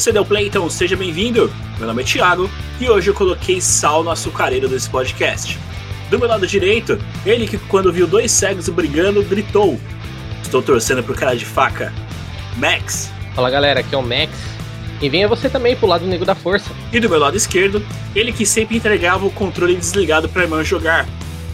[0.00, 1.52] você deu play, então seja bem-vindo.
[1.76, 2.50] Meu nome é Thiago
[2.80, 5.58] e hoje eu coloquei sal no açucareiro desse podcast.
[6.08, 9.78] Do meu lado direito, ele que quando viu dois cegos brigando, gritou:
[10.42, 11.92] Estou torcendo pro cara de faca.
[12.56, 13.12] Max.
[13.34, 14.30] Fala galera, aqui é o Max.
[15.02, 16.70] E venha você também pro lado negro da força.
[16.90, 21.06] E do meu lado esquerdo, ele que sempre entregava o controle desligado pra irmã jogar.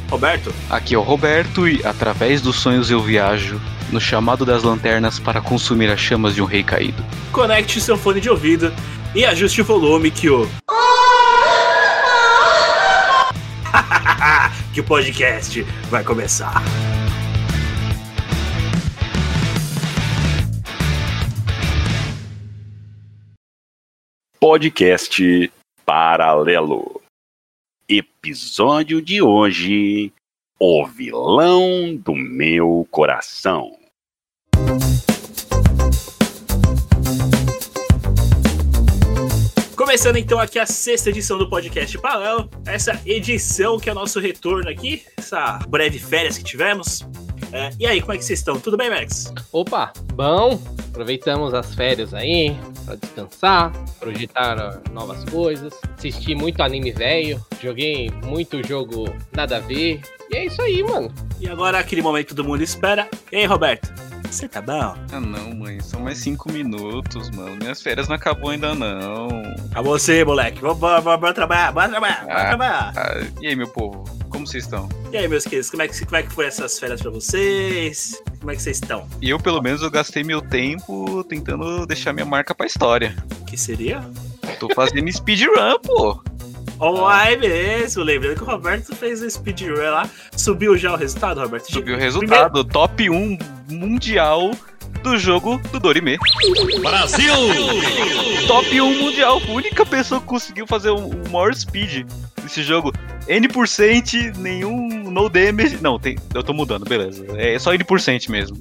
[0.08, 0.54] Roberto.
[0.70, 5.40] Aqui é o Roberto e através dos sonhos eu viajo no chamado das lanternas para
[5.40, 7.02] consumir as chamas de um rei caído.
[7.32, 8.72] Conecte seu fone de ouvido
[9.14, 10.46] e ajuste o volume que o.
[14.72, 16.62] que o podcast vai começar.
[24.38, 25.50] Podcast
[25.84, 27.00] Paralelo.
[27.88, 30.12] Episódio de hoje:
[30.58, 33.72] O vilão do meu coração.
[39.76, 44.18] Começando então aqui a sexta edição do podcast Paralelo, essa edição que é o nosso
[44.18, 47.06] retorno aqui, essa breve férias que tivemos.
[47.56, 48.60] É, e aí, como é que vocês estão?
[48.60, 49.32] Tudo bem, Max?
[49.50, 50.60] Opa, bom.
[50.90, 52.54] Aproveitamos as férias aí
[52.84, 60.00] para descansar, projetar novas coisas, assisti muito anime velho, joguei muito jogo nada a ver.
[60.30, 61.10] E é isso aí, mano.
[61.40, 63.08] E agora aquele momento que todo mundo espera.
[63.32, 63.92] E aí, Roberto?
[64.30, 64.94] Você tá bom?
[65.12, 67.56] Ah não, mãe, são mais cinco minutos, mano.
[67.56, 69.28] Minhas férias não acabou ainda não.
[69.70, 70.60] Acabou você, moleque.
[70.60, 72.92] Vamos, vamos, vamos trabalhar, bora trabalhar, bora Ah, trabalhar.
[72.96, 74.04] Ah, e aí, meu povo,
[74.46, 74.88] como vocês estão?
[75.12, 78.22] E aí, meus queridos, como é, que, como é que foi essas férias pra vocês?
[78.38, 79.06] Como é que vocês estão?
[79.20, 83.14] E eu, pelo menos, eu gastei meu tempo tentando deixar minha marca pra história.
[83.46, 84.08] Que seria?
[84.60, 86.22] Tô fazendo speedrun, pô.
[86.78, 90.08] Oh, ai mesmo, lembrando que o Roberto fez o speedrun lá.
[90.36, 91.72] Subiu já o resultado, Roberto?
[91.72, 92.62] Subiu o resultado.
[92.64, 94.52] Top 1 mundial
[94.96, 96.18] do jogo do Dorime.
[96.80, 97.34] Brasil!
[98.46, 99.40] Top 1 mundial.
[99.46, 102.06] A única pessoa que conseguiu fazer o maior speed
[102.42, 102.92] desse jogo.
[103.28, 105.78] N%, nenhum no damage.
[105.82, 107.26] Não, tem, eu tô mudando, beleza.
[107.36, 108.58] É só N% mesmo.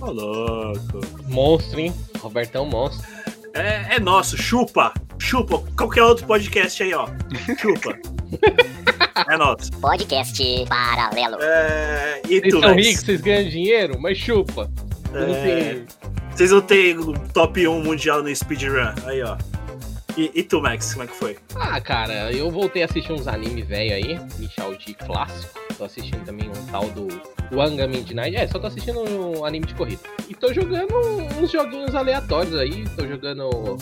[0.00, 1.00] Ô, louco.
[1.28, 1.92] Monstro, hein?
[2.20, 3.06] Robertão monstro.
[3.54, 4.92] É, é nosso, chupa!
[5.18, 5.62] Chupa!
[5.76, 7.08] Qualquer outro podcast aí, ó.
[7.58, 7.98] Chupa.
[9.32, 9.72] é nosso.
[9.80, 11.38] Podcast Paralelo.
[11.40, 14.70] É, e Vocês tu, são ricos, vocês ganham dinheiro, mas chupa.
[15.16, 15.86] Eu não É, sei.
[16.34, 18.92] Vocês não tem o top 1 mundial no speedrun.
[19.04, 19.36] Aí, ó.
[20.16, 21.36] E, e tu, Max, como é que foi?
[21.54, 25.58] Ah, cara, eu voltei a assistir uns anime velho aí, Michel de clássico.
[25.76, 27.06] Tô assistindo também um tal do
[27.52, 28.34] Wanga Midnight.
[28.34, 30.00] É, só tô assistindo um anime de corrida.
[30.26, 30.94] E tô jogando
[31.38, 32.84] uns joguinhos aleatórios aí.
[32.96, 33.76] Tô jogando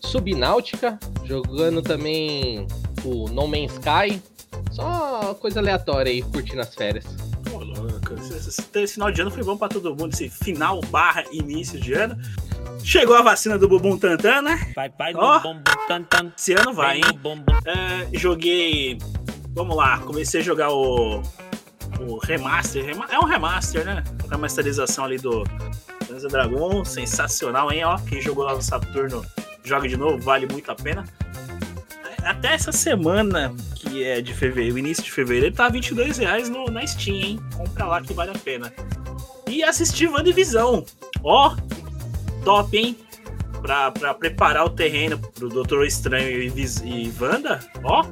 [0.00, 2.66] Subnáutica, jogando também
[3.04, 4.20] o No Man's Sky.
[4.72, 7.04] Só coisa aleatória aí, curtindo as férias.
[7.52, 7.99] Louco.
[8.14, 10.12] Esse, final de ano foi bom pra todo mundo.
[10.12, 12.16] Esse final barra início de ano.
[12.82, 14.72] Chegou a vacina do Bumbum Tantan, né?
[14.74, 15.38] Vai, vai Ó.
[15.40, 16.32] bumbum tan tan.
[16.36, 17.04] Esse ano vai, hein?
[17.66, 18.98] É, joguei.
[19.54, 21.22] Vamos lá, comecei a jogar o.
[22.00, 22.84] O remaster.
[22.84, 24.02] rema- é um remaster, né?
[24.30, 25.44] Remasterização ali do
[26.06, 26.88] Dungeons and Dragons.
[26.88, 27.84] Sensacional, hein?
[27.84, 29.24] Ó, quem jogou lá no Saturno,
[29.62, 31.04] joga de novo, vale muito a pena.
[32.22, 33.54] É, Até essa semana,
[33.90, 37.40] que é de fevereiro, início de fevereiro, ele tá 22 reais no, na Steam, hein?
[37.56, 38.72] Compra lá que vale a pena.
[39.48, 40.84] E assisti WandaVisão.
[41.24, 41.56] Ó,
[42.44, 42.96] top, hein?
[43.60, 46.46] Pra, pra preparar o terreno pro Doutor Estranho e,
[46.84, 48.04] e Wanda, ó,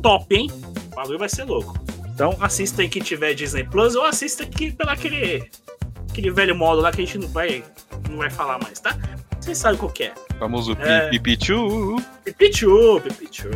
[0.00, 0.50] top, hein?
[0.92, 1.74] O bagulho vai ser louco.
[2.06, 5.50] Então assista aí quem tiver Disney Plus ou assista aqui pelo aquele,
[6.08, 7.64] aquele velho modo lá que a gente não vai,
[8.08, 8.96] não vai falar mais, tá?
[9.40, 10.12] Vocês sabem qual que é.
[10.38, 11.08] Famoso É.
[11.10, 11.96] Pi- Pipichu.
[12.24, 13.50] Pipichu, Pipichu.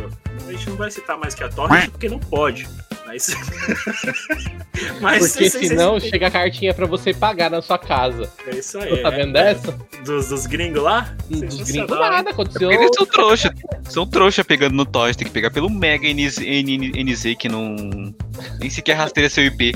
[0.47, 2.67] A gente não vai citar mais que a Torre porque não pode.
[3.05, 3.27] Mas.
[4.99, 8.29] Mas Porque vocês- senão chega a cartinha pra você pagar na sua casa.
[8.47, 9.01] É isso aí.
[9.01, 9.15] Tá é.
[9.15, 9.71] vendo dessa?
[10.03, 11.15] Dos, dos gringos lá?
[11.29, 12.71] Dos gringos nada, aconteceu.
[12.71, 13.53] Eles são trouxa.
[13.87, 15.15] São trouxa pegando no Toys.
[15.15, 17.75] Tem que pegar pelo Mega NZ, NZ que não.
[18.59, 19.75] Nem sequer rastreia seu IP.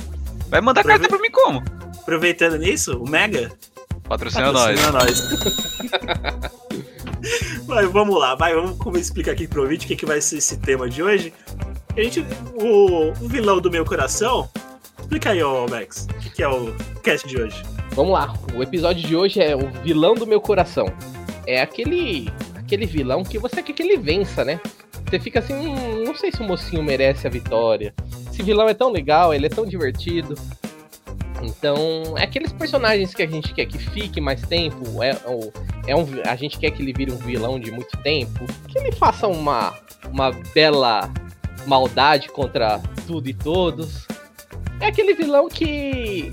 [0.49, 1.63] Vai mandar Pra carta pra mim como?
[2.01, 3.51] Aproveitando nisso, o Mega
[4.09, 4.81] Patrocina nós.
[4.81, 6.49] Patrocina nós.
[7.67, 10.37] vai, vamos lá, vai, vamos como explicar aqui pro ouvinte o que, que vai ser
[10.37, 11.31] esse tema de hoje.
[11.95, 12.25] A gente,
[12.55, 14.49] o, o vilão do meu coração.
[14.99, 17.63] Explica aí, ô Max, o que, que é o cast de hoje.
[17.91, 20.85] Vamos lá, o episódio de hoje é o vilão do meu coração.
[21.45, 24.59] É aquele aquele vilão que você quer que ele vença, né?
[25.05, 27.93] Você fica assim, hum, não sei se o mocinho merece a vitória.
[28.31, 30.35] Esse vilão é tão legal, ele é tão divertido.
[31.41, 35.51] Então, é aqueles personagens que a gente quer que fique mais tempo, é, o-
[35.87, 38.91] é um, a gente quer que ele vire um vilão de muito tempo, que ele
[38.91, 39.73] faça uma,
[40.11, 41.11] uma bela
[41.65, 44.07] maldade contra tudo e todos.
[44.79, 46.31] É aquele vilão que.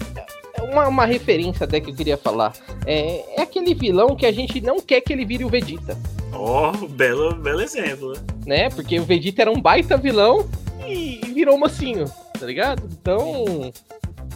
[0.73, 2.53] Uma, uma referência até que eu queria falar.
[2.87, 5.97] É, é aquele vilão que a gente não quer que ele vire o Vegeta.
[6.33, 8.13] Ó, belo, belo exemplo.
[8.47, 8.65] né?
[8.65, 8.71] né?
[8.71, 10.49] Porque o Vegeta era um baita vilão
[10.87, 12.07] e e virou mocinho,
[12.39, 12.89] tá ligado?
[12.91, 13.73] Então,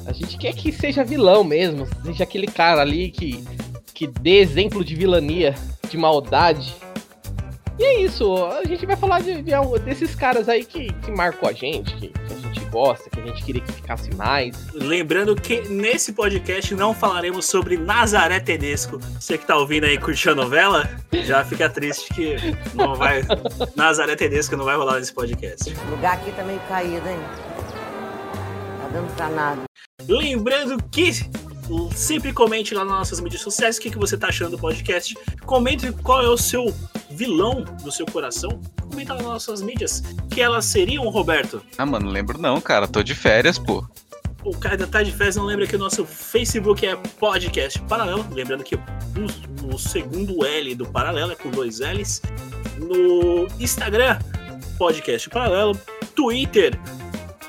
[0.07, 3.45] a gente quer que seja vilão mesmo, seja aquele cara ali que,
[3.95, 5.55] que dê exemplo de vilania,
[5.89, 6.75] de maldade.
[7.79, 9.53] E é isso, a gente vai falar de, de
[9.85, 13.27] desses caras aí que, que marcou a gente, que, que a gente gosta, que a
[13.27, 14.55] gente queria que ficasse mais.
[14.75, 18.99] Lembrando que nesse podcast não falaremos sobre Nazaré Tedesco.
[19.19, 22.37] Você que tá ouvindo aí curtindo a novela, já fica triste que
[22.75, 23.23] não vai.
[23.75, 25.73] Nazaré Tedesco não vai rolar nesse podcast.
[25.73, 27.19] O lugar aqui tá meio caído, hein?
[28.83, 29.63] Tá dando pra nada.
[30.09, 31.13] Lembrando que
[31.95, 35.17] sempre comente lá nas nossas mídias sociais o que, que você tá achando do podcast.
[35.45, 36.75] Comente qual é o seu
[37.11, 38.61] vilão do seu coração.
[38.81, 40.03] Comenta lá nas nossas mídias.
[40.31, 41.63] Que elas seriam, Roberto?
[41.79, 42.89] Ah, mano, não lembro não, cara.
[42.89, 43.87] Tô de férias, pô.
[44.43, 48.27] O cara ainda tá de férias, não lembra que o nosso Facebook é Podcast Paralelo.
[48.33, 52.23] Lembrando que o, o segundo L do Paralelo é com dois L's.
[52.79, 54.19] No Instagram,
[54.79, 55.79] Podcast Paralelo.
[56.15, 56.79] Twitter,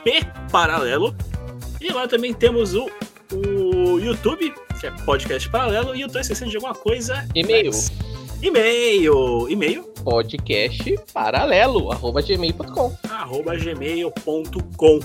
[0.03, 0.21] P
[0.51, 1.15] Paralelo.
[1.81, 2.89] E lá também temos o,
[3.33, 5.95] o YouTube, que é Podcast Paralelo.
[5.95, 7.27] E eu tô esquecendo de alguma coisa.
[7.35, 7.65] E-mail.
[7.71, 7.91] mas-
[8.41, 9.47] E-mail.
[9.49, 9.83] E-mail.
[10.03, 12.97] Podcast paralelo, arroba gmail.com.
[13.09, 14.99] arroba gmail.com.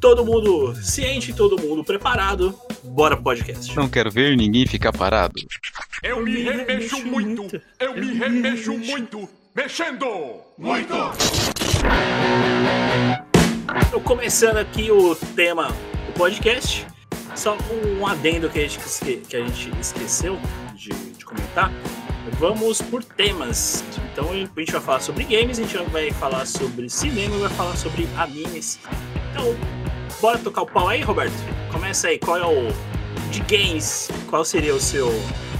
[0.00, 2.54] Todo mundo ciente, todo mundo preparado.
[2.84, 3.74] Bora pro podcast.
[3.74, 5.34] Não quero ver ninguém ficar parado.
[6.04, 10.06] Eu me remexo muito, eu me remexo muito, mexendo!
[10.56, 10.94] Muito!
[13.90, 16.86] Tô começando aqui o tema do podcast.
[17.34, 17.56] Só
[17.98, 18.78] um adendo que a gente,
[19.28, 20.38] que a gente esqueceu
[20.74, 21.70] de, de comentar.
[22.38, 23.84] Vamos por temas.
[24.12, 27.76] Então a gente vai falar sobre games, a gente vai falar sobre cinema vai falar
[27.76, 28.80] sobre animes.
[29.30, 29.54] Então,
[30.20, 31.34] bora tocar o pau aí, Roberto?
[31.70, 32.95] Começa aí, qual é o.
[33.36, 35.10] De games, qual seria o seu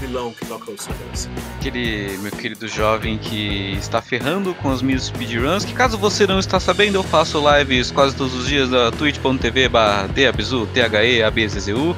[0.01, 1.31] vilão que toca o seu coração?
[1.59, 6.39] Aquele meu querido jovem que está ferrando com as minhas speedruns, que caso você não
[6.39, 11.95] está sabendo, eu faço lives quase todos os dias da twitch.tv barra Dabzu, T-H-E-A-B-Z-Z-U.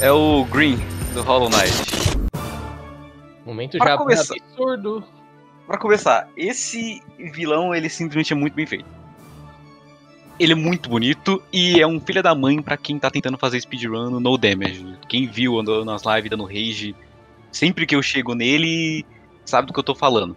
[0.00, 0.80] É o Green,
[1.14, 2.18] do Hollow Knight.
[3.44, 4.34] Momento Pra já começar.
[4.34, 5.04] absurdo.
[5.68, 7.00] Pra começar, esse
[7.32, 8.84] vilão, ele simplesmente é muito bem feito.
[10.38, 13.60] Ele é muito bonito e é um filho da mãe pra quem tá tentando fazer
[13.60, 14.84] speedrun no no damage.
[15.08, 16.94] Quem viu nas lives dando rage,
[17.50, 19.04] sempre que eu chego nele,
[19.44, 20.36] sabe do que eu tô falando.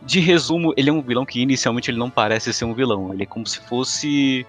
[0.00, 3.12] De resumo, ele é um vilão que inicialmente ele não parece ser um vilão.
[3.12, 4.46] Ele é como se fosse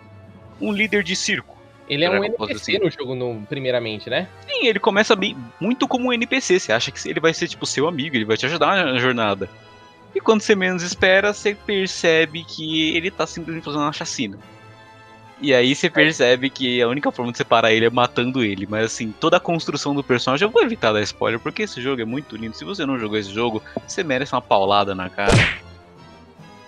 [0.61, 1.57] um líder de circo.
[1.87, 2.79] Ele é um NPC dizer?
[2.79, 4.29] no jogo, no, primeiramente, né?
[4.47, 6.59] Sim, ele começa bem, muito como um NPC.
[6.59, 9.49] Você acha que ele vai ser tipo seu amigo, ele vai te ajudar na jornada.
[10.13, 14.37] E quando você menos espera, você percebe que ele tá simplesmente fazendo uma chacina.
[15.41, 18.67] E aí você percebe que a única forma de separar ele é matando ele.
[18.67, 22.01] Mas assim, toda a construção do personagem, eu vou evitar dar spoiler, porque esse jogo
[22.01, 22.55] é muito lindo.
[22.55, 25.31] Se você não jogou esse jogo, você merece uma paulada na cara.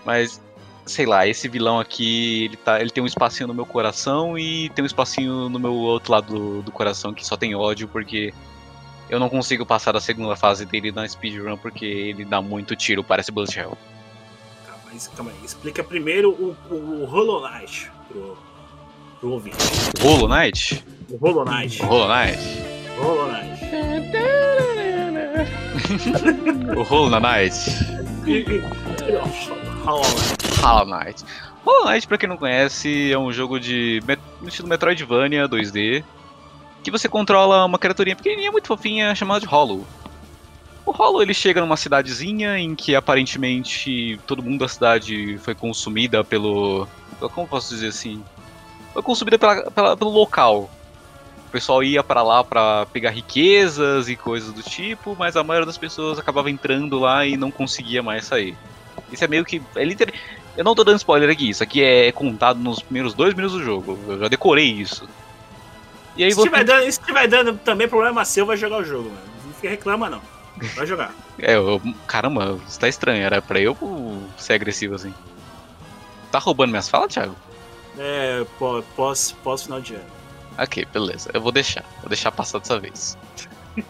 [0.06, 0.42] Mas,
[0.86, 4.70] sei lá, esse vilão aqui, ele, tá, ele tem um espacinho no meu coração e
[4.70, 8.34] tem um espacinho no meu outro lado do, do coração que só tem ódio, porque
[9.10, 13.04] eu não consigo passar da segunda fase dele na speedrun, porque ele dá muito tiro,
[13.04, 13.78] parece Bullet Hell.
[15.14, 15.46] Calma, aí.
[15.46, 18.38] Explica primeiro o, o, o Hollow Knight pro,
[19.22, 19.58] pro ouvinte.
[20.02, 20.84] Hollow Knight?
[21.10, 21.82] O Hollow Knight.
[21.82, 22.40] O Hollow Knight?
[22.98, 23.62] O Hollow Knight.
[26.76, 27.54] O Hollow Knight?
[29.86, 30.62] Hollow Knight.
[30.62, 31.24] Hollow Knight.
[31.66, 34.02] Hollow Knight, pra quem não conhece, é um jogo de
[34.42, 36.04] no estilo Metroidvania 2D,
[36.84, 39.86] que você controla uma criaturinha pequenininha, muito fofinha, chamada de Hollow.
[40.84, 46.24] O Hollow ele chega numa cidadezinha em que aparentemente todo mundo da cidade foi consumida
[46.24, 46.88] pelo-
[47.36, 48.24] Como posso dizer assim?
[48.94, 50.70] Foi consumida pela- pela- pelo local.
[51.48, 55.66] O pessoal ia pra lá pra pegar riquezas e coisas do tipo, mas a maioria
[55.66, 58.58] das pessoas acabava entrando lá e não conseguia mais sair.
[59.12, 59.62] Isso é meio que.
[59.76, 60.14] É liter...
[60.58, 63.64] Eu não tô dando spoiler aqui, isso aqui é contado nos primeiros dois minutos do
[63.64, 63.98] jogo.
[64.08, 65.08] Eu já decorei isso.
[66.16, 66.50] E aí Se você.
[66.50, 69.22] tiver, dando, se tiver dando também problema seu, vai jogar o jogo, mano.
[69.46, 70.22] Não fica reclama, não.
[70.76, 71.14] Vai jogar.
[71.44, 71.82] É, eu...
[72.06, 73.24] caramba, isso tá estranho.
[73.24, 73.76] Era pra eu
[74.38, 75.12] ser agressivo assim.
[76.32, 77.36] Tá roubando minhas falas, Thiago?
[78.04, 80.04] É, pó- pós, pós final de ano.
[80.58, 81.30] Ok, beleza.
[81.34, 81.84] Eu vou deixar.
[82.00, 83.16] Vou deixar passar dessa vez.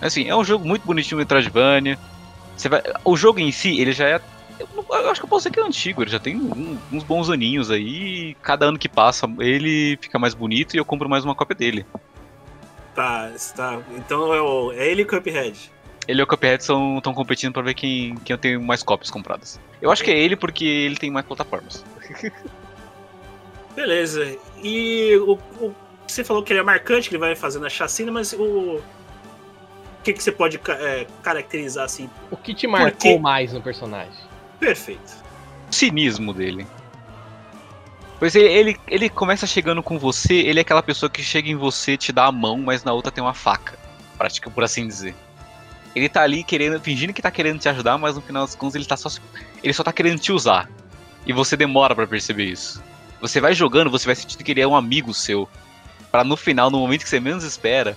[0.00, 1.98] Assim, é um jogo muito bonitinho, Metroidvania.
[2.56, 2.80] Você vai...
[3.04, 4.20] O jogo em si, ele já é.
[4.60, 7.28] Eu, acho que eu posso dizer que é antigo, ele já tem um- uns bons
[7.30, 8.30] aninhos aí.
[8.30, 11.56] e Cada ano que passa, ele fica mais bonito e eu compro mais uma cópia
[11.56, 11.84] dele.
[12.94, 13.80] Tá, está.
[13.96, 15.70] Então é, o, é ele e o Cuphead.
[16.06, 19.58] Ele e o Cuphead estão competindo pra ver quem, quem eu tenho mais cópias compradas.
[19.80, 21.84] Eu acho que é ele porque ele tem mais plataformas.
[23.74, 24.36] Beleza.
[24.62, 25.74] E o, o-
[26.06, 28.80] você falou que ele é marcante, que ele vai fazendo a chacina, mas o.
[30.04, 32.10] que, que você pode é, caracterizar assim?
[32.30, 34.12] O que te marcou mais no personagem?
[34.60, 35.12] Perfeito.
[35.70, 36.66] O cinismo dele.
[38.18, 41.56] Pois ele, ele, ele começa chegando com você, ele é aquela pessoa que chega em
[41.56, 43.76] você, te dá a mão, mas na outra tem uma faca.
[44.16, 45.14] Prática, por assim dizer.
[45.94, 48.76] Ele tá ali querendo, fingindo que tá querendo te ajudar, mas no final das contas
[48.76, 49.08] ele tá só.
[49.62, 50.70] Ele só tá querendo te usar.
[51.26, 52.82] E você demora pra perceber isso.
[53.22, 55.48] Você vai jogando, você vai sentindo que ele é um amigo seu.
[56.10, 57.96] Pra no final, no momento que você menos espera,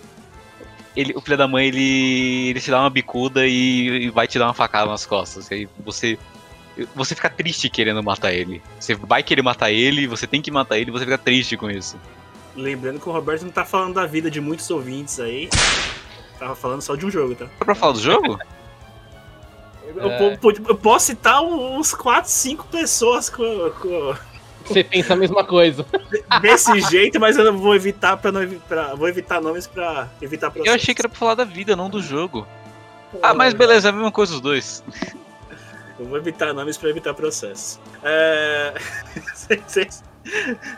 [0.96, 4.40] ele, o filho da mãe ele, ele te dá uma bicuda e, e vai te
[4.40, 5.52] dar uma facada nas costas.
[5.52, 6.18] E aí você
[6.94, 8.62] você fica triste querendo matar ele.
[8.80, 11.98] Você vai querer matar ele, você tem que matar ele, você fica triste com isso.
[12.56, 15.50] Lembrando que o Roberto não tá falando da vida de muitos ouvintes aí.
[16.38, 17.46] Tava falando só de um jogo, tá?
[17.46, 18.38] Dá pra falar do jogo?
[19.96, 20.38] Eu, É.
[20.68, 24.16] eu posso citar uns 4, 5 pessoas com, com-
[24.66, 25.86] Você pensa a mesma coisa.
[26.42, 30.52] desse jeito, mas eu não vou evitar para não pra- vou evitar nomes pra evitar
[30.56, 32.48] Eu achei que era pra falar da vida, não do jogo.
[33.22, 34.84] Ah, mas beleza, é a mesma coisa os dois.
[36.00, 37.80] Eu vou evitar nomes pra evitar processo.
[38.04, 38.74] É...
[39.68, 40.04] sens-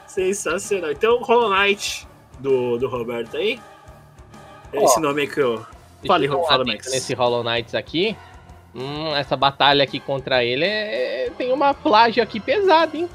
[0.05, 0.91] Sensacional.
[0.91, 2.07] Então, Hollow Knight
[2.39, 3.59] do, do Roberto aí.
[4.73, 5.65] É Esse nome aí que eu.
[6.05, 6.91] Fale, Deixa eu dar um fala, Max.
[6.91, 8.15] Nesse Hollow Knights aqui,
[8.75, 13.09] hum, essa batalha aqui contra ele é- tem uma plágio aqui pesada, hein?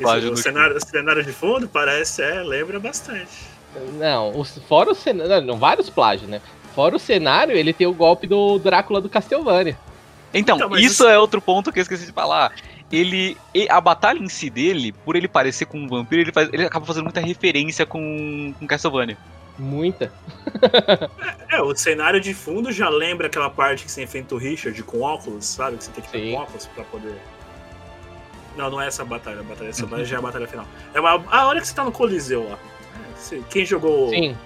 [0.00, 3.28] Esse- o cenário, cenário de fundo parece, é, lembra bastante.
[3.98, 5.46] Não, os, fora o cenário.
[5.46, 6.40] Não, vários plágios, né?
[6.74, 9.76] Fora o cenário, ele tem o golpe do Drácula do Castlevania.
[10.34, 12.52] Então, Então, isso isso- é outro ponto que eu esqueci de falar.
[12.92, 13.36] Ele.
[13.70, 16.84] A batalha em si dele, por ele parecer com um vampiro, ele, faz- ele acaba
[16.86, 19.16] fazendo muita referência com, com Castlevania.
[19.58, 20.12] Muita.
[21.48, 25.00] É, o cenário de fundo já lembra aquela parte que você enfrenta o Richard com
[25.00, 25.76] óculos, sabe?
[25.76, 27.14] Que você tem que ter com óculos pra poder.
[28.56, 29.40] Não, não é essa batalha.
[29.40, 30.66] A batalha essa já é a batalha final.
[30.94, 32.58] É uma- a hora que você tá no Coliseu lá.
[33.50, 34.36] Quem jogou Sim.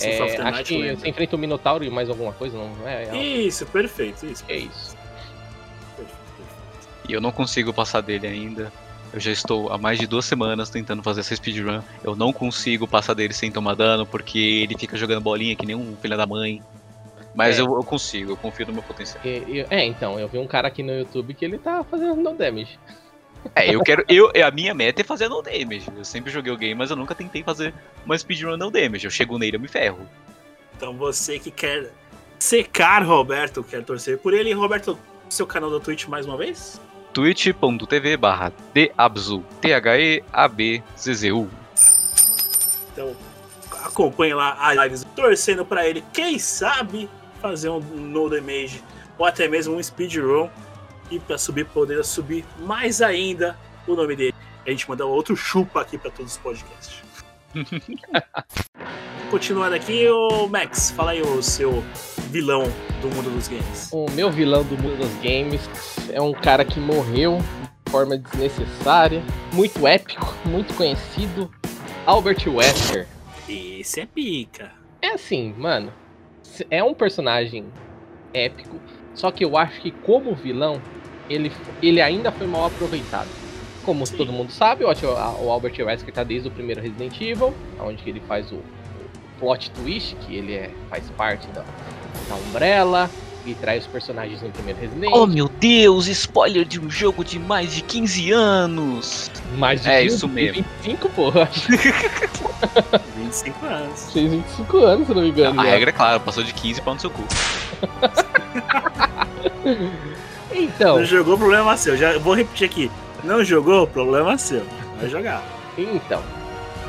[0.00, 0.96] É, acho Night que lembra.
[1.00, 3.04] você enfrenta o Minotauro e mais alguma coisa, não é?
[3.04, 4.42] É, Isso, perfeito, isso.
[4.48, 4.96] é isso.
[5.96, 7.08] perfeito, perfeito.
[7.08, 8.72] E eu não consigo passar dele ainda.
[9.12, 11.82] Eu já estou há mais de duas semanas tentando fazer essa speedrun.
[12.02, 15.76] Eu não consigo passar dele sem tomar dano, porque ele fica jogando bolinha que nem
[15.76, 16.62] um filho da mãe.
[17.34, 17.62] Mas É.
[17.62, 19.22] eu, eu consigo, eu confio no meu potencial.
[19.24, 22.32] E- é, então, eu vi um cara aqui no YouTube que ele tá fazendo no
[22.34, 22.78] damage.
[23.54, 24.04] É, eu quero.
[24.08, 25.86] Eu, a minha meta é fazer no damage.
[25.96, 29.04] Eu sempre joguei o game, mas eu nunca tentei fazer uma speedrun no damage.
[29.04, 30.08] Eu chego nele, eu me ferro.
[30.76, 31.90] Então você que quer
[32.38, 36.80] secar Roberto, quer torcer por ele, Roberto, seu canal da Twitch mais uma vez?
[37.12, 39.44] twitch.tv barra Dabzu.
[39.60, 41.48] T-H-E-A-B-Z-Z-U.
[42.92, 43.14] Então
[43.84, 47.08] acompanhe lá as lives torcendo pra ele, quem sabe
[47.40, 48.82] fazer um no damage
[49.18, 50.48] ou até mesmo um speedrun
[51.12, 54.34] e pra subir poder subir mais ainda o nome dele.
[54.66, 57.02] A gente manda outro chupa aqui pra todos os podcasts.
[59.30, 61.82] Continuando aqui, o Max, fala aí o seu
[62.30, 62.64] vilão
[63.00, 63.90] do mundo dos games.
[63.92, 65.60] O meu vilão do mundo dos games
[66.10, 67.38] é um cara que morreu
[67.84, 71.50] de forma desnecessária, muito épico, muito conhecido,
[72.06, 73.06] Albert Wesker.
[73.48, 74.72] Esse é pica.
[75.00, 75.92] É assim, mano,
[76.70, 77.66] é um personagem
[78.32, 78.80] épico,
[79.14, 80.80] só que eu acho que como vilão,
[81.32, 83.28] ele, ele ainda foi mal aproveitado.
[83.84, 84.16] Como Sim.
[84.16, 88.22] todo mundo sabe, o, o Albert Wesker tá desde o primeiro Resident Evil, onde ele
[88.28, 88.62] faz o, o
[89.40, 91.64] plot twist, que ele é, faz parte da,
[92.28, 93.10] da Umbrella,
[93.44, 97.40] e traz os personagens no primeiro Resident Oh meu Deus, spoiler de um jogo de
[97.40, 99.30] mais de 15 anos!
[99.56, 100.64] Mais de É 15, isso mesmo.
[100.82, 101.48] 25, porra.
[103.16, 104.12] 25 anos.
[104.12, 105.60] Fez 25 anos, se não me engano.
[105.60, 105.70] A já.
[105.70, 107.22] regra é clara, passou de 15 pau no seu cu.
[110.54, 111.96] Então, Não jogou, problema seu.
[111.96, 112.90] Já vou repetir aqui.
[113.24, 114.64] Não jogou, problema seu.
[114.98, 115.42] Vai jogar.
[115.78, 116.22] então.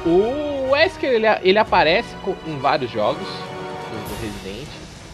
[0.06, 2.10] O Wesker, ele, ele aparece
[2.46, 4.68] em vários jogos do Resident,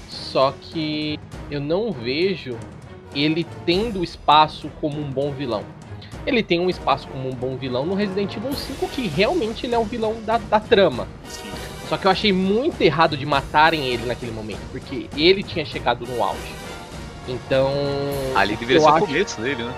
[0.09, 1.19] só que
[1.51, 2.57] eu não vejo
[3.15, 5.63] ele tendo espaço como um bom vilão.
[6.25, 9.75] Ele tem um espaço como um bom vilão no Resident Evil 5, que realmente ele
[9.75, 11.07] é um vilão da, da trama.
[11.87, 16.05] Só que eu achei muito errado de matarem ele naquele momento, porque ele tinha chegado
[16.05, 16.53] no auge.
[17.31, 17.71] Então.
[18.35, 19.73] Ali deveria ser acho- o começo dele, né?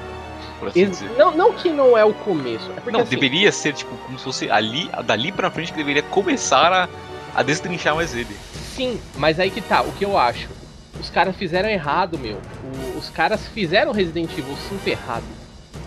[0.60, 1.10] Por assim Ex- dizer.
[1.18, 2.70] Não, não que não é o começo.
[2.72, 5.78] É porque Não, assim, deveria ser, tipo, como se fosse ali, dali pra frente que
[5.78, 6.90] deveria começar a,
[7.36, 8.36] a destrinchar mais ele.
[8.76, 10.48] Sim, mas aí que tá, o que eu acho.
[11.00, 12.38] Os caras fizeram errado, meu.
[12.94, 15.24] O- os caras fizeram Resident Evil 5 errado.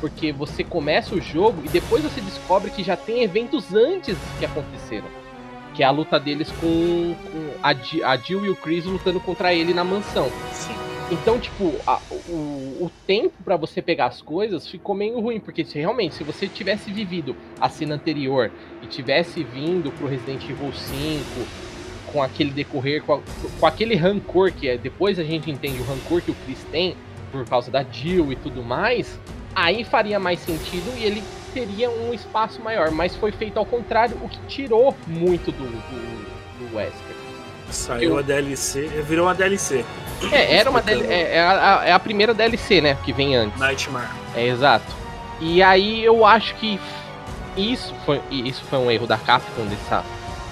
[0.01, 4.45] Porque você começa o jogo e depois você descobre que já tem eventos antes que
[4.45, 5.07] aconteceram.
[5.73, 7.71] Que é a luta deles com, com a,
[8.11, 10.31] a Jill e o Chris lutando contra ele na mansão.
[10.53, 10.75] Sim.
[11.15, 15.65] Então, tipo, a- o, o tempo pra você pegar as coisas ficou meio ruim, porque
[15.65, 18.51] se realmente, se você tivesse vivido a cena anterior
[18.83, 21.25] e tivesse vindo pro Resident Evil 5
[22.13, 23.21] com aquele decorrer, com, a-
[23.61, 24.77] com aquele rancor que é.
[24.77, 26.97] Depois a gente entende o rancor que o Chris tem
[27.31, 29.19] por causa da Jill e tudo mais,
[29.55, 32.91] aí faria mais sentido e ele teria um espaço maior.
[32.91, 37.14] Mas foi feito ao contrário, o que tirou muito do, do, do Wesker.
[37.71, 39.85] Saiu Eu- a DLC, virou uma DLC.
[40.31, 41.07] É, era uma Explicando.
[41.09, 42.97] DL é, é a, é a primeira DLC, né?
[43.05, 43.59] Que vem antes.
[43.59, 44.09] Nightmare.
[44.35, 44.85] É exato.
[45.41, 46.79] E aí eu acho que
[47.57, 50.05] isso foi, isso foi um erro da Capcom dessa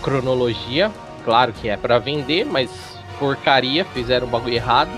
[0.02, 0.90] cronologia.
[1.24, 2.70] Claro que é pra vender, mas
[3.18, 4.90] porcaria, fizeram um bagulho errado.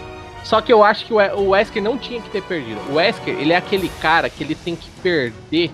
[0.43, 2.81] Só que eu acho que o Wesker não tinha que ter perdido.
[2.91, 5.71] O Wesker, ele é aquele cara que ele tem que perder,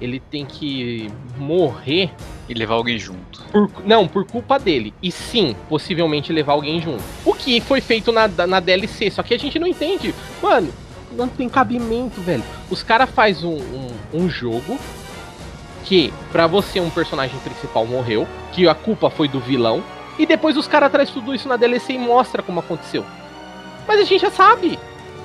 [0.00, 2.10] ele tem que morrer
[2.48, 3.42] E levar alguém junto.
[3.50, 4.94] por, não, por culpa dele.
[5.02, 7.02] E sim, possivelmente levar alguém junto.
[7.24, 10.14] O que foi feito na, na DLC, só que a gente não entende.
[10.40, 10.72] Mano,
[11.12, 12.44] não tem cabimento, velho.
[12.70, 14.78] Os caras faz um, um, um jogo
[15.84, 19.82] que, pra você, um personagem principal morreu, que a culpa foi do vilão,
[20.18, 23.04] e depois os caras trazem tudo isso na DLC e mostra como aconteceu.
[23.86, 24.78] Mas a gente já sabe.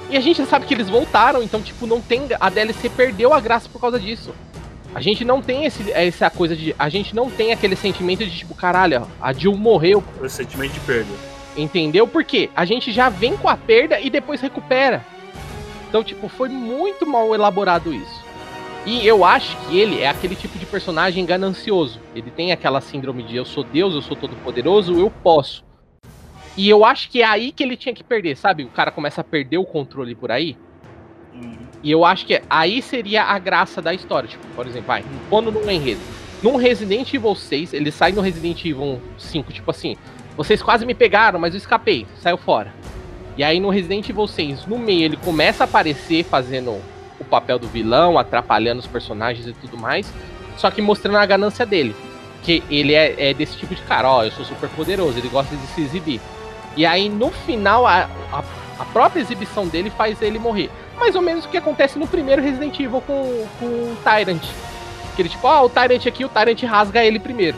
[0.10, 2.28] E a gente já sabe que eles voltaram, então, tipo, não tem.
[2.40, 4.34] A DLC perdeu a graça por causa disso.
[4.94, 6.76] A gente não tem esse, essa coisa de.
[6.78, 10.04] A gente não tem aquele sentimento de tipo, caralho, a Jill morreu.
[10.20, 11.10] O sentimento de perda.
[11.56, 12.08] Entendeu?
[12.08, 15.06] Porque a gente já vem com a perda e depois recupera.
[15.88, 18.22] Então, tipo, foi muito mal elaborado isso.
[18.86, 22.00] E eu acho que ele é aquele tipo de personagem ganancioso.
[22.16, 25.64] Ele tem aquela síndrome de eu sou Deus, eu sou todo poderoso, eu posso.
[26.58, 28.64] E eu acho que é aí que ele tinha que perder, sabe?
[28.64, 30.58] O cara começa a perder o controle por aí.
[31.84, 34.30] E eu acho que aí seria a graça da história.
[34.30, 36.02] Tipo, por exemplo, vai, pondo num enredo.
[36.42, 39.96] Num Resident Evil 6, ele sai no Resident Evil 5, tipo assim,
[40.36, 42.74] vocês quase me pegaram, mas eu escapei, saiu fora.
[43.38, 46.82] E aí no Resident Evil 6, no meio, ele começa a aparecer fazendo
[47.20, 50.12] o papel do vilão, atrapalhando os personagens e tudo mais,
[50.58, 51.96] só que mostrando a ganância dele.
[52.42, 55.56] Que ele é, é desse tipo de cara, ó, eu sou super poderoso, ele gosta
[55.56, 56.20] de se exibir.
[56.76, 58.44] E aí no final, a, a,
[58.80, 60.72] a própria exibição dele faz ele morrer.
[61.02, 64.44] Mais ou menos o que acontece no primeiro Resident Evil com, com o Tyrant.
[65.16, 67.58] Que ele tipo, ó, o Tyrant aqui, o Tyrant rasga ele primeiro.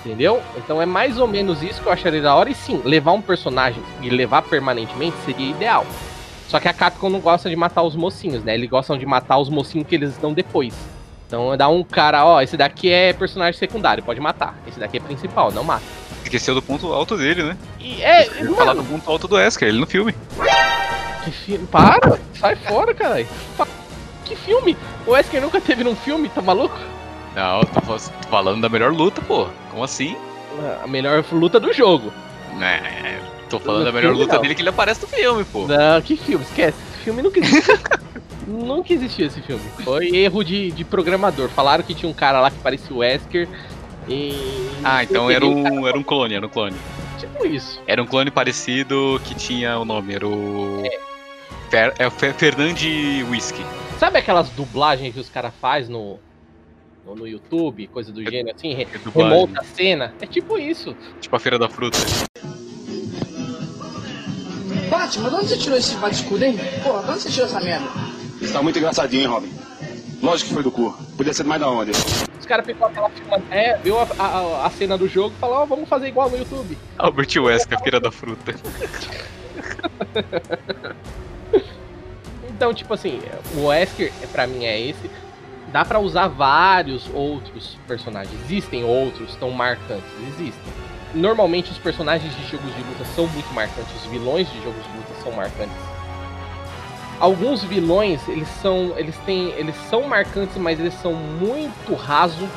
[0.00, 0.40] Entendeu?
[0.56, 2.48] Então é mais ou menos isso que eu acharia da hora.
[2.48, 5.84] E sim, levar um personagem e levar permanentemente seria ideal.
[6.48, 8.54] Só que a Capcom não gosta de matar os mocinhos, né?
[8.54, 10.72] Eles gostam de matar os mocinhos que eles dão depois.
[11.26, 14.56] Então dá um cara, ó, esse daqui é personagem secundário, pode matar.
[14.66, 15.84] Esse daqui é principal, não mata.
[16.24, 17.56] Esqueceu do ponto alto dele, né?
[17.78, 18.24] E é,
[18.56, 20.14] falar do ponto alto do Wesker, ele no filme.
[21.30, 21.66] Que filme.
[21.66, 22.18] Para!
[22.38, 23.26] Sai fora, caralho.
[24.24, 24.76] Que filme?
[25.06, 26.78] O Wesker nunca teve num filme, tá maluco?
[27.34, 29.46] Não, tô fal- tô falando da melhor luta, pô.
[29.70, 30.16] Como assim?
[30.82, 32.12] A melhor luta do jogo.
[32.60, 34.42] É, tô falando No da melhor luta não.
[34.42, 35.66] dele que ele aparece no filme, pô.
[35.66, 36.44] Não, que filme?
[36.44, 36.76] Esquece.
[36.94, 37.78] Esse filme nunca existiu.
[38.46, 39.62] nunca existiu esse filme.
[39.84, 41.48] Foi erro de, de programador.
[41.48, 43.48] Falaram que tinha um cara lá que parecia o Wesker.
[44.08, 44.34] E.
[44.82, 46.74] Ah, então era cara- um, era um clone, era um clone.
[47.18, 47.80] Tipo isso.
[47.86, 50.82] Era um clone parecido que tinha o nome, era o.
[51.70, 53.64] Fer, é o Fer, Fernandi Whisky.
[53.98, 56.18] Sabe aquelas dublagens que os caras fazem no,
[57.04, 58.74] no, no YouTube, coisa do gênero, assim?
[58.74, 60.14] Re, É remonta a cena?
[60.20, 60.96] É tipo isso.
[61.20, 61.98] Tipo a Feira da Fruta.
[64.90, 66.56] Batman, de onde você tirou esse bate-escudo, hein?
[66.82, 67.86] Porra, de onde você tirou essa merda?
[68.40, 69.52] Você tá muito engraçadinho, hein, Robin?
[70.22, 70.92] Lógico que foi do cu.
[71.16, 71.90] Podia ser mais da onde?
[72.38, 75.56] Os caras pegou aquela filma, é, viu a, a, a cena do jogo e falou,
[75.58, 76.78] ó, vamos fazer igual no YouTube.
[76.96, 78.54] Albert Wesker, a Feira da Fruta.
[82.58, 83.20] Então, tipo assim,
[83.54, 85.08] o Wesker, pra mim, é esse.
[85.68, 88.34] Dá pra usar vários outros personagens.
[88.46, 90.72] Existem outros tão marcantes, existem.
[91.14, 94.96] Normalmente os personagens de jogos de luta são muito marcantes, os vilões de jogos de
[94.96, 95.76] luta são marcantes.
[97.20, 102.48] Alguns vilões, eles são, eles têm, eles são marcantes, mas eles são muito raso.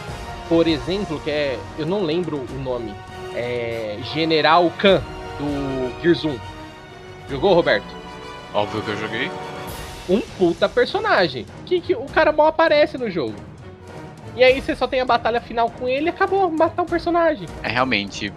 [0.49, 2.91] Por exemplo, que é, eu não lembro o nome,
[3.35, 4.99] é General Khan
[5.37, 6.39] do Gears 1.
[7.29, 7.95] Jogou, Roberto?
[8.51, 9.31] Óbvio que eu joguei.
[10.11, 11.45] Um puta personagem.
[11.65, 13.35] Que, que o cara mal aparece no jogo.
[14.35, 17.47] E aí você só tem a batalha final com ele e acabou, matar um personagem.
[17.63, 18.31] É realmente.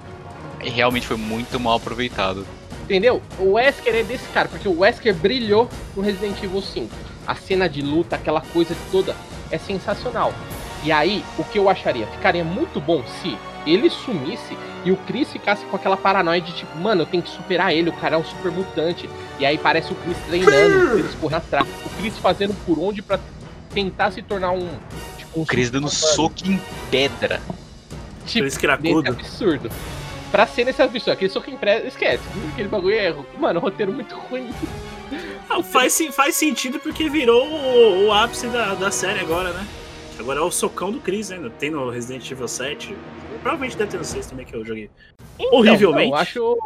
[0.61, 2.47] é, Realmente foi muito mal aproveitado.
[2.83, 3.23] Entendeu?
[3.39, 6.95] O Wesker é desse cara, porque o Wesker brilhou no Resident Evil 5.
[7.27, 9.17] A cena de luta, aquela coisa toda,
[9.51, 10.33] é sensacional.
[10.85, 12.07] E aí, o que eu acharia?
[12.09, 16.77] Ficaria muito bom se ele sumisse e o Chris ficasse com aquela paranoia de tipo,
[16.79, 19.09] mano, eu tenho que superar ele, o cara é um super mutante.
[19.38, 21.66] E aí parece o Chris treinando, eles correndo atrás.
[21.87, 23.18] O Chris fazendo por onde pra
[23.73, 24.68] tentar se tornar um.
[25.16, 27.40] Tipo, um O Chris dando soco em pedra.
[28.27, 29.03] Tipo, Chris cracudo.
[29.03, 29.70] Nesse absurdo.
[30.31, 32.23] Pra ser nesse absurdo, aquele soco impresso, esquece.
[32.53, 34.51] Aquele bagulho é, mano, roteiro muito ruim.
[35.49, 39.64] Não, faz, sen- faz sentido porque virou o, o ápice da, da série agora, né?
[40.18, 41.50] Agora é o socão do Chris, né?
[41.59, 42.96] Tem no Resident Evil 7.
[43.42, 44.90] Provavelmente deve ter no 6 também que eu joguei.
[45.38, 46.11] Então, Horrivelmente.
[46.11, 46.59] Não, eu acho.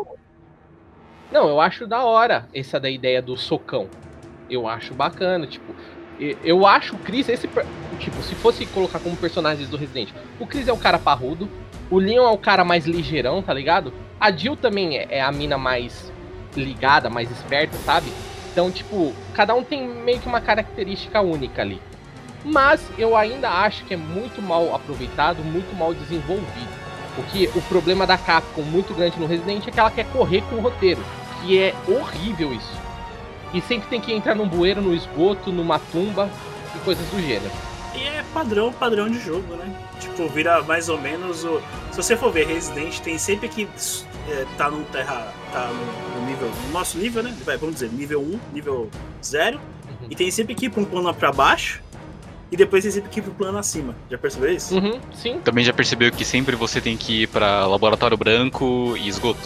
[1.33, 3.89] Não, eu acho da hora essa da ideia do socão.
[4.51, 5.75] Eu acho bacana, tipo.
[6.43, 7.49] Eu acho o Chris, esse.
[7.99, 11.49] Tipo, se fosse colocar como personagens do Resident, o Chris é o cara parrudo,
[11.91, 13.93] o Leon é o cara mais ligeirão, tá ligado?
[14.21, 16.13] A Jill também é, é a mina mais
[16.57, 18.13] ligada, mais esperta, sabe?
[18.53, 21.81] Então, tipo, cada um tem meio que uma característica única ali.
[22.45, 26.79] Mas eu ainda acho que é muito mal aproveitado, muito mal desenvolvido.
[27.17, 30.57] Porque o problema da Capcom muito grande no Resident é que ela quer correr com
[30.57, 31.03] o roteiro.
[31.41, 32.79] Que é horrível isso.
[33.53, 36.31] E sempre tem que entrar num bueiro, no esgoto, numa tumba
[36.75, 37.51] e coisas do gênero.
[37.95, 39.75] E é padrão, padrão de jogo, né?
[39.99, 41.61] Tipo, vira mais ou menos o.
[41.91, 43.67] Se você for ver Resident, tem sempre que
[44.29, 45.33] é, tá num terra.
[45.53, 46.51] tá no, no nível.
[46.67, 47.35] No nosso nível, né?
[47.45, 48.91] Vai, vamos dizer, nível 1, nível
[49.25, 49.61] 0.
[50.09, 51.83] E tem sempre que ir pra um plano pra baixo.
[52.51, 53.95] E depois sempre que ir pro plano acima.
[54.11, 54.75] Já percebeu isso?
[54.75, 55.39] Uhum, sim.
[55.41, 59.41] Também já percebeu que sempre você tem que ir pra laboratório branco e esgoto.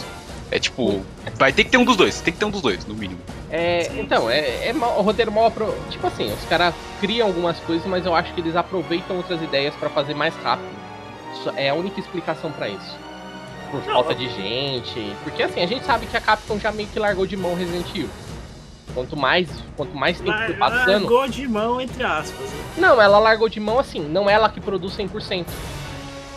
[0.49, 1.03] É tipo,
[1.35, 3.19] vai ter que ter um dos dois, tem que ter um dos dois, no mínimo.
[3.49, 5.73] É, então, é, é mal- o roteiro mal apro...
[5.89, 9.73] Tipo assim, os caras criam algumas coisas, mas eu acho que eles aproveitam outras ideias
[9.75, 10.69] pra fazer mais rápido.
[11.33, 12.95] Isso é a única explicação pra isso.
[13.71, 15.15] Por falta de gente.
[15.23, 17.89] Porque assim, a gente sabe que a Capcom já meio que largou de mão Resident
[17.89, 18.09] Evil.
[18.93, 21.03] Quanto mais, quanto mais tempo Lar- foi passando.
[21.03, 22.49] Largou de mão, entre aspas.
[22.51, 22.63] né?
[22.77, 25.45] Não, ela largou de mão assim, não é ela que produz 100%.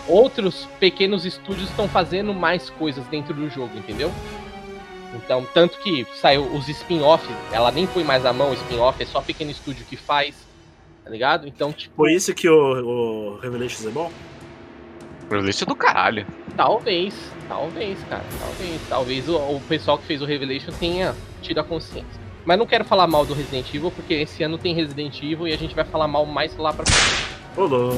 [0.08, 4.12] Outros pequenos estúdios estão fazendo mais coisas dentro do jogo, entendeu?
[5.14, 9.06] Então, tanto que saiu os spin-offs, ela nem foi mais a mão, o spin-off é
[9.06, 10.34] só pequeno estúdio que faz,
[11.02, 11.48] tá ligado?
[11.48, 12.54] Então, tipo, Por isso que o,
[13.34, 14.10] o Revelations é bom?
[15.48, 16.24] Isso é do caralho.
[16.56, 17.12] talvez,
[17.48, 22.25] talvez, cara, talvez, talvez o, o pessoal que fez o Revelation tenha tido a consciência.
[22.46, 25.52] Mas não quero falar mal do Resident Evil, porque esse ano tem Resident Evil e
[25.52, 27.26] a gente vai falar mal mais lá pra frente.
[27.56, 27.96] Ô, louco.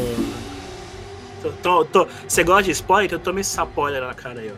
[1.43, 3.07] Tô- tô- tô- Você gosta de spoiler?
[3.07, 4.55] Então toma esse spoiler na cara aí, ó.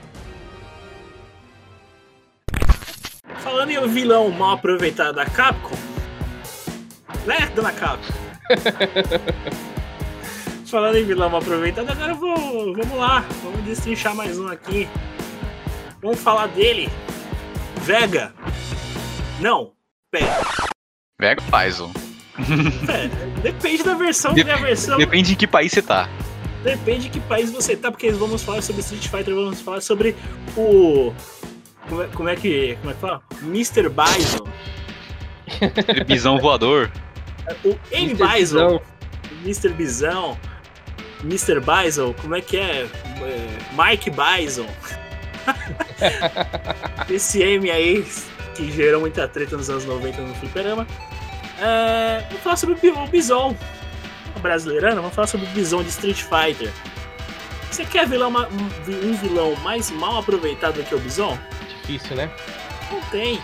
[3.40, 5.74] Falando em um vilão mal aproveitado da Capcom.
[7.26, 8.14] Né, dona Capcom?
[10.66, 12.74] Falando em vilão mal aproveitado, agora eu vou.
[12.76, 13.24] Vamos lá.
[13.42, 14.88] Vamos destrinchar mais um aqui.
[16.00, 16.88] Vamos falar dele.
[17.82, 18.32] Vega.
[19.40, 19.72] Não.
[20.10, 20.40] Pera.
[21.20, 21.92] Vega Bison.
[22.86, 23.08] Pera.
[23.42, 24.34] Depende da versão.
[24.34, 24.98] Dep- versão.
[24.98, 26.08] Depende em que país você tá.
[26.64, 30.14] Depende de que país você tá, porque vamos falar sobre Street Fighter, vamos falar sobre
[30.56, 31.12] o.
[31.88, 32.76] Como é, como é que.
[32.80, 33.22] Como é que fala?
[33.42, 33.88] Mr.
[33.88, 34.46] Bison.
[36.06, 36.90] Bisão voador.
[37.64, 38.12] O M.
[38.12, 38.28] Mr.
[38.38, 38.80] Bison.
[39.44, 39.68] Mr.
[39.70, 40.38] Bisão.
[41.24, 41.58] Mr.
[41.60, 42.86] Bison, como é que é?
[43.22, 44.66] É, Mike Bison.
[47.10, 48.04] Esse M aí,
[48.54, 50.86] que gerou muita treta nos anos 90 no Fliperama.
[51.60, 53.56] É, vamos falar sobre o Bi- o Bison.
[54.40, 56.72] Brasileirana, vamos falar sobre o Bison de Street Fighter.
[57.70, 61.38] Você quer vilão, um vi- um vilão mais mal aproveitado do que o Bison?
[61.68, 62.30] Difícil, né?
[62.90, 63.40] Não tem.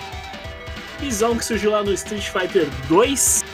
[0.99, 3.45] Bison que surgiu lá no Street Fighter 2.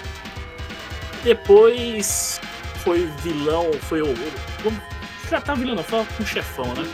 [1.24, 2.40] Depois
[2.84, 4.14] foi vilão, foi o.
[4.62, 4.80] Vamos
[5.28, 6.88] tratar vilão, não, foi um chefão, né?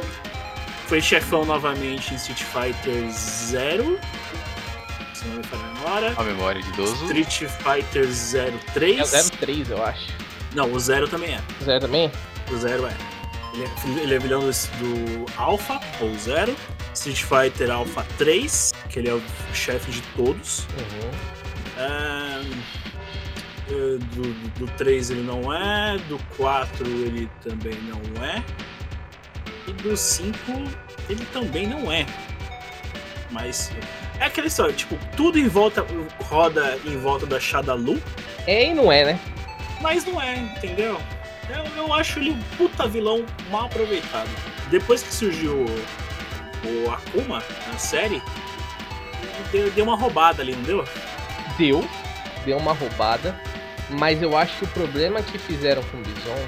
[0.87, 3.99] Foi chefão novamente em Street Fighter 0.
[5.18, 6.14] Se não me falha a memória.
[6.16, 6.94] A memória de idoso.
[7.07, 9.31] Street Fighter É 03.
[9.31, 10.12] 03, eu acho.
[10.54, 11.40] Não, o 0 também é.
[11.64, 12.12] Zero também?
[12.52, 12.94] O Zero é.
[13.52, 16.54] Ele é, ele é vilão do, do Alpha, ou Zero.
[16.94, 20.61] Street Fighter Alpha 3, que ele é o chefe de todos.
[20.61, 21.11] Uhum.
[21.78, 22.44] Ahn,
[23.70, 25.98] eh, do, do 3 ele não é.
[26.09, 28.44] Do 4 ele também não é.
[29.66, 30.37] E do 5
[31.09, 32.07] ele também não é.
[33.33, 33.72] Mas
[34.20, 35.87] é aquela história, tipo, tudo em volta
[36.24, 38.00] roda em volta da Shadalu,
[38.46, 39.20] É e não é, né?
[39.81, 41.00] mas não é, entendeu?
[41.48, 44.28] Eu, eu acho ele um puta vilão mal aproveitado.
[44.70, 48.20] Depois que surgiu o, o Akuma na série,
[49.50, 50.85] deu, deu uma roubada ali, não deu?
[51.57, 51.88] Deu,
[52.44, 53.35] deu uma roubada,
[53.90, 56.46] mas eu acho que o problema que fizeram com o Bison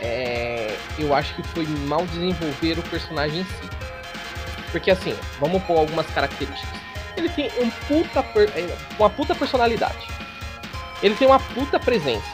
[0.00, 0.76] é.
[0.98, 3.70] Eu acho que foi mal desenvolver o personagem em si.
[4.70, 6.77] Porque assim, vamos pôr algumas características.
[7.18, 8.66] Ele tem um puta per- é,
[8.98, 10.06] uma puta personalidade.
[11.02, 12.26] Ele tem uma puta presença.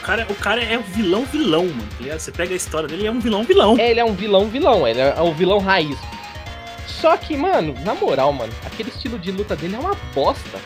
[0.00, 1.88] O cara, o cara é vilão vilão, mano.
[2.06, 2.18] tá?
[2.18, 3.76] Você pega a história dele, é um vilão vilão.
[3.78, 5.96] É, ele é um vilão vilão, ele é o vilão raiz.
[6.86, 10.58] Só que, mano, na moral, mano, aquele estilo de luta dele é uma bosta.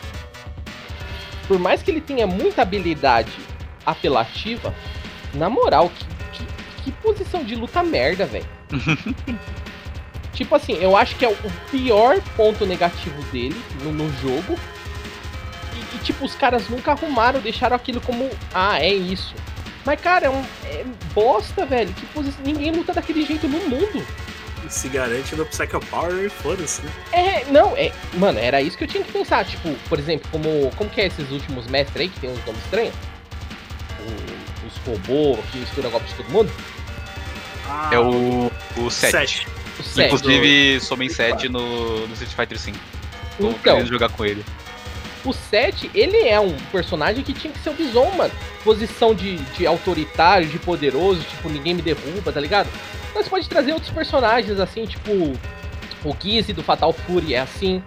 [1.47, 3.31] Por mais que ele tenha muita habilidade
[3.85, 4.73] apelativa,
[5.33, 6.05] na moral, que,
[6.37, 6.45] que,
[6.83, 8.45] que posição de luta merda, velho.
[10.39, 11.35] tipo assim, eu acho que é o
[11.69, 14.57] pior ponto negativo dele no, no jogo.
[15.75, 19.35] E, e, tipo, os caras nunca arrumaram, deixaram aquilo como, ah, é isso.
[19.85, 21.93] Mas, cara, é um é bosta, velho.
[21.93, 22.41] Que posição...
[22.43, 24.05] Ninguém luta daquele jeito no mundo.
[24.69, 26.91] se garante no Psycho Power e foda-se, né?
[27.11, 27.91] É, não, é.
[28.13, 29.43] Mano, era isso que eu tinha que pensar.
[29.45, 32.63] Tipo, por exemplo, como, como que é esses últimos mestres aí, que tem uns nomes
[32.63, 32.93] estranhos?
[33.99, 36.51] O- os robôs que misturam golpes de todo mundo?
[37.67, 39.47] Ah, É o, o 7.
[39.83, 40.13] Sete.
[40.15, 42.77] Inclusive, somem 7 no, no Street Fighter 5.
[43.37, 44.43] Tô Então, querendo jogar com ele.
[45.25, 48.33] o 7, ele é um personagem que tinha que ser o Bison, mano.
[48.63, 52.69] Posição de, de autoritário, de poderoso, tipo, ninguém me derruba, tá ligado?
[53.15, 55.11] Mas pode trazer outros personagens, assim, tipo,
[56.05, 57.81] o Gizzy do Fatal Fury é assim.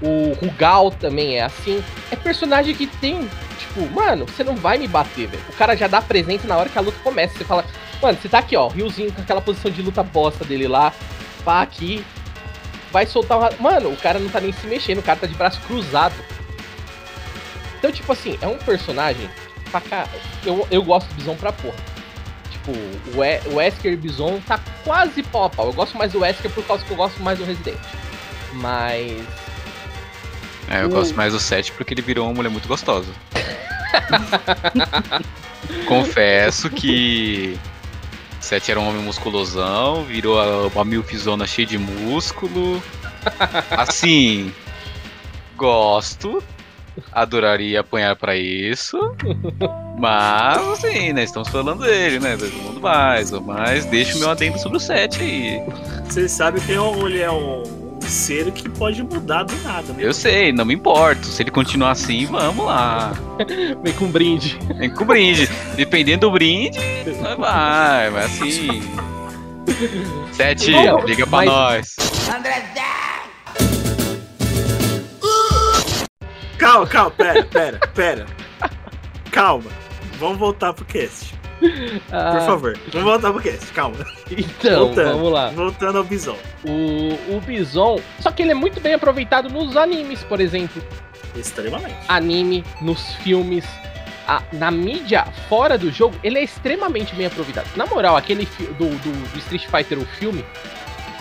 [0.00, 1.82] O Rugal também é assim.
[2.10, 5.42] É personagem que tem, tipo, mano, você não vai me bater, velho.
[5.48, 7.38] O cara já dá presença na hora que a luta começa.
[7.38, 7.64] Você fala,
[8.02, 10.92] mano, você tá aqui, ó, Riozinho com aquela posição de luta bosta dele lá.
[11.44, 12.04] Pá, aqui.
[12.90, 13.50] Vai soltar uma.
[13.58, 16.14] Mano, o cara não tá nem se mexendo, o cara tá de braço cruzado.
[17.78, 19.28] Então, tipo assim, é um personagem
[19.70, 20.06] pra cá.
[20.44, 21.74] Eu, eu gosto do Bison pra porra.
[22.50, 25.66] Tipo, o, We- o Wesker e o Bison tá quase pau a pau.
[25.66, 27.78] Eu gosto mais do Wesker por causa que eu gosto mais do Resident.
[28.52, 29.24] Mas.
[30.70, 33.10] É, eu O- gosto mais do 7 porque ele virou uma mulher muito gostosa.
[35.86, 37.58] Confesso que
[38.42, 42.82] 7 era um homem musculosão, virou a- uma milfzona cheia de músculo.
[43.70, 44.52] Assim,
[45.56, 46.42] gosto,
[47.12, 48.98] adoraria apanhar pra isso.
[49.98, 51.22] Mas, assim, né?
[51.22, 52.36] Estamos falando dele, né?
[52.36, 53.30] Todo mundo mais.
[53.30, 55.62] Mas deixa o meu adendo sobre o 7 aí.
[56.04, 57.62] Você sabe que é ele é um,
[58.12, 60.04] ser que pode mudar do nada, né?
[60.04, 61.26] Eu sei, não me importo.
[61.26, 63.12] Se ele continuar assim, vamos lá.
[63.82, 64.58] Vem com um brinde.
[64.78, 65.48] Vem com o brinde.
[65.74, 66.78] Dependendo do brinde,
[67.38, 68.82] vai, vai, assim.
[70.32, 71.96] Sete, Não, liga pra mas- nós.
[76.58, 78.26] Calma, calma, pera, pera, pera.
[79.30, 79.70] Calma.
[80.18, 81.34] Vamos voltar pro cast.
[82.10, 82.78] Ah, Por favor.
[82.92, 83.96] Vamos voltar pro cast, calma.
[84.30, 85.12] Então, Voltando.
[85.16, 85.50] vamos lá.
[85.50, 86.36] Voltando ao Bison.
[86.64, 88.00] O, o Bison.
[88.20, 90.82] Só que ele é muito bem aproveitado nos animes, por exemplo.
[91.36, 91.96] Extremamente.
[92.08, 93.64] Anime, nos filmes.
[94.28, 97.66] a- na mídia fora do jogo, ele é extremamente bem aproveitado.
[97.76, 98.46] Na moral, aquele
[98.78, 100.44] do, do, do Street Fighter, o filme,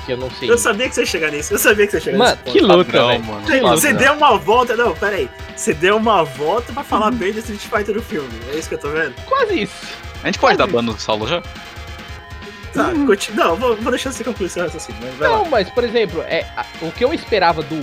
[0.05, 0.49] que eu não sei.
[0.49, 1.53] Eu sabia que você ia chegar nisso.
[1.53, 3.23] Eu sabia que você ia chegar Mano, nesse que luta, velho.
[3.23, 3.45] mano.
[3.45, 3.77] Que luta.
[3.77, 4.75] Você deu uma volta.
[4.75, 5.29] Não, pera aí.
[5.55, 8.29] Você deu uma volta pra falar bem do Street Fighter do filme.
[8.53, 9.13] É isso que eu tô vendo?
[9.25, 9.87] Quase isso.
[10.23, 11.41] A gente pode dar ban no solo já?
[12.73, 13.05] Tá, Uhum.
[13.05, 13.45] continua.
[13.47, 15.01] Não, vou, vou deixar você concluir seu raciocínio.
[15.03, 15.37] Mas vai lá.
[15.37, 17.75] Não, mas, por exemplo, é, a- o que eu esperava do,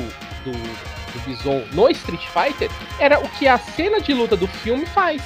[0.44, 4.86] do, do Bison no Street Fighter era o que a cena de luta do filme
[4.86, 5.20] faz.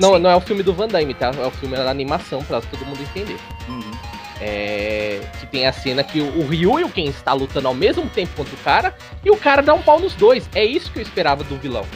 [0.00, 1.30] Não, não é o filme do Van Damme, tá?
[1.36, 3.36] É o filme da animação, pra todo mundo entender.
[3.68, 3.92] Uhum.
[4.40, 7.74] É, que tem a cena que o, o Ryu e o Ken está lutando ao
[7.74, 10.48] mesmo tempo contra o cara e o cara dá um pau nos dois.
[10.54, 11.86] É isso que eu esperava do vilão.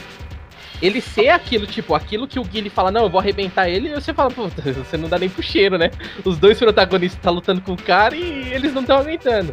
[0.81, 3.93] Ele ser aquilo, tipo, aquilo que o Guile fala, não, eu vou arrebentar ele, e
[3.93, 5.91] você fala, pô, você não dá nem pro cheiro, né?
[6.23, 9.51] Os dois protagonistas estão lutando com o cara e eles não estão aguentando.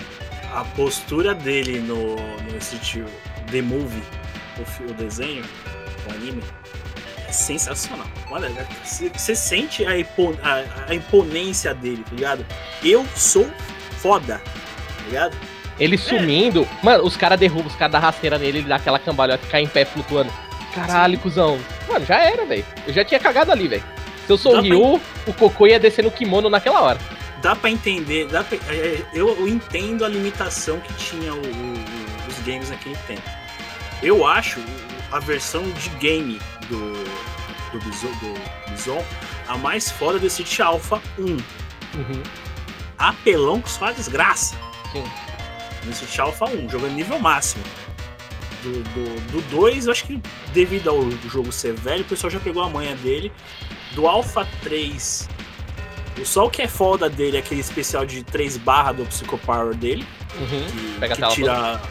[0.54, 3.04] A postura dele no, no Street
[3.50, 4.02] The Movie,
[4.58, 5.44] o, o desenho,
[6.08, 6.42] o anime,
[7.28, 8.06] é sensacional.
[8.30, 8.48] Olha,
[8.84, 12.46] você sente a, impo- a- a imponência dele, tá ligado?
[12.84, 13.46] Eu sou
[13.98, 15.36] foda, tá ligado?
[15.78, 19.46] Ele sumindo, mano, os caras derrubam, os caras dão rasteira nele, ele dá aquela cambalhota,
[19.48, 20.32] cai em pé flutuando.
[20.76, 21.58] Caralho, cuzão.
[21.88, 22.64] Mano, já era, velho.
[22.86, 23.84] Eu já tinha cagado ali, velho.
[24.26, 26.98] Se eu sou Dá o Ryu, o Cocô ia descer no kimono naquela hora.
[27.42, 32.28] Dá pra entender, dá pra- é, eu, eu entendo a limitação que tinha o- o-
[32.28, 33.22] os games naquele tempo.
[34.02, 34.58] Eu acho
[35.12, 36.92] a versão de game do,
[37.72, 39.04] do, Bison, do Bison
[39.46, 41.24] a mais foda do Street Alpha 1.
[41.26, 42.22] Uhum.
[42.98, 44.56] apelão com sua desgraça.
[44.92, 45.04] Sim.
[45.84, 47.62] No Street Alpha 1, jogando nível máximo.
[48.62, 50.20] Do 2, do, 2, eu acho que
[50.52, 53.30] devido ao jogo ser velho, o pessoal já pegou a manha dele.
[53.92, 55.28] Do Alpha 3,
[56.20, 59.38] o só o que é foda dele é aquele especial de 3 barra do Psycho
[59.38, 60.06] Power dele.
[60.38, 60.48] Uhum.
[60.66, 61.82] Que, Pega a que tela tira.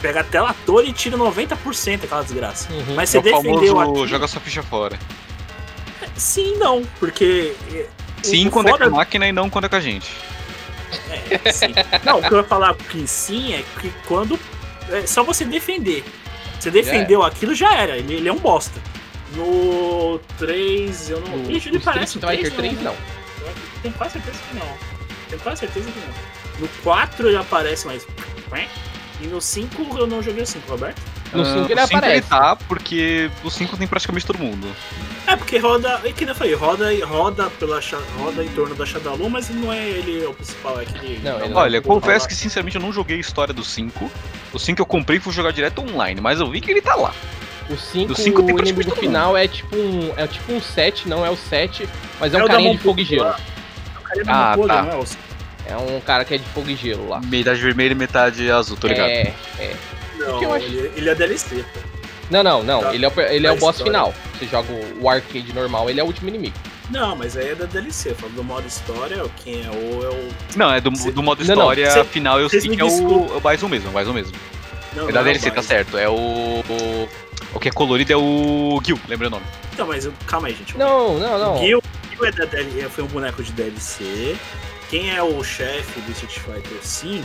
[0.00, 2.70] Pega a tela toda e tira 90% aquela desgraça.
[2.72, 2.94] Uhum.
[2.94, 4.10] Mas É você o defendeu famoso aqui.
[4.10, 4.98] joga sua ficha fora.
[6.14, 7.54] Sim, não, porque.
[7.72, 7.86] é,
[8.22, 10.10] Sim, o quando é foda- com a máquina e não quando é com a gente.
[11.10, 11.74] É, sim.
[12.04, 14.38] Não, o que eu ia falar que sim é que quando.
[14.90, 16.04] É só você defender.
[16.58, 17.96] Você defendeu aquilo, já era.
[17.96, 18.80] Ele, ele é um bosta.
[19.34, 21.44] No 3, eu não.
[21.44, 22.94] O, Ixi, ele parece Street o Fighter 3, não.
[23.82, 24.66] Tenho quase certeza que não.
[25.28, 26.60] Tenho quase certeza que não.
[26.60, 28.06] No 4 ele aparece, mas.
[29.20, 31.00] E no 5 eu não joguei o 5, Roberto.
[31.32, 32.12] No Ah, 5 ele o cinco aparece.
[32.18, 34.66] ele tá, porque o 5 tem praticamente todo mundo.
[35.26, 36.00] É, porque roda.
[36.04, 37.80] É que nem eu falei, roda, roda, pela,
[38.18, 41.18] roda em torno da Shadaloo, mas não é ele o principal, é aquele.
[41.22, 42.28] Não, ele Olha, vou confesso falar.
[42.28, 44.10] que sinceramente eu não joguei a história do 5.
[44.52, 46.94] O 5 eu comprei e fui jogar direto online, mas eu vi que ele tá
[46.94, 47.12] lá.
[47.68, 50.12] O 5, Do cinco tem o inimigo final é tipo um.
[50.16, 51.88] É tipo um 7, não é o 7,
[52.20, 53.24] mas é É um carinha de fogo e gelo.
[53.26, 53.34] é
[54.28, 54.82] Ah, tá.
[54.82, 55.04] não é o-
[55.68, 57.20] É um cara que é de fogo e gelo lá.
[57.20, 59.08] Metade vermelha e metade azul, tô ligado.
[59.08, 59.74] É, é.
[60.16, 61.80] Não, acho- ele, ele é DLC, pô.
[62.30, 62.80] Não, não, não.
[62.82, 62.94] Tá.
[62.94, 63.92] Ele é o, ele é o Da boss história.
[63.92, 64.14] final.
[64.38, 66.56] Você joga o, o arcade normal, ele é o último inimigo.
[66.90, 68.14] Não, mas aí é da DLC.
[68.14, 70.28] Falando do modo história, quem é o é o.
[70.56, 72.84] Não, é do, Cê- do modo Não, não, história cê- final eu sei que é
[72.84, 72.88] o,
[73.34, 74.32] é o mais um mesmo, mais um mesmo.
[74.94, 75.98] Não, É da não DLC, o tá certo.
[75.98, 77.08] É o, o.
[77.54, 79.44] O que é colorido é o Gil, lembra o nome.
[79.72, 80.76] Então, mas eu- calma aí, gente.
[80.78, 81.54] Não, não, não.
[81.56, 84.36] O Gil, Gil é da DL, foi um boneco de DLC.
[84.88, 87.22] Quem é o chefe do Street Fighter V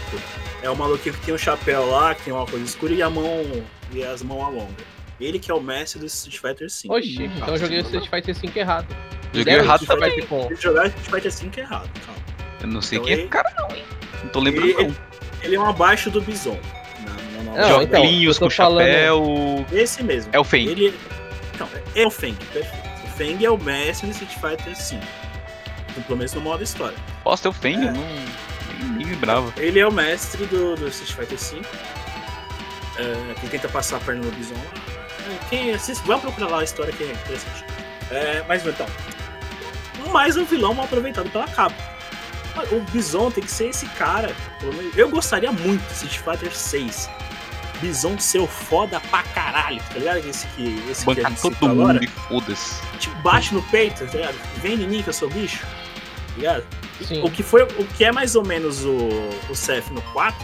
[0.64, 3.10] é o maluquinho que tem um chapéu lá, que tem uma coisa escura e a
[3.10, 3.46] mão
[3.94, 4.91] e as mãos alongas.
[5.22, 6.90] Ele que é o mestre do Street Fighter V.
[6.90, 8.88] Oxi, então eu joguei o Street Fighter 5 errado.
[9.34, 10.46] Joguei Deram errado Street também.
[10.48, 12.22] Ele jogar Street Fighter V é errado, calma.
[12.62, 13.84] Eu não sei Então quem é ele- o cara, não, hein?
[14.24, 14.96] Não tô lembrando, Ele- não.
[15.44, 16.60] Ele é um abaixo do Bison.
[17.06, 17.70] Não, não, não.
[17.70, 18.04] Não, então,
[18.40, 19.66] com chapéu.
[19.72, 20.30] Esse mesmo.
[20.34, 20.68] É o Feng.
[20.68, 20.94] Ele...
[21.56, 22.90] Então, é o Feng, perfeito.
[23.06, 25.00] O Feng é o mestre do Street Fighter V.
[26.08, 26.98] Pelo menos no modo história.
[27.24, 27.76] Posso ter o Feng?
[27.76, 27.92] É.
[27.92, 27.94] Não.
[28.80, 29.52] Nem, nem lembrava.
[29.58, 31.68] Ele é o mestre do, do Street Fighter V.
[33.00, 35.01] É, que tenta passar a perna no Bison lá.
[35.50, 37.66] Quem assiste, vai procurar lá a história que é interessante.
[38.10, 38.86] É, mas então.
[40.12, 41.76] Mais um vilão mal aproveitado pela capa.
[42.72, 44.36] O Bison tem que ser esse cara.
[44.96, 47.10] Eu gostaria muito de Street Fighter 6.
[47.80, 50.18] Bison ser o foda pra caralho, tá ligado?
[50.28, 52.08] Esse que, esse que a gente todo mundo agora.
[52.28, 52.82] foda-se.
[53.00, 54.36] Tipo, bate no peito, tá ligado?
[54.58, 55.66] Vem em mim que eu sou bicho.
[55.66, 56.64] Tá ligado?
[57.02, 57.24] Sim.
[57.24, 58.98] O que, foi, o que é mais ou menos o,
[59.50, 60.38] o Seth no 4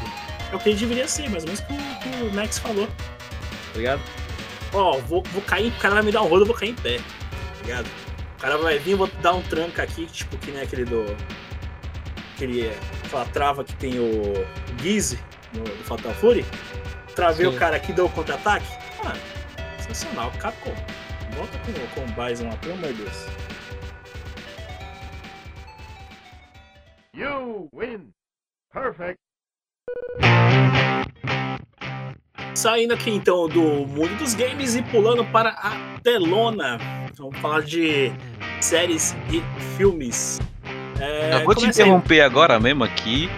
[0.52, 2.58] é o que ele deveria ser, mais ou menos o que o- que o Max
[2.58, 2.88] falou.
[2.88, 4.02] Tá ligado?
[4.74, 6.76] Ó, vou, vou cair, o cara vai me dar um rolo, eu vou cair em
[6.76, 6.98] pé.
[6.98, 7.88] Tá ligado?
[8.38, 11.06] O cara vai vir, eu vou dar um tranca aqui, tipo, que nem aquele do.
[12.36, 12.72] Aquele.
[13.06, 15.20] Aquela trava que tem o, o Gizzy
[15.54, 16.46] no, do Fatal Fury.
[17.16, 17.56] Travei Sim.
[17.56, 18.68] o cara aqui, deu o contra-ataque.
[19.04, 19.20] Mano,
[19.80, 20.74] sensacional, Capcom.
[21.36, 23.26] Volta com, com o Bison lá, pelo amor de Deus.
[27.14, 28.14] You win.
[28.72, 29.18] Perfect.
[32.58, 36.80] Saindo aqui então do mundo dos games e pulando para a telona.
[37.16, 38.12] Vamos falar de
[38.60, 39.44] séries e
[39.78, 40.40] filmes.
[41.00, 41.88] É, eu vou te começa aí.
[41.88, 43.30] interromper agora mesmo aqui,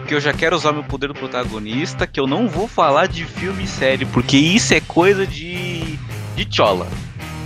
[0.00, 3.24] porque eu já quero usar meu poder do protagonista, que eu não vou falar de
[3.24, 5.96] filme e série, porque isso é coisa de,
[6.34, 6.88] de chola.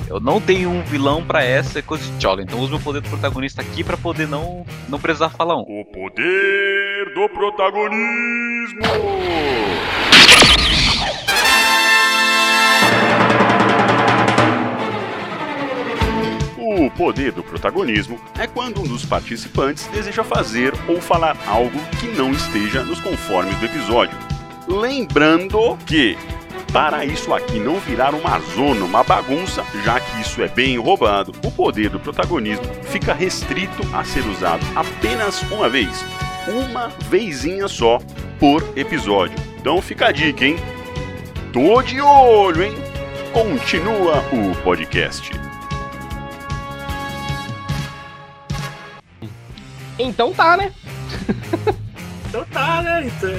[0.09, 2.40] Eu não tenho um vilão pra essa, é coisa de chola.
[2.40, 5.80] Então uso meu poder do protagonista aqui pra poder não, não precisar falar um.
[5.80, 8.80] O poder do protagonismo.
[16.83, 22.07] O poder do protagonismo é quando um dos participantes deseja fazer ou falar algo que
[22.09, 24.16] não esteja nos conformes do episódio.
[24.66, 26.16] Lembrando que,
[26.73, 31.33] para isso aqui não virar uma zona, uma bagunça, já que isso é bem roubado,
[31.44, 36.05] o poder do protagonismo fica restrito a ser usado apenas uma vez.
[36.49, 37.99] Uma vezinha só
[38.38, 39.37] por episódio.
[39.59, 40.57] Então fica a dica, hein?
[41.53, 42.89] Tô de olho, hein?
[43.33, 45.31] Continua o podcast.
[49.99, 50.73] Então tá, né?
[52.29, 53.07] Então tá, né?
[53.07, 53.31] Então,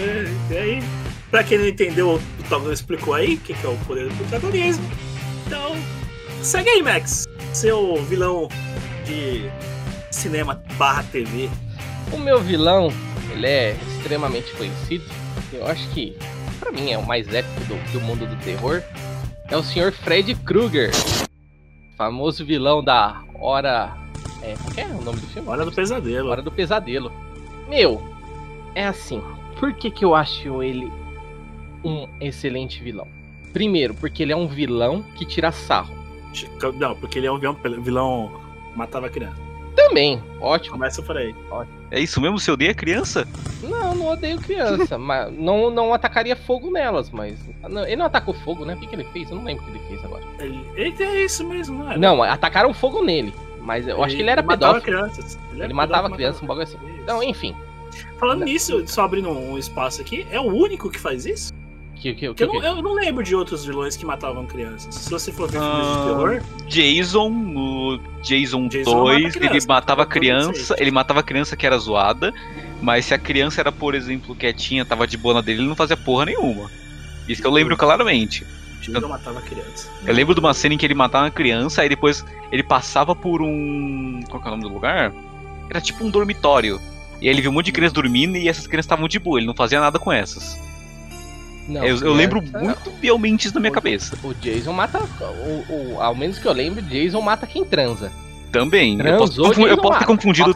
[0.50, 0.84] e aí,
[1.30, 4.16] pra quem não entendeu, o Togão explicou aí o que, que é o poder do
[4.16, 4.84] protagonismo.
[5.46, 5.76] Então,
[6.42, 7.26] segue aí, Max.
[7.54, 8.48] Seu vilão
[9.06, 9.50] de
[10.12, 11.50] cinema barra TV.
[12.12, 12.94] O meu vilão,
[13.32, 15.04] ele é extremamente conhecido.
[15.52, 16.18] Eu acho que,
[16.60, 18.84] pra mim, é o mais épico do, do mundo do terror.
[19.52, 19.92] É o Sr.
[19.92, 20.92] Fred Krueger.
[21.98, 23.98] Famoso vilão da Hora.
[24.42, 25.50] É, qual é o nome do filme?
[25.50, 26.30] Hora do Pesadelo.
[26.30, 27.12] Hora do Pesadelo.
[27.68, 28.02] Meu,
[28.74, 29.22] é assim.
[29.60, 30.90] Por que, que eu acho ele
[31.84, 33.10] um excelente vilão?
[33.52, 35.94] Primeiro, porque ele é um vilão que tira sarro.
[36.76, 38.32] Não, porque ele é um vilão, vilão
[38.72, 39.36] que matava criança.
[39.76, 40.76] Também, ótimo.
[40.76, 41.36] Começa por aí.
[41.92, 42.40] É isso mesmo?
[42.40, 43.28] Se eu odeia criança?
[43.62, 47.38] Não, não odeio criança, mas não, não atacaria fogo nelas, mas.
[47.70, 48.74] não, ele não atacou fogo, né?
[48.74, 49.30] O que, que ele fez?
[49.30, 50.24] Eu não lembro o que ele fez agora.
[50.40, 51.98] Ele, ele é isso mesmo, não é?
[51.98, 53.34] Não, atacaram fogo nele.
[53.60, 54.98] Mas eu acho que ele era matava pedófilo.
[54.98, 55.40] crianças.
[55.52, 56.78] Ele, era matava pedófilo, criança, um bagulho assim.
[56.78, 57.02] Isso.
[57.04, 57.56] Então, enfim.
[58.18, 61.54] Falando nisso, só abrindo um espaço aqui, é o único que faz isso?
[62.02, 64.96] Que, que, que, eu, não, eu não lembro de outros vilões que matavam crianças.
[64.96, 69.66] Se você for ver filmes de Ah, terror, Jason, no Jason, Jason 2, mata ele
[69.68, 72.34] matava criança, ele matava criança que era zoada,
[72.82, 75.76] mas se a criança era, por exemplo, quietinha, tava de boa na dele, ele não
[75.76, 76.72] fazia porra nenhuma.
[77.30, 78.48] Isso que eu lembro claramente.
[78.82, 79.88] Jason matava criança.
[80.04, 83.16] Eu lembro de uma cena em que ele matava uma criança, aí depois ele passava
[83.16, 84.22] por um.
[84.28, 85.14] Qual que é o nome do lugar?
[85.70, 86.82] Era tipo um dormitório.
[87.22, 89.38] E aí ele viu um monte de crianças dormindo e essas crianças estavam de boa,
[89.38, 90.60] ele não fazia nada com essas.
[91.72, 94.18] Não, eu, eu lembro é- muito fielmente isso na minha o- cabeça.
[94.24, 95.00] O Jason mata.
[95.00, 95.66] O,
[95.96, 98.12] o- ao menos que eu lembro, Jason mata quem transa.
[98.52, 99.00] Também.
[99.00, 100.54] Eu posso, Transou, eu posso ter confundido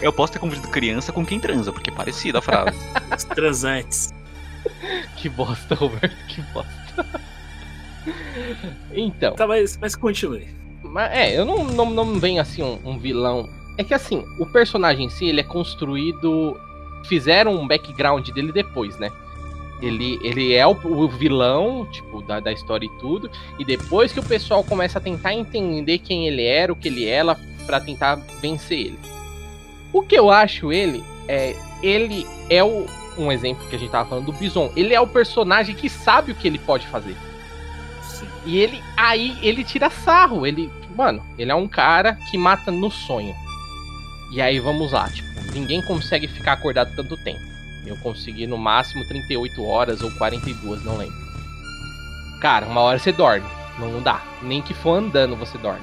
[0.00, 2.78] eu posso ter confundido criança com quem transa, porque é parecida a frase.
[3.16, 4.14] Os transantes.
[5.16, 7.06] Que bosta, Roberto, que bosta.
[8.92, 10.48] Então, Tá, mas, mas continue.
[10.82, 13.48] mas é, eu não, não, não venho assim um, um vilão.
[13.78, 16.56] É que assim, o personagem em si, ele é construído.
[17.08, 19.10] Fizeram um background dele depois, né?
[19.82, 23.30] Ele, ele é o, o vilão, tipo, da, da história e tudo.
[23.58, 27.06] E depois que o pessoal começa a tentar entender quem ele era, o que ele
[27.06, 28.98] era, pra tentar vencer ele.
[29.92, 31.56] O que eu acho ele é.
[31.82, 32.86] Ele é o.
[33.18, 34.72] Um exemplo que a gente tava falando do Bison.
[34.74, 37.14] Ele é o personagem que sabe o que ele pode fazer.
[38.02, 38.26] Sim.
[38.46, 38.82] E ele.
[38.96, 40.46] Aí ele tira sarro.
[40.46, 40.70] Ele.
[40.96, 43.34] Mano, ele é um cara que mata no sonho.
[44.32, 47.51] E aí vamos lá, tipo, ninguém consegue ficar acordado tanto tempo.
[47.86, 51.16] Eu consegui no máximo 38 horas ou 42, não lembro.
[52.40, 53.46] Cara, uma hora você dorme.
[53.78, 54.22] Não dá.
[54.42, 55.82] Nem que for andando você dorme.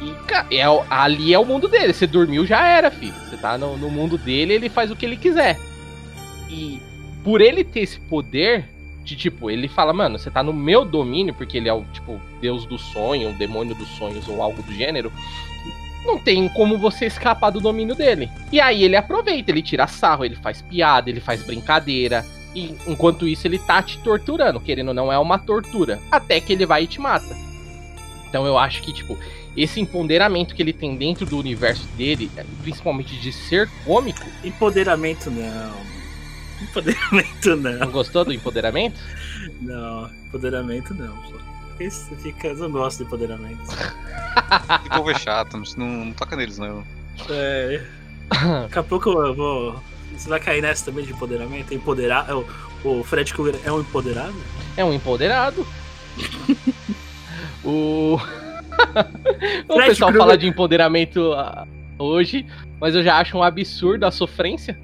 [0.00, 1.92] E, é, ali é o mundo dele.
[1.92, 3.14] Você dormiu, já era, filho.
[3.28, 5.58] Você tá no, no mundo dele, ele faz o que ele quiser.
[6.48, 6.80] E
[7.22, 8.68] por ele ter esse poder,
[9.04, 12.20] de tipo, ele fala, mano, você tá no meu domínio, porque ele é o, tipo,
[12.40, 15.12] deus do sonho, o demônio dos sonhos ou algo do gênero.
[16.04, 18.30] Não tem como você escapar do domínio dele.
[18.50, 22.24] E aí ele aproveita, ele tira sarro, ele faz piada, ele faz brincadeira.
[22.54, 26.00] E enquanto isso ele tá te torturando, querendo ou não é uma tortura.
[26.10, 27.36] Até que ele vai e te mata.
[28.28, 29.18] Então eu acho que, tipo,
[29.56, 32.30] esse empoderamento que ele tem dentro do universo dele,
[32.62, 34.24] principalmente de ser cômico.
[34.44, 35.90] Empoderamento não.
[36.62, 37.78] Empoderamento não.
[37.78, 38.98] Não gostou do empoderamento?
[39.60, 41.16] Não, empoderamento não.
[41.16, 41.38] pô.
[42.18, 43.60] Fica, eu não gosto de empoderamento.
[44.86, 46.84] O povo é chato, não, não, toca neles, não.
[47.30, 47.82] É.
[48.62, 49.80] Daqui a pouco eu vou.
[50.16, 51.72] Você vai cair nessa também de empoderamento?
[51.72, 52.28] Empoderar.
[52.28, 52.46] é O,
[52.84, 54.34] o Fred Krueger é um empoderado?
[54.76, 55.66] É um empoderado.
[57.64, 58.16] o.
[59.68, 61.66] o Fred pessoal Krueger- fala de empoderamento ah,
[61.98, 62.46] hoje,
[62.78, 64.78] mas eu já acho um absurdo a sofrência.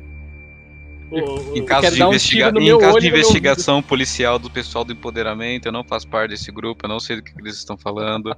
[1.54, 2.50] Em caso de, um investiga...
[2.50, 6.50] no em caso de investigação policial do pessoal do empoderamento, eu não faço parte desse
[6.50, 8.36] grupo, eu não sei do que eles estão falando.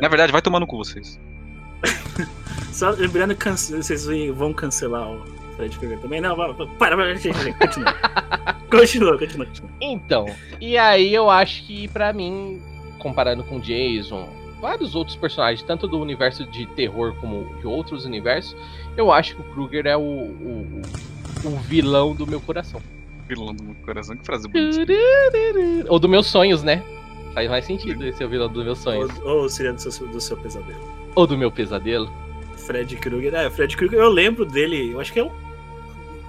[0.00, 1.20] Na verdade, vai tomar no cu vocês.
[2.72, 5.24] Só lembrando que vocês vão cancelar o
[5.56, 6.20] Fred Krueger também?
[6.20, 7.94] Não, para, para, gente, gente, continua.
[8.70, 9.70] continua, continua, continua.
[9.80, 10.26] Então,
[10.60, 12.60] e aí eu acho que pra mim,
[12.98, 14.28] comparando com Jason,
[14.60, 18.56] vários outros personagens, tanto do universo de terror como de outros universos,
[18.96, 20.82] eu acho que o Krueger é o, o,
[21.44, 22.80] o vilão do meu coração.
[23.28, 24.92] Vilão do meu coração, que frase bonita.
[25.88, 26.82] Ou dos meus sonhos, né?
[27.34, 29.10] Faz mais sentido esse é o vilão dos meus sonhos.
[29.20, 30.80] Ou, ou seria do seu, do seu pesadelo?
[31.14, 32.12] Ou do meu pesadelo.
[32.56, 33.34] Fred Krueger.
[33.34, 34.92] É, Fred Krueger, eu lembro dele.
[34.92, 35.32] Eu acho que eu.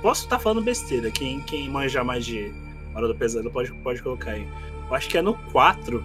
[0.01, 1.11] Posso estar falando besteira.
[1.11, 2.53] Quem, quem manja mais de
[2.95, 4.47] Hora do Pesadelo pode, pode colocar aí.
[4.89, 6.03] Eu acho que é no 4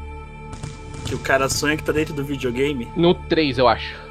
[1.07, 2.89] que o cara sonha que tá dentro do videogame.
[2.97, 4.08] No 3, eu acho.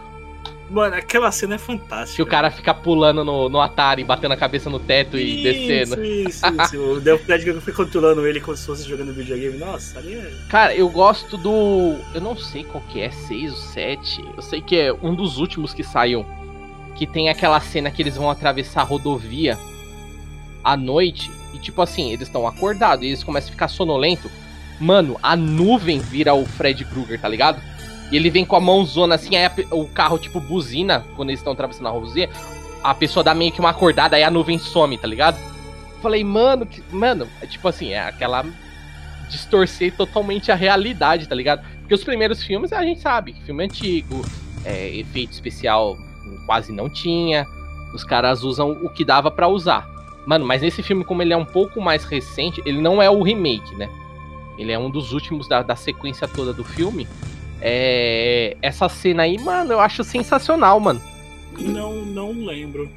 [0.69, 2.17] Mano, aquela cena é fantástica.
[2.17, 6.03] Que o cara fica pulando no, no Atari, batendo a cabeça no teto e descendo.
[6.03, 6.77] Isso, isso, isso.
[6.97, 9.57] O Del Fred Krueger fica controlando ele como se fosse jogando videogame.
[9.57, 10.31] Nossa, ali é.
[10.49, 11.95] Cara, eu gosto do.
[12.13, 14.25] Eu não sei qual que é, 6 ou 7.
[14.35, 16.25] Eu sei que é um dos últimos que saiu.
[16.95, 19.57] Que tem aquela cena que eles vão atravessar a rodovia
[20.63, 21.31] à noite.
[21.53, 24.29] E tipo assim, eles estão acordados e eles começam a ficar sonolento.
[24.79, 27.61] Mano, a nuvem vira o Fred Krueger, tá ligado?
[28.11, 31.39] E ele vem com a mãozona assim, aí a o carro tipo buzina quando eles
[31.39, 32.29] estão atravessando a rodovia.
[32.83, 35.37] A pessoa dá meio que uma acordada, aí a nuvem some, tá ligado?
[36.01, 38.45] Falei, mano, que, mano, é tipo assim, é aquela
[39.29, 41.65] distorcer totalmente a realidade, tá ligado?
[41.79, 44.23] Porque os primeiros filmes a gente sabe, filme antigo,
[44.63, 45.97] é, efeito especial
[46.45, 47.45] quase não tinha,
[47.93, 49.87] os caras usam o que dava pra usar.
[50.25, 53.21] Mano, mas nesse filme, como ele é um pouco mais recente, ele não é o
[53.21, 53.89] remake, né?
[54.57, 57.07] Ele é um dos últimos da, da sequência toda do filme.
[57.61, 61.01] É, essa cena aí, mano, eu acho sensacional, mano.
[61.57, 62.89] Não, não lembro.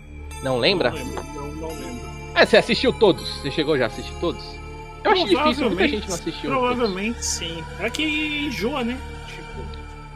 [0.43, 0.91] Não lembra?
[0.91, 2.11] Não lembro, não, não lembro.
[2.35, 3.29] É, você assistiu todos?
[3.41, 4.43] Você chegou já a assistir todos?
[5.03, 6.51] Eu acho difícil, muita gente não assistiu.
[6.51, 7.65] Provavelmente sim.
[7.81, 8.03] É que
[8.47, 8.99] enjoa, né?
[9.27, 9.63] Tipo,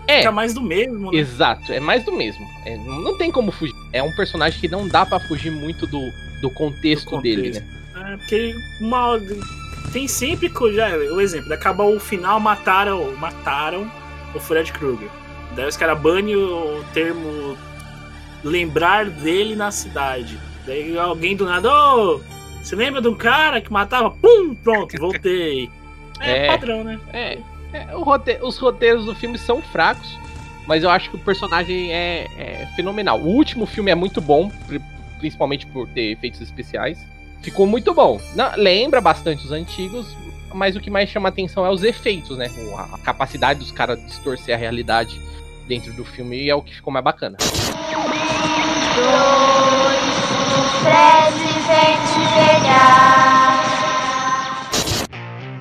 [0.07, 0.19] É.
[0.19, 1.19] fica mais do mesmo, né?
[1.19, 2.47] Exato, é mais do mesmo.
[2.67, 3.75] É, não tem como fugir.
[3.93, 6.01] É um personagem que não dá pra fugir muito do,
[6.43, 7.65] do contexto, Do dele, contexto.
[7.95, 8.13] né?
[8.13, 9.19] É, porque uma,
[9.93, 10.87] tem sempre coisa.
[11.15, 13.91] O exemplo, acabar o final, mataram, mataram
[14.35, 15.09] o Fred Krueger.
[15.55, 17.57] Daí os caras banem o termo
[18.43, 20.39] lembrar dele na cidade.
[20.67, 22.21] Daí alguém do nada, ô,
[22.63, 24.11] você lembra de um cara que matava?
[24.11, 25.71] Pum, pronto, voltei.
[26.21, 26.47] É, É.
[26.47, 27.01] padrão, né?
[27.13, 27.39] É,
[27.73, 30.17] é, rote- os roteiros do filme são fracos,
[30.65, 33.19] mas eu acho que o personagem é, é fenomenal.
[33.21, 34.81] O último filme é muito bom, pri-
[35.19, 37.05] principalmente por ter efeitos especiais.
[37.43, 38.21] Ficou muito bom.
[38.37, 40.07] Não, lembra bastante os antigos,
[40.55, 42.49] mas o que mais chama atenção é os efeitos, né?
[42.93, 45.21] A capacidade dos caras distorcer a realidade
[45.67, 47.37] dentro do filme e é o que ficou mais bacana.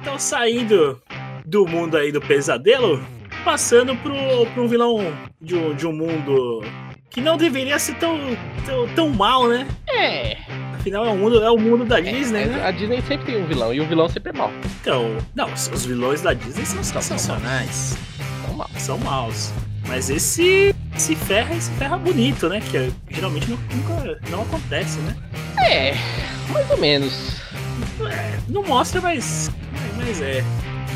[0.02, 1.02] Então, saindo
[1.46, 3.04] do mundo aí do pesadelo,
[3.44, 4.14] passando pro,
[4.54, 5.00] pro vilão
[5.42, 6.62] de de um mundo
[7.14, 8.18] que não deveria ser tão,
[8.66, 9.68] tão, tão mal, né?
[9.88, 10.36] É.
[10.74, 12.66] Afinal, é o mundo, é o mundo da Disney, É, né?
[12.66, 14.52] A Disney sempre tem um vilão e o vilão sempre é mau.
[14.82, 17.96] Então, não, os vilões da Disney são sensacionais.
[18.46, 18.72] São maus.
[18.78, 19.54] São maus.
[19.88, 22.60] Mas esse se ferra e se ferra bonito, né?
[22.62, 25.16] Que é- geralmente nu- nunca não acontece, né?
[25.70, 25.94] É,
[26.52, 27.42] mais ou menos.
[28.12, 29.52] É, não mostra, mas,
[29.98, 30.44] mas é.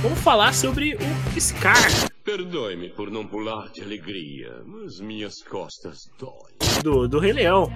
[0.01, 1.75] Vamos falar sobre o Scar
[2.23, 6.83] Perdoe-me por não pular de alegria, mas minhas costas doem.
[6.83, 7.71] do, do Rei Leão.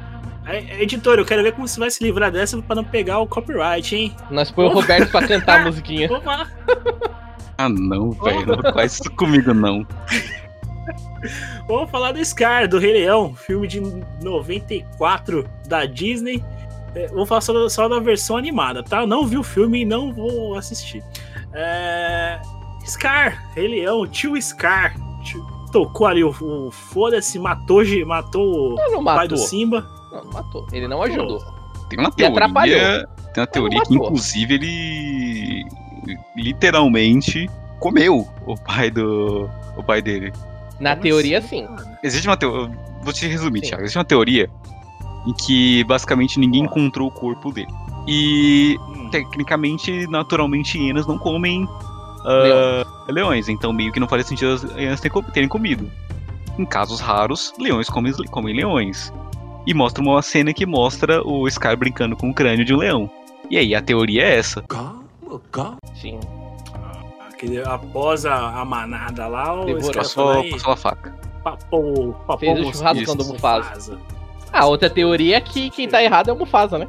[0.46, 3.28] É, editor, eu quero ver como você vai se livrar dessa pra não pegar o
[3.28, 4.16] copyright, hein?
[4.30, 6.10] Nós põe o Roberto pra cantar a musiquinha.
[6.10, 6.52] Vamos lá.
[7.58, 8.46] Ah, não, velho.
[8.46, 9.88] Não faz isso comigo, não.
[11.66, 13.80] Vamos falar do Scar, do Rei Leão, filme de
[14.22, 16.44] 94 da Disney.
[16.94, 19.02] É, vou falar só da, só da versão animada, tá?
[19.02, 21.02] Eu não vi o filme e não vou assistir.
[21.54, 22.41] É,
[22.86, 24.95] Scar, Rei Leão, tio Scar.
[25.24, 29.38] Tio- tocou ali o, o foda-se, matou, matou não o pai do.
[29.38, 29.88] Simba.
[30.12, 30.68] Não, não matou.
[30.72, 31.39] Ele não ajudou.
[31.89, 32.36] Tem uma teoria.
[32.38, 33.08] atrapalhou.
[33.34, 35.66] Tem uma teoria que, inclusive, ele
[36.36, 37.49] literalmente
[37.80, 39.49] comeu o pai do.
[39.78, 40.34] o pai dele.
[40.80, 41.86] Na Como teoria, assim, sim.
[42.04, 42.76] Existe uma teoria.
[43.04, 43.68] Vou te resumir, Sim.
[43.68, 43.84] Thiago.
[43.84, 44.49] Existe uma teoria
[45.26, 47.68] em que basicamente ninguém encontrou o corpo dele.
[48.08, 48.76] E
[49.12, 51.68] tecnicamente, naturalmente, hienas não comem
[52.26, 53.49] ah, leões.
[53.49, 55.89] Então meio que não faria sentido as hienas terem co- terem comido.
[56.57, 59.14] Em casos raros, leões comem, comem leões.
[59.68, 63.09] E mostra uma cena que mostra o Scar brincando com o crânio de um leão.
[63.49, 64.62] E aí, a teoria é essa.
[64.64, 65.03] Calma,
[65.51, 65.78] calma.
[65.95, 66.20] Sim.
[67.30, 69.84] aquele- após a, a manada lá, o Devorou.
[69.89, 71.16] Scar Passou, passou a faca.
[71.43, 73.34] papou, papou Fez o churrascão do Isso.
[73.34, 73.97] Mufasa.
[74.51, 76.88] A outra teoria é que quem tá errado é o Mufasa, né?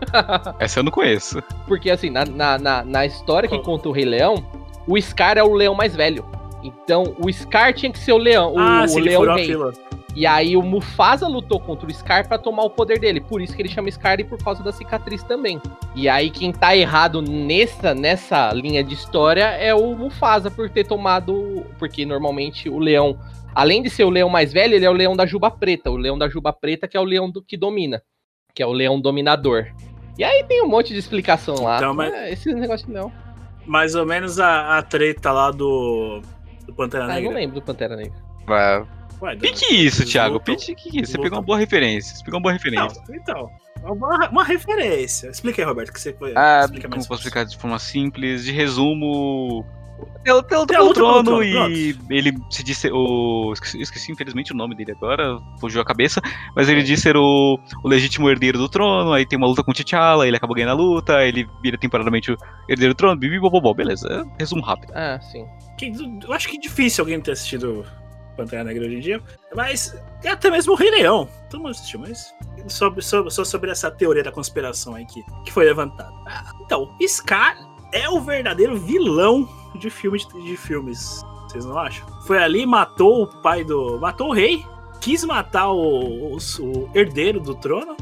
[0.58, 1.42] Essa eu não conheço.
[1.66, 4.44] Porque assim, na, na, na, na história que conta o Rei Leão,
[4.86, 6.24] o Scar é o leão mais velho.
[6.62, 9.46] Então, o Scar tinha que ser o leão, o, Ah, o se leão rei.
[9.46, 9.72] fila.
[10.14, 13.20] E aí o Mufasa lutou contra o Scar pra tomar o poder dele.
[13.20, 15.62] Por isso que ele chama Scar e por causa da cicatriz também.
[15.94, 20.84] E aí quem tá errado nessa, nessa linha de história é o Mufasa por ter
[20.84, 21.64] tomado.
[21.78, 23.16] Porque normalmente o leão,
[23.54, 25.90] além de ser o leão mais velho, ele é o leão da juba preta.
[25.92, 28.02] O leão da juba preta que é o leão do que domina.
[28.52, 29.68] Que é o leão dominador.
[30.18, 31.76] E aí tem um monte de explicação lá.
[31.78, 33.12] Então, mas- É, esse negócio leão.
[33.66, 36.20] Mais ou menos a, a treta lá do,
[36.66, 37.34] do Pantera Ah, eu não Negra.
[37.38, 38.12] lembro do Pantera Negra.
[38.46, 38.86] Vai.
[39.22, 40.34] Ué, do- Pique isso, Thiago.
[40.34, 41.12] lutam- Pique que isso.
[41.12, 42.16] Você pegou uma boa referência.
[42.16, 43.02] Você pegou uma boa Não, referência.
[43.10, 43.50] então,
[43.84, 45.28] uma, uma referência.
[45.28, 46.32] Explica aí, Roberto, que você foi.
[46.36, 48.44] Ah, explica como posso explicar de forma simples?
[48.44, 49.64] De resumo.
[50.22, 52.90] Pelo, pelo, Tem a pelo luta pelo trono trono, e ele se disse.
[52.92, 56.20] O, esqueci, esqueci, infelizmente o nome dele agora, fugiu a cabeça.
[56.54, 59.12] Mas ele diz ser o, o legítimo herdeiro do trono.
[59.12, 61.24] Aí tem uma luta com o T'Challa, ele acaba ganhando a luta.
[61.24, 62.36] Ele vira temporariamente o
[62.68, 63.16] herdeiro do trono.
[63.18, 64.24] Bibi, bobobó, beleza.
[64.38, 64.92] Resumo rápido.
[64.94, 65.44] Ah, sim.
[65.78, 65.92] Que-
[66.26, 67.86] eu acho que é difícil alguém ter assistido
[68.36, 69.20] Pantera Negra hoje em dia.
[69.54, 71.26] Mas é até mesmo o Rei Leão.
[71.50, 72.34] Todo mundo assistiu, mas.
[72.68, 76.12] Sobre, sobre, só sobre essa teoria da conspiração aí que, que foi levantada.
[76.26, 77.56] Ah, Então, Scar
[77.92, 81.22] é o verdadeiro vilão de, filme, de filmes.
[81.48, 82.06] Vocês não acham?
[82.26, 83.98] Foi ali, matou o pai do.
[84.00, 84.64] Matou o rei,
[85.00, 87.96] quis matar o, o, o herdeiro do trono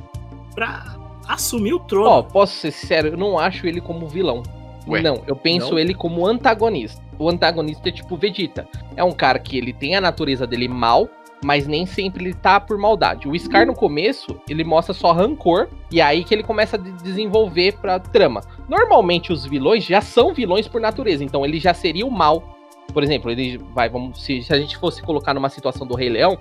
[0.54, 0.96] pra
[1.26, 2.08] assumir o trono.
[2.08, 4.42] Ó, posso ser sincero, eu não acho ele como vilão.
[4.86, 5.78] Ué, não, eu penso não?
[5.78, 7.02] ele como antagonista.
[7.18, 8.66] O antagonista é tipo Vegeta.
[8.96, 11.08] É um cara que ele tem a natureza dele mal,
[11.44, 13.28] mas nem sempre ele tá por maldade.
[13.28, 16.78] O Scar no começo, ele mostra só rancor, e é aí que ele começa a
[16.78, 18.40] de- desenvolver pra trama.
[18.68, 22.56] Normalmente os vilões já são vilões por natureza, então ele já seria o mal.
[22.92, 26.08] Por exemplo, ele vai, vamos, se, se a gente fosse colocar numa situação do Rei
[26.08, 26.38] Leão,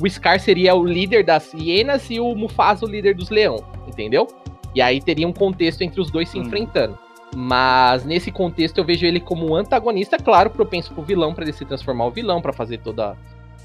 [0.00, 4.26] o Scar seria o líder das hienas e o Mufasa o líder dos leão, entendeu?
[4.74, 6.42] E aí teria um contexto entre os dois se Hum.
[6.42, 6.98] enfrentando.
[7.34, 11.52] Mas nesse contexto eu vejo ele como um antagonista, claro, propenso pro vilão pra ele
[11.52, 13.16] se transformar o vilão, pra fazer toda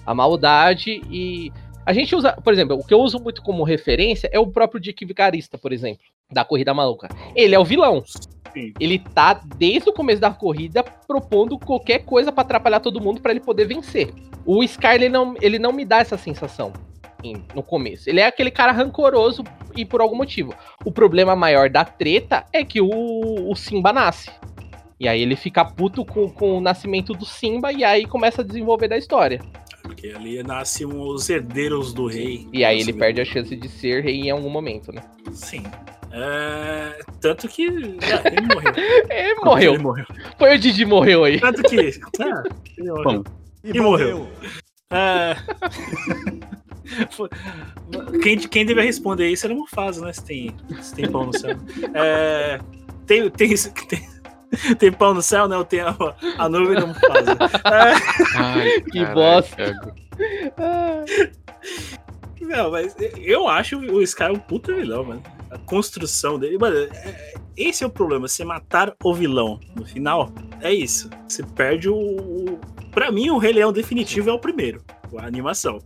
[0.06, 1.52] a maldade e
[1.86, 4.80] a gente usa, por exemplo, o que eu uso muito como referência é o próprio
[4.80, 7.10] Dick Vigarista, por exemplo, da Corrida Maluca.
[7.36, 8.04] Ele é o vilão.
[8.54, 8.74] Sim.
[8.80, 13.32] Ele tá desde o começo da corrida propondo qualquer coisa pra atrapalhar todo mundo pra
[13.32, 14.14] ele poder vencer.
[14.46, 16.74] O Scar ele não, ele não me dá essa sensação
[17.24, 18.10] em- no começo.
[18.10, 19.44] Ele é aquele cara rancoroso
[19.76, 20.54] e por algum motivo.
[20.84, 22.90] O problema maior da treta é que o,
[23.50, 24.30] o Simba nasce.
[25.00, 28.46] E aí ele fica puto com, com o nascimento do Simba e aí começa a
[28.46, 29.40] desenvolver da história.
[29.82, 32.48] Porque ali nascem os herdeiros do rei.
[32.54, 35.02] E aí ele perde a chance de ser rei em algum momento, né?
[35.32, 35.64] Sim.
[36.14, 37.68] É, Tanto que.
[38.02, 38.74] já- ele morreu.
[39.10, 39.74] É, morreu.
[39.74, 40.06] Ele morreu.
[40.38, 41.40] Foi o Didi morreu aí.
[41.40, 42.00] Tanto que.
[42.20, 42.44] Ah,
[42.78, 43.04] ele morreu.
[43.04, 43.24] Bom.
[43.64, 44.30] E morreu.
[44.92, 45.36] É...
[48.22, 50.12] quem, quem deve responder isso era o Mufasa, né?
[50.12, 51.56] Se tem, se tem pão no céu.
[51.94, 52.60] É...
[53.06, 53.56] Tem, tem,
[53.88, 54.10] tem,
[54.78, 55.56] tem pão no céu, né?
[55.56, 57.38] Eu tenho a, a nuvem do Mufasa.
[57.66, 58.38] É...
[58.38, 59.74] Ai, que bosta.
[62.42, 65.24] Não, mas eu acho o Sky um puta vilão, mano.
[65.52, 66.58] A construção dele.
[66.58, 68.28] Mano, é, esse é o problema.
[68.28, 70.32] Você matar o vilão no final,
[70.62, 71.10] é isso.
[71.28, 72.58] Você perde o.
[72.92, 74.82] Pra mim, o Rei Leão definitivo é o primeiro.
[75.18, 75.80] A animação.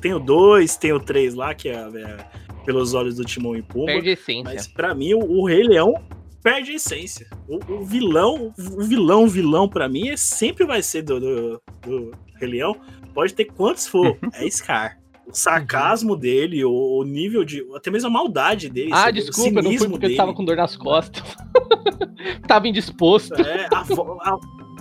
[0.00, 2.16] Tem o dois, tem o três lá, que é, é
[2.64, 3.86] pelos olhos do Timão e Pumba.
[3.86, 4.42] Perde essência.
[4.44, 5.94] Mas pra mim, o, o Rei Leão
[6.42, 7.28] perde a essência.
[7.46, 12.10] O, o vilão, o vilão, vilão, pra mim, é, sempre vai ser do, do, do
[12.40, 12.76] Rei Leão.
[13.14, 14.18] Pode ter quantos for.
[14.34, 14.99] é Scar
[15.36, 17.64] sarcasmo dele, o, o, nível de.
[17.74, 18.90] até mesmo a maldade dele.
[18.92, 20.14] Ah, desculpa, não foi porque dele.
[20.14, 21.22] eu tava com dor nas costas.
[22.46, 23.34] tava indisposto.
[23.34, 24.38] É, a, a,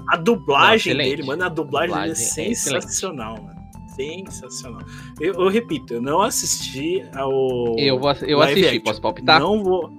[0.09, 3.59] a dublagem não, dele, mano, a dublagem, dublagem dele é sensacional, é mano.
[3.95, 4.81] Sensacional.
[5.19, 7.77] Eu, eu, repito, eu não assisti ao.
[7.77, 8.81] Eu, vou, eu assisti, action.
[8.81, 9.39] posso palpitar?
[9.39, 9.91] Não vou.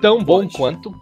[0.00, 0.52] Tão bom Pode.
[0.56, 0.94] quanto.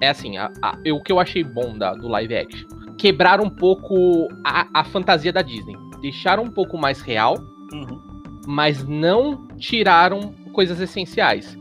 [0.00, 2.68] É assim, a, a, eu, o que eu achei bom da, do live action.
[2.98, 5.76] Quebrar um pouco a, a fantasia da Disney.
[6.00, 7.36] Deixar um pouco mais real
[7.72, 8.00] Uhum.
[8.46, 11.58] Mas não tiraram coisas essenciais.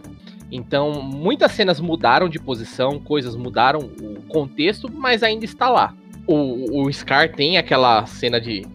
[0.52, 5.96] Então, muitas cenas mudaram de posição, coisas mudaram o contexto, mas ainda está lá.
[6.28, 8.66] O, o Scar tem aquela cena de,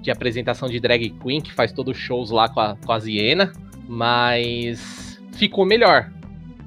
[0.00, 2.98] de apresentação de drag queen que faz todos os shows lá com a, com a
[2.98, 3.52] Ziena,
[3.86, 6.10] mas ficou melhor.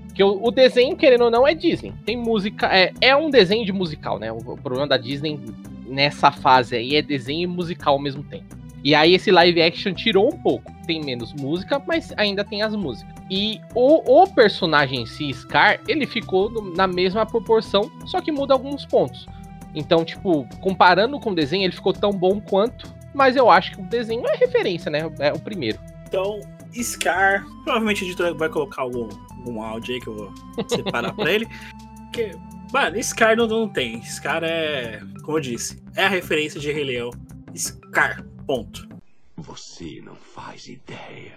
[0.06, 1.94] Porque o, o, desenho, querendo ou não, é Disney.
[2.06, 2.68] Tem música.
[2.68, 4.32] É, é um desenho de musical, né?
[4.32, 5.40] O, o problema da Disney
[5.88, 8.56] nessa fase aí é desenho e musical ao mesmo tempo.
[8.86, 10.72] E aí esse live action tirou um pouco.
[10.86, 13.12] Tem menos música, mas ainda tem as músicas.
[13.32, 18.32] E o, o personagem em si, Scar, ele ficou no, na mesma proporção, só que
[18.32, 19.26] muda alguns pontos.
[19.74, 22.94] Então, tipo, comparando com o desenho, ele ficou tão bom quanto.
[23.12, 25.12] Mas eu acho que o desenho é referência, né?
[25.18, 25.80] É o primeiro.
[26.08, 26.40] Então,
[26.72, 30.34] Scar, provavelmente a editora vai colocar algum, algum áudio aí que eu vou
[30.68, 31.48] separar pra ele.
[32.06, 32.34] Porque,
[32.72, 34.00] mano, Scar não, não tem.
[34.04, 37.10] Scar é, como eu disse, é a referência de Rei Leão.
[37.56, 38.88] Scar, Ponto.
[39.36, 41.34] Você não faz ideia.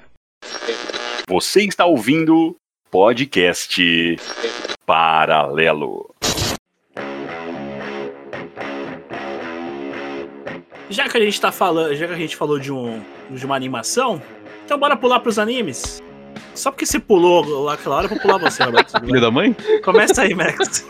[1.26, 2.54] Você está ouvindo
[2.90, 4.16] podcast
[4.84, 6.14] Paralelo.
[10.90, 13.56] Já que a gente tá falando, já que a gente falou de um de uma
[13.56, 14.20] animação,
[14.66, 16.02] então bora pular pros animes.
[16.54, 19.00] Só porque você pulou lá aquela hora, eu vou pular você, Roberto.
[19.00, 19.56] Filho da mãe?
[19.82, 20.86] Começa aí, Max.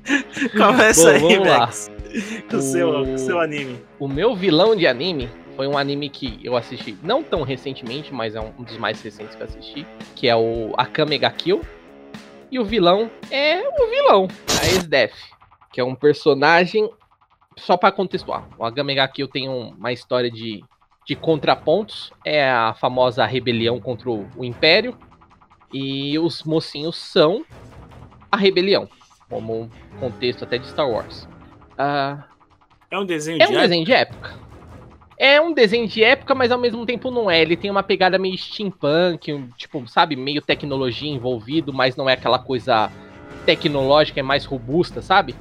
[0.52, 1.90] Começa Bom, aí, Max.
[2.50, 3.82] Com o seu, seu anime.
[3.98, 8.34] O meu vilão de anime foi um anime que eu assisti não tão recentemente, mas
[8.34, 11.62] é um dos mais recentes que eu assisti, que é o Akame ga Kill.
[12.50, 14.28] E o vilão é o vilão,
[14.60, 15.14] a Esdef,
[15.72, 16.90] que é um personagem
[17.56, 18.46] só para contextuar.
[18.58, 20.62] O Akame ga Kill tem uma história de,
[21.06, 24.96] de contrapontos, é a famosa rebelião contra o, o Império,
[25.72, 27.44] e os mocinhos são
[28.30, 28.88] a rebelião,
[29.30, 31.26] como um contexto até de Star Wars.
[31.72, 32.22] Uh,
[32.90, 33.62] é um desenho é de um época?
[33.62, 34.41] desenho de época.
[35.24, 37.40] É um desenho de época, mas ao mesmo tempo não é.
[37.40, 42.40] Ele tem uma pegada meio steampunk, tipo, sabe, meio tecnologia envolvido, mas não é aquela
[42.40, 42.90] coisa
[43.46, 45.36] tecnológica, é mais robusta, sabe?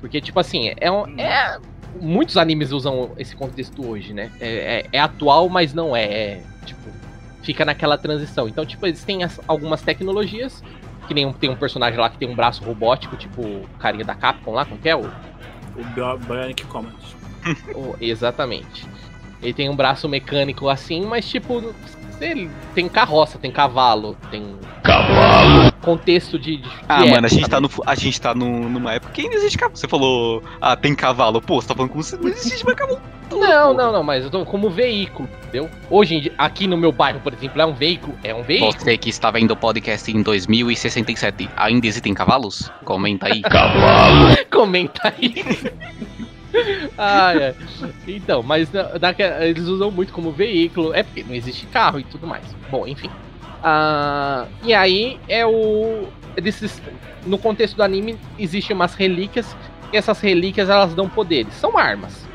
[0.00, 1.58] Porque, tipo assim, é, um, é
[2.00, 4.30] muitos animes usam esse contexto hoje, né?
[4.40, 6.88] É, é, é atual, mas não é, é, Tipo,
[7.42, 8.46] fica naquela transição.
[8.46, 10.62] Então, tipo, eles têm as, algumas tecnologias,
[11.08, 14.04] que nem um, tem um personagem lá que tem um braço robótico, tipo o carinha
[14.04, 14.94] da Capcom lá, como que é?
[14.94, 17.13] O, o Bionic Command
[17.74, 18.86] oh, exatamente.
[19.42, 21.74] Ele tem um braço mecânico assim, mas tipo,
[22.20, 24.56] ele tem carroça, tem cavalo, tem.
[24.82, 25.72] Cavalo!
[25.82, 26.58] Contexto de.
[26.58, 29.22] de ah, mano, época, a gente tá, no, a gente tá no, numa época que
[29.22, 29.76] ainda existe cavalo.
[29.76, 31.42] Você falou, ah, tem cavalo.
[31.42, 33.00] Pô, você tá falando como se não existe mais cavalo.
[33.30, 35.68] Não, não, não, mas eu tô como veículo, entendeu?
[35.90, 38.14] Hoje, aqui no meu bairro, por exemplo, é um veículo.
[38.22, 38.72] É um veículo.
[38.72, 42.70] Você que está vendo o podcast em 2067, ainda existem cavalos?
[42.84, 43.42] Comenta aí.
[43.42, 44.36] Cavalo!
[44.50, 45.34] Comenta aí.
[46.98, 47.54] ah, é.
[48.06, 48.90] Então, mas na,
[49.40, 50.94] eles usam muito como veículo.
[50.94, 52.44] É porque não existe carro e tudo mais.
[52.70, 53.10] Bom, enfim.
[53.62, 56.08] Ah, e aí é o.
[56.36, 56.82] Desses,
[57.24, 59.56] no contexto do anime, existem umas relíquias.
[59.92, 61.54] E essas relíquias elas dão poderes.
[61.54, 62.26] São armas.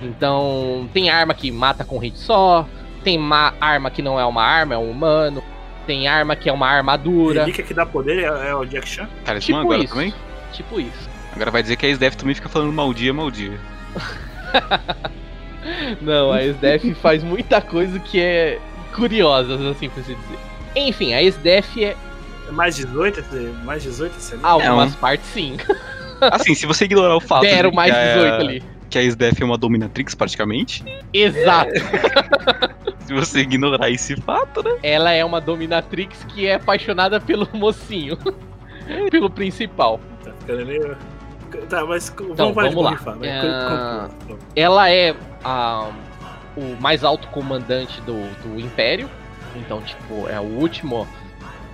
[0.00, 2.66] Então, tem arma que mata com hit só.
[3.04, 3.18] Tem
[3.60, 5.42] arma que não é uma arma, é um humano.
[5.86, 7.40] Tem arma que é uma armadura.
[7.40, 9.08] Relíquia que dá poder é, é o Jack Chan?
[9.24, 9.92] Cara, tipo agora isso.
[9.92, 10.14] também?
[10.52, 11.11] Tipo isso.
[11.34, 13.58] Agora vai dizer que a SDF também fica falando mal dia, mal dia.
[16.00, 18.58] Não, a SDF faz muita coisa que é
[18.94, 20.38] curiosa, assim por se dizer.
[20.74, 21.96] Enfim, a SDF é.
[22.50, 23.24] Mais 18?
[23.64, 24.98] Mais 18 Algumas Não.
[24.98, 25.56] partes sim.
[26.20, 27.42] Assim, se você ignorar o fato.
[27.42, 28.62] Deram mais 18 ali.
[28.88, 30.84] que a Sdef é uma dominatrix praticamente.
[31.12, 31.72] Exato.
[33.04, 34.70] Se você ignorar esse fato, né?
[34.84, 38.16] Ela é uma dominatrix que é apaixonada pelo mocinho.
[39.10, 39.98] pelo principal.
[40.22, 40.96] Tá ficando meio.
[41.68, 42.90] Tá, mas vamos, Então, vamos lá.
[44.20, 44.38] Conclua.
[44.56, 45.90] Ela é a-
[46.56, 49.08] o mais alto comandante do, do Império.
[49.56, 51.06] Então, tipo, é o último.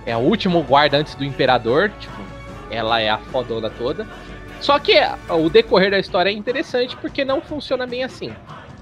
[0.05, 1.91] É o último guarda antes do Imperador.
[1.99, 2.15] Tipo,
[2.69, 4.07] ela é a fodona toda.
[4.61, 4.93] Só que
[5.29, 8.31] o decorrer da história é interessante porque não funciona bem assim.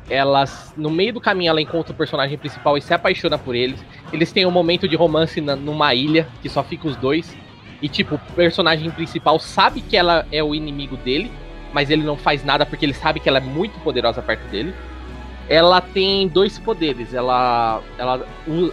[0.10, 3.84] Elas, no meio do caminho, ela encontra o personagem principal e se apaixona por eles.
[4.12, 7.36] Eles têm um momento de romance na- numa ilha que só fica os dois.
[7.82, 11.32] E, tipo, o personagem principal sabe que ela é o inimigo dele,
[11.72, 14.74] mas ele não faz nada porque ele sabe que ela é muito poderosa perto dele.
[15.48, 17.14] Ela tem dois poderes.
[17.14, 18.28] Ela, ela,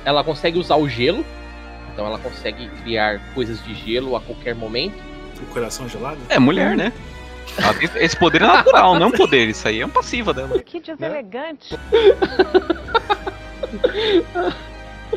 [0.05, 1.25] ela consegue usar o gelo,
[1.93, 4.97] então ela consegue criar coisas de gelo a qualquer momento.
[5.41, 6.19] O coração gelado?
[6.29, 6.93] É mulher, né?
[7.97, 9.49] Esse poder é natural, não é um poder.
[9.49, 10.61] Isso aí é um passiva dela.
[10.63, 11.79] Que deselegante.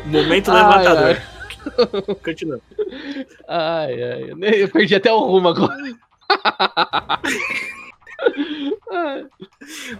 [0.04, 1.20] Momento Ai, levantador.
[2.24, 2.60] Continua.
[3.48, 4.30] Ai, ai,
[4.62, 5.76] eu perdi até o rumo agora.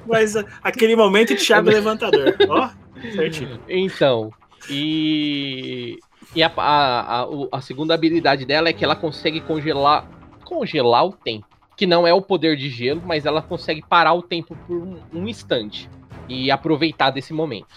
[0.06, 2.36] Mas a- aquele momento de chave levantador.
[2.48, 2.70] Ó,
[3.14, 3.60] certinho.
[3.68, 4.32] Então,
[4.70, 5.98] e.
[6.34, 10.06] E a, a, a, a segunda habilidade dela é que ela consegue congelar.
[10.44, 11.46] Congelar o tempo.
[11.76, 14.98] Que não é o poder de gelo, mas ela consegue parar o tempo por um,
[15.12, 15.88] um instante.
[16.28, 17.68] E aproveitar desse momento.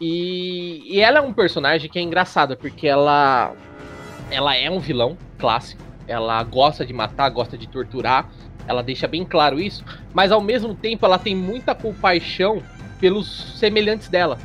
[0.00, 3.52] E, e ela é um personagem que é engraçada, porque ela.
[4.30, 5.82] Ela é um vilão clássico.
[6.08, 8.28] Ela gosta de matar, gosta de torturar.
[8.66, 9.84] Ela deixa bem claro isso.
[10.12, 12.62] Mas ao mesmo tempo ela tem muita compaixão
[13.00, 14.38] pelos semelhantes dela.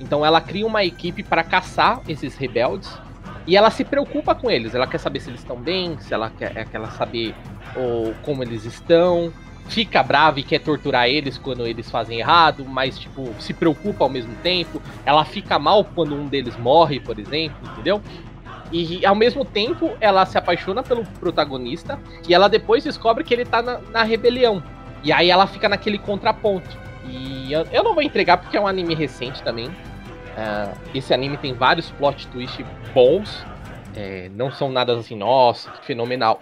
[0.00, 2.90] Então ela cria uma equipe para caçar esses rebeldes
[3.46, 4.74] e ela se preocupa com eles.
[4.74, 7.34] Ela quer saber se eles estão bem, se ela quer, é, ela saber
[7.76, 9.32] ou, como eles estão.
[9.72, 14.10] Fica brava e quer torturar eles quando eles fazem errado, mas tipo se preocupa ao
[14.10, 14.82] mesmo tempo.
[15.06, 18.02] Ela fica mal quando um deles morre, por exemplo, entendeu?
[18.70, 21.98] E ao mesmo tempo ela se apaixona pelo protagonista
[22.28, 24.62] e ela depois descobre que ele tá na, na rebelião.
[25.02, 26.76] E aí ela fica naquele contraponto.
[27.06, 29.70] E eu, eu não vou entregar porque é um anime recente também.
[30.36, 33.42] Ah, esse anime tem vários plot twists bons.
[33.96, 36.40] É, não são nada assim, nossa, que fenomenal.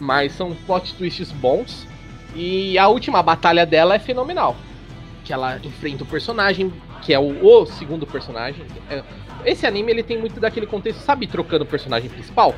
[0.00, 1.86] Mas são plot twists bons.
[2.36, 4.54] E a última batalha dela é fenomenal.
[5.24, 6.70] Que ela enfrenta o personagem,
[7.00, 8.64] que é o, o segundo personagem.
[8.90, 9.02] É,
[9.44, 12.54] esse anime ele tem muito daquele contexto, sabe, trocando o personagem principal?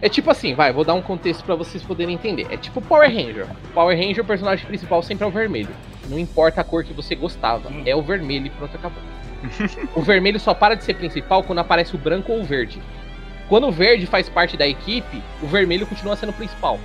[0.00, 2.46] É tipo assim, vai, vou dar um contexto pra vocês poderem entender.
[2.50, 3.46] É tipo Power Ranger.
[3.74, 5.68] Power Ranger, o personagem principal sempre é o vermelho.
[6.08, 9.02] Não importa a cor que você gostava, é o vermelho e pronto, acabou.
[9.94, 12.80] o vermelho só para de ser principal quando aparece o branco ou o verde.
[13.48, 16.78] Quando o verde faz parte da equipe, o vermelho continua sendo o principal.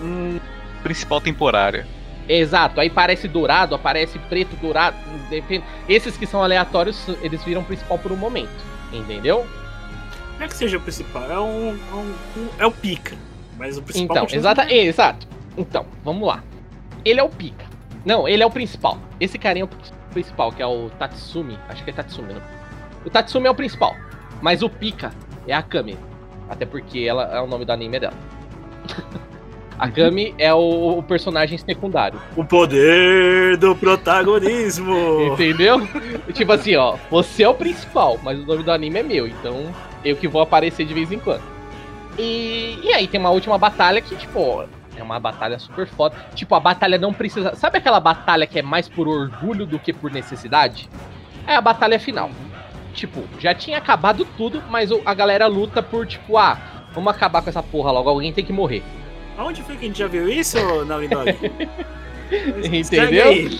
[0.00, 0.38] Hum,
[0.82, 1.86] principal temporária.
[2.28, 4.96] Exato, aí parece dourado, aparece preto, dourado.
[5.30, 8.50] depende- Esses que são aleatórios, eles viram principal por um momento.
[8.92, 9.46] Entendeu?
[10.38, 11.70] Não é que seja o principal, é um.
[11.90, 13.16] é um- um- é o pica.
[13.58, 14.16] Mas o principal.
[14.24, 15.26] Então, exata, sendo- exato.
[15.56, 16.42] Então, vamos lá.
[17.04, 17.64] Ele é o pica.
[18.04, 18.98] Não, ele é o principal.
[19.18, 21.58] Esse carinha é o principal, que é o Tatsumi.
[21.68, 22.42] Acho que é Tatsumi, não?
[23.04, 23.94] O Tatsumi é o principal.
[24.40, 25.10] Mas o pica
[25.46, 25.98] é a Kami.
[26.48, 28.14] Até porque ela é o nome do anime dela.
[29.78, 32.20] a Kami é o, o personagem secundário.
[32.36, 35.32] O poder do protagonismo!
[35.32, 35.88] Entendeu?
[36.34, 39.72] tipo assim, ó, você é o principal, mas o nome do anime é meu, então
[40.04, 41.42] eu que vou aparecer de vez em quando.
[42.18, 44.64] E, e aí tem uma última batalha que, tipo,
[44.96, 46.16] é uma batalha super foda.
[46.34, 47.54] Tipo, a batalha não precisa.
[47.54, 50.88] Sabe aquela batalha que é mais por orgulho do que por necessidade?
[51.46, 52.30] É a batalha final.
[52.94, 56.58] Tipo, já tinha acabado tudo, mas a galera luta por, tipo, ah,
[56.92, 58.82] vamos acabar com essa porra logo, alguém tem que morrer.
[59.38, 61.32] Aonde foi que a gente já viu isso, Naughty Dog?
[62.84, 63.58] Segue Entendeu?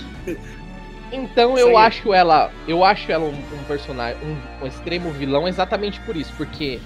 [1.11, 6.01] Então eu acho ela, eu acho ela um, um personagem, um, um extremo vilão exatamente
[6.01, 6.81] por isso, porque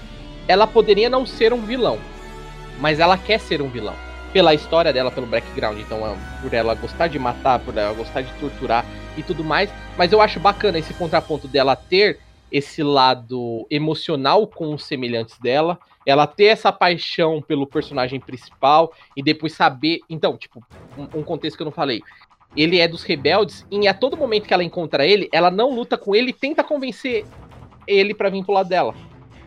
[0.47, 1.99] ela poderia não ser um vilão,
[2.79, 3.95] mas ela quer ser um vilão
[4.33, 8.23] pela história dela, pelo background, então é, por ela gostar de matar, por ela gostar
[8.23, 8.85] de torturar
[9.17, 9.71] e tudo mais.
[9.97, 12.21] Mas eu acho bacana esse contraponto dela ter
[12.51, 19.23] esse lado emocional com os semelhantes dela, ela ter essa paixão pelo personagem principal e
[19.23, 20.65] depois saber, então, tipo,
[20.97, 22.03] um, um contexto que eu não falei
[22.57, 25.97] ele é dos rebeldes e a todo momento que ela encontra ele, ela não luta
[25.97, 27.27] com ele e tenta convencer
[27.87, 28.95] ele pra vir pro lado dela.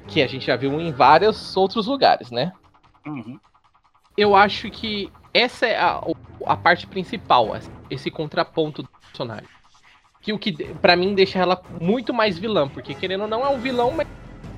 [0.07, 2.51] Que a gente já viu em vários outros lugares, né?
[3.05, 3.39] Uhum.
[4.17, 6.01] Eu acho que essa é a,
[6.45, 7.49] a parte principal,
[7.89, 9.47] esse contraponto do personagem.
[10.21, 13.49] Que o que para mim deixa ela muito mais vilã, porque querendo ou não é
[13.49, 14.07] um vilão, mas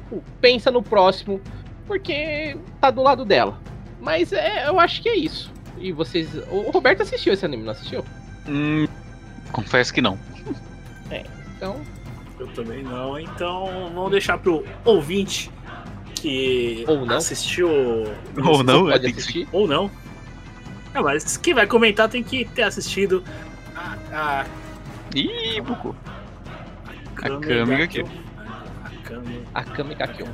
[0.10, 1.41] pô, pensa no próximo,
[1.88, 3.60] porque tá do lado dela.
[4.00, 5.52] Mas é, eu acho que é isso.
[5.80, 6.30] E vocês.
[6.50, 8.04] O Roberto assistiu esse anime, não assistiu?
[8.48, 8.88] Hum,
[9.52, 10.18] confesso que não.
[11.58, 11.82] Então,
[12.40, 13.18] Eu também não.
[13.18, 15.50] Então vamos deixar pro ouvinte
[16.14, 17.16] que Ou não.
[17.18, 17.68] assistiu.
[18.46, 19.48] Ou não, pode assistir.
[19.52, 19.90] Ou não.
[20.94, 23.24] É, mas quem vai comentar tem que ter assistido
[23.76, 24.46] a, a
[25.16, 25.96] Ih, bucou.
[27.16, 28.08] Kami Kami Kill.
[28.86, 30.28] A Kami A Kami ga Kill.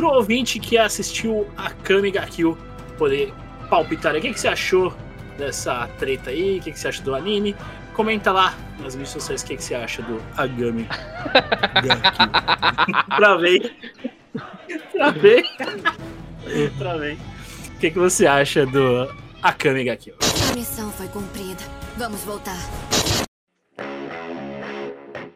[0.00, 2.56] Pro ouvinte que assistiu a Kami ga Kill
[2.96, 3.34] poder
[3.68, 4.96] palpitar aí, o que, que você achou
[5.36, 6.58] dessa treta aí?
[6.58, 7.54] O que, que você acha do anime?
[7.92, 10.88] Comenta lá nas mídias sociais o que, que você acha do Agami
[11.84, 11.98] ga
[13.14, 13.76] pra ver.
[16.78, 17.18] pra ver.
[17.74, 19.06] O que, que você acha do
[19.42, 20.14] Akame ga Kill?
[20.50, 21.62] A missão foi cumprida.
[21.98, 22.56] Vamos voltar.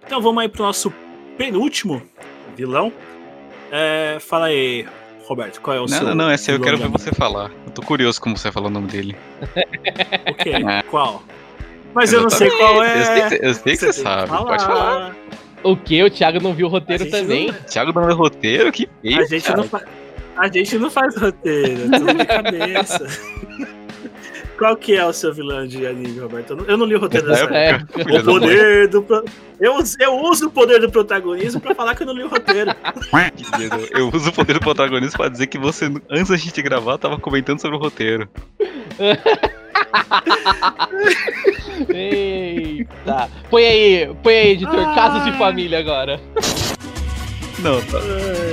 [0.06, 0.90] Então vamos aí pro nosso
[1.36, 2.00] penúltimo
[2.56, 2.90] vilão.
[3.76, 4.86] É, fala aí,
[5.26, 6.02] Roberto, qual é o Não, seu.
[6.06, 7.50] não, não, essa aí eu quero ver você falar.
[7.66, 9.16] Eu tô curioso como você vai falar o nome dele.
[10.30, 10.50] O quê?
[10.50, 10.82] É.
[10.84, 11.22] Qual?
[11.92, 13.00] Mas eu não sei qual é.
[13.00, 15.16] Eu sei que, você- eu sei que você, que sabe, pode falar.
[15.64, 16.02] O que?
[16.04, 17.52] O Thiago não viu o roteiro também?
[17.68, 19.20] Thiago dando meu roteiro, que feio.
[19.20, 19.56] A gente, cara.
[19.58, 19.82] não fa...
[20.36, 23.06] a gente não faz roteiro, é tudo de cabeça.
[24.58, 26.50] Qual que é o seu vilão de anime, Roberto?
[26.50, 27.76] Eu não, eu não li o roteiro dessa É, É,
[28.20, 29.02] O poder do.
[29.02, 29.24] pro-
[29.60, 32.70] Eu, eu uso o poder do protagonismo pra falar que eu não li o roteiro.
[33.92, 37.18] Eu uso o poder do protagonista pra dizer que você, antes da gente gravar, tava
[37.18, 38.28] comentando sobre o roteiro.
[41.88, 43.28] Eita.
[43.50, 44.94] Põe aí, põe aí, editor, Ah.
[44.94, 46.20] casos de família agora.
[47.60, 47.98] Não, tá,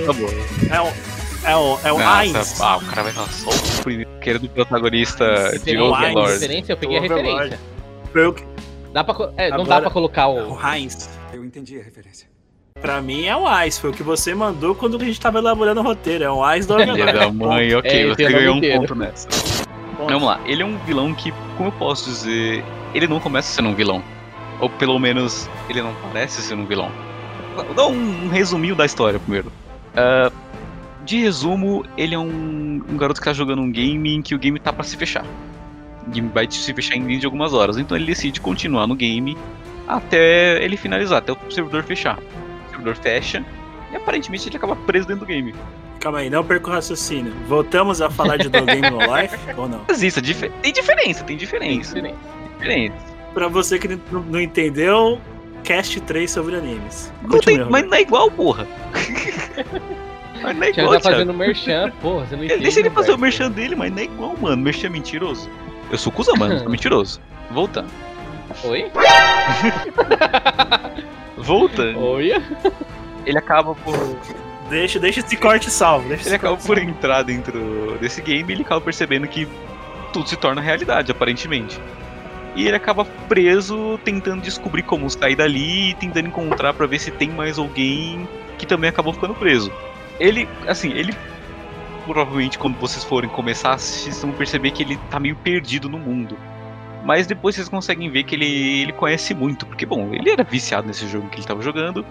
[0.05, 0.29] tá bom.
[0.73, 1.20] É o.
[1.43, 2.33] É o, é o Ainz.
[2.33, 5.25] Nossa, ah, o cara vai falar só o primeiro do protagonista
[5.63, 6.33] de Overlord.
[6.33, 7.59] referência, eu peguei a referência.
[8.11, 8.43] Foi o que-
[8.93, 10.59] Dá pra, é, não Agora- dá pra colocar O o.
[10.67, 11.09] Heinz.
[11.33, 12.27] Eu entendi a referência.
[12.79, 13.79] Pra mim é o Ainz.
[13.79, 16.23] Foi o que você mandou quando a gente tava elaborando o roteiro.
[16.23, 17.19] É o Ainz do Filha Overlord.
[17.19, 19.27] da mãe, ok, É, você ganhou um ponto nessa.
[19.97, 22.63] Vamos lá, ele é um vilão que, como eu posso dizer,
[22.93, 24.03] ele não começa sendo um vilão.
[24.59, 26.91] Ou pelo menos ele não parece ser um vilão.
[27.55, 29.51] Vou dar um, um resuminho da história primeiro.
[29.95, 30.31] Ah,
[31.05, 34.39] de resumo, ele é um, um garoto que tá jogando um game em que o
[34.39, 35.25] game tá pra se fechar.
[36.05, 37.77] O game vai se fechar em de algumas horas.
[37.77, 39.37] Então ele decide continuar no game
[39.87, 42.17] até ele finalizar, até o servidor fechar.
[42.17, 43.43] O servidor fecha
[43.91, 45.53] e aparentemente ele acaba preso dentro do game.
[45.99, 47.31] Calma aí, não perca o raciocínio.
[47.47, 49.81] Voltamos a falar de No Game No Life ou não?
[49.87, 51.93] Mas isso, dif- tem diferença, tem diferença.
[51.93, 52.17] Diferente.
[52.57, 52.95] Diferença.
[53.35, 55.21] Pra você que não, entendeu,
[55.63, 57.13] cast 3 sobre animes.
[57.21, 58.67] Não tem, mas não é igual, porra.
[60.41, 61.15] mas não é O igual, tá Thiago.
[61.17, 62.63] fazendo merchan, porra, você não entende.
[62.63, 63.21] Deixa ele fazer o Roberto.
[63.21, 64.57] merchan dele, mas não é igual, mano.
[64.61, 65.49] Merchan é mentiroso.
[65.91, 67.21] Eu sou cuzão, mano, eu sou mentiroso.
[67.51, 67.89] Voltando.
[68.65, 68.91] Oi?
[71.37, 71.99] Voltando.
[71.99, 72.31] Oi?
[73.25, 73.95] Ele acaba por.
[74.69, 76.07] Deixa, deixa esse corte salvo.
[76.07, 76.89] Deixa Ele acaba por salvo.
[76.91, 79.47] entrar dentro desse game e ele acaba percebendo que
[80.13, 81.79] tudo se torna realidade, aparentemente.
[82.55, 87.09] E ele acaba preso, tentando descobrir como sair dali e tentando encontrar pra ver se
[87.11, 88.27] tem mais alguém
[88.57, 89.71] que também acabou ficando preso.
[90.19, 91.13] Ele, assim, ele.
[92.05, 96.35] Provavelmente, quando vocês forem começar vocês vão perceber que ele tá meio perdido no mundo.
[97.03, 100.87] Mas depois vocês conseguem ver que ele, ele conhece muito, porque, bom, ele era viciado
[100.87, 102.05] nesse jogo que ele tava jogando.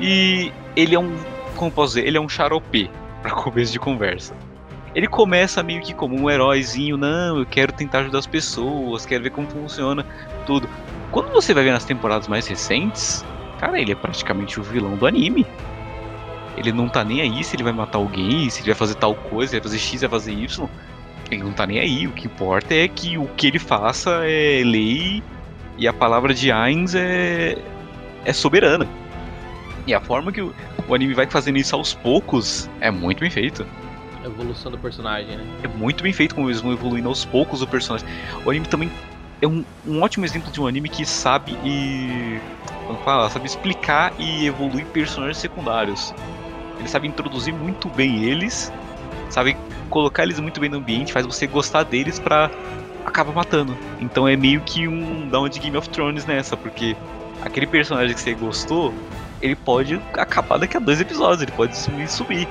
[0.00, 1.14] E ele é um.
[1.56, 2.06] Como posso dizer?
[2.06, 4.34] Ele é um xaropê, pra começo de conversa.
[4.94, 9.24] Ele começa meio que como um heróizinho, não, eu quero tentar ajudar as pessoas, quero
[9.24, 10.04] ver como funciona
[10.46, 10.68] tudo.
[11.10, 13.24] Quando você vai ver nas temporadas mais recentes,
[13.58, 15.46] cara, ele é praticamente o vilão do anime.
[16.56, 19.14] Ele não tá nem aí se ele vai matar alguém, se ele vai fazer tal
[19.14, 20.68] coisa, se ele vai fazer X, vai fazer Y.
[21.30, 22.06] Ele não tá nem aí.
[22.06, 25.22] O que importa é que o que ele faça é lei
[25.78, 27.56] e a palavra de Ainz é,
[28.24, 28.86] é soberana.
[29.86, 30.54] E a forma que o,
[30.88, 33.66] o anime vai fazendo isso aos poucos é muito bem feito.
[34.24, 35.44] Evolução do personagem, né?
[35.64, 38.06] É muito bem feito como eles vão evoluindo aos poucos o personagem.
[38.44, 38.90] O anime também
[39.40, 42.38] é um, um ótimo exemplo de um anime que sabe e.
[42.86, 43.28] Como fala?
[43.28, 46.14] Sabe explicar e evoluir personagens secundários.
[46.82, 48.72] Ele sabe introduzir muito bem eles,
[49.30, 49.56] sabe
[49.88, 52.50] colocar eles muito bem no ambiente, faz você gostar deles pra
[53.06, 53.78] acabar matando.
[54.00, 56.96] Então é meio que um down de Game of Thrones nessa, porque
[57.40, 58.92] aquele personagem que você gostou,
[59.40, 62.48] ele pode acabar daqui a dois episódios, ele pode sumir subir.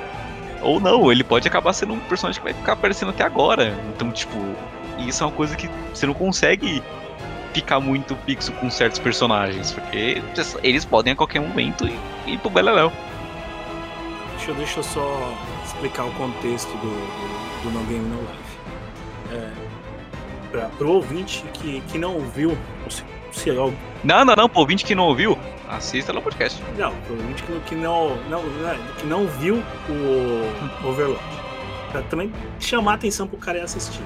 [0.61, 3.77] Ou não, ele pode acabar sendo um personagem que vai ficar aparecendo até agora.
[3.93, 4.37] Então, tipo,
[4.97, 6.81] isso é uma coisa que você não consegue
[7.53, 10.21] ficar muito fixo com certos personagens, porque
[10.63, 12.93] eles podem a qualquer momento ir, ir pro Beleléu.
[14.41, 15.33] Deixa, eu- deixa eu só
[15.65, 18.57] explicar o contexto do, do, do No Game No Life.
[19.33, 19.51] É,
[20.51, 23.71] pra, pro ouvinte que, que não ouviu, ou se, sei lá,
[24.03, 25.37] Não, não, não, pô, ouvinte que não ouviu,
[25.69, 26.61] assista no podcast.
[26.77, 31.21] não, pro ouvinte que, não- que, não, não, né, que não viu o Overlord.
[31.91, 34.01] Pra também chamar a atenção pro cara ir assistir.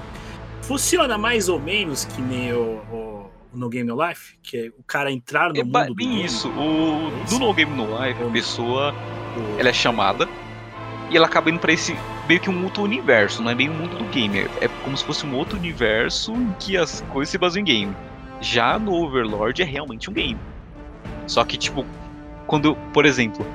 [0.64, 4.38] Funciona mais ou menos que nem o, o No Game No Life?
[4.44, 6.26] Que é o cara entrar no É mundo do bem game?
[6.26, 6.50] isso.
[6.50, 7.40] O, É isso?
[7.40, 9.25] no No Game No Life, a pessoa O-
[9.58, 10.28] ela é chamada
[11.10, 11.96] e ela acaba indo pra esse
[12.28, 14.98] meio que um outro universo, não é bem o mundo do game, é, é como
[14.98, 17.98] se fosse um outro universo em que as coisas se baseiam em game.
[18.42, 20.40] Já no Overlord é realmente um game.
[21.28, 21.86] Só que tipo,
[22.48, 23.46] quando, por exemplo,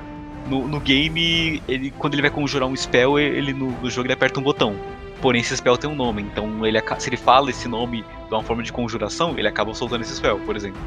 [0.47, 4.13] no, no game, ele, quando ele vai conjurar um spell, ele no, no jogo ele
[4.13, 4.75] aperta um botão.
[5.21, 8.41] Porém, esse spell tem um nome, então ele, se ele fala esse nome de uma
[8.41, 10.81] forma de conjuração, ele acaba soltando esse spell, por exemplo.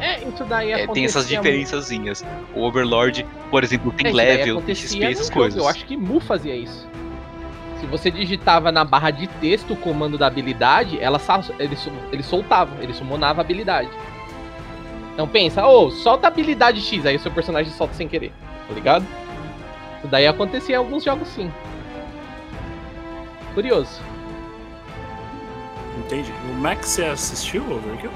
[0.00, 2.24] É, isso daí É, tem essas diferençazinhas.
[2.54, 5.58] O Overlord, por exemplo, tem É, level, acontecia XP, essas coisas.
[5.60, 6.86] Eu acho que Mu fazia isso.
[7.80, 11.20] Se você digitava na barra de texto o comando da habilidade, ela
[11.58, 11.76] ele,
[12.10, 13.90] ele soltava, ele summonava a habilidade.
[15.12, 18.32] Então pensa, ô, solta a habilidade X, aí o seu personagem solta sem querer,
[18.68, 19.06] tá ligado?
[19.98, 21.50] Isso daí acontecia em alguns jogos sim.
[23.54, 24.00] Curioso.
[25.98, 26.32] Entendi.
[26.50, 28.10] O Max, você assistiu o Overkill?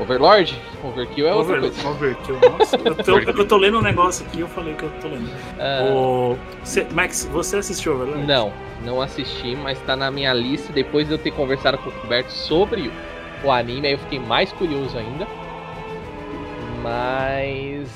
[0.00, 0.58] Overlord?
[0.82, 1.88] Overkill é outra Over- coisa.
[1.88, 2.76] Overkill, nossa.
[2.76, 5.30] Eu tô, eu tô lendo um negócio aqui, eu falei que eu tô lendo.
[5.58, 6.36] Ah, O...
[6.64, 8.26] Cê- Max, você assistiu Overlord?
[8.26, 8.52] Não,
[8.84, 10.72] não assisti, mas tá na minha lista.
[10.72, 12.90] Depois de eu ter conversado com o Roberto sobre
[13.44, 15.26] o anime, aí eu fiquei mais curioso ainda.
[16.82, 17.90] Mas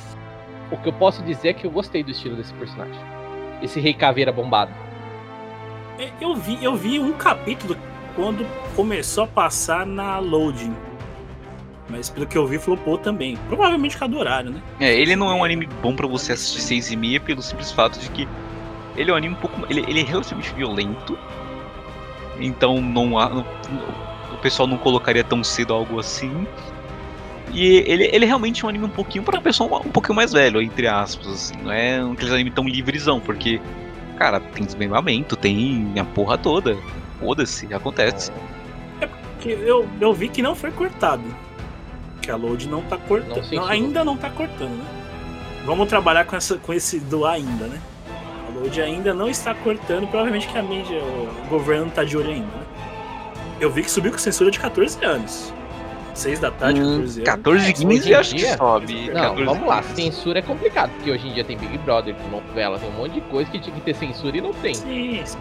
[0.70, 3.00] o que eu posso dizer é que eu gostei do estilo desse personagem.
[3.62, 4.72] Esse Rei Caveira bombado.
[5.98, 7.76] É, Eu vi, eu vi um capítulo
[8.16, 8.46] quando
[8.76, 10.74] começou a passar na loading.
[11.88, 13.36] Mas pelo que eu vi, flopou também.
[13.48, 14.62] Provavelmente do horário, né?
[14.80, 17.70] É, ele não é um anime bom pra você assistir 6 e meia pelo simples
[17.70, 18.26] fato de que
[18.96, 19.60] ele é um anime um pouco.
[19.68, 21.18] Ele, ele é relativamente violento.
[22.40, 23.28] Então não há.
[23.28, 23.44] não-
[24.32, 26.46] o pessoal não colocaria tão cedo algo assim.
[27.52, 30.60] E ele, ele é realmente um anime um pouquinho pra pessoa um pouquinho mais velho,
[30.60, 31.26] entre aspas.
[31.28, 33.60] Assim, não é um aquele anime tão livrezão, porque,
[34.18, 36.76] cara, tem desmembramento, tem a porra toda.
[37.20, 38.32] Foda-se, acontece.
[39.40, 41.22] Que eu, eu vi que não foi cortado.
[42.24, 43.42] Que a load não tá Não cortando.
[43.44, 43.66] censurou.
[43.66, 44.84] ainda não tá cortando, né?
[45.66, 47.78] Vamos trabalhar com, essa, com esse do ainda, né?
[48.48, 50.06] A load ainda não está cortando.
[50.08, 52.64] Provavelmente que a mídia, o governo não tá de olho ainda, né?
[53.60, 55.52] Eu vi que subiu com censura de 14 anos.
[56.14, 57.24] 6 da tarde, Hum, 14 anos.
[57.28, 59.06] 14 hoje 15 em acho que sobe.
[59.08, 59.82] Não, 14, vamos lá.
[59.82, 59.94] 15.
[59.94, 63.12] Censura é complicado, porque hoje em dia tem Big Brother, tem novela, tem um monte
[63.14, 64.74] de coisa que tinha que ter censura e não tem.
[64.74, 65.38] Sim, sim.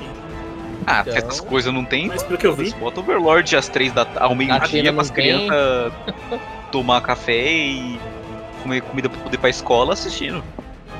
[0.86, 2.08] Ah, Então- essas coisas não tem.
[2.08, 5.10] Mas pelo que eu vi, Bota Overlord às três da ao Atena meio-dia não pras
[5.10, 5.24] tem.
[5.24, 5.94] crianças
[6.72, 8.00] tomar café e
[8.62, 10.44] comer comida pra poder ir pra escola assistindo.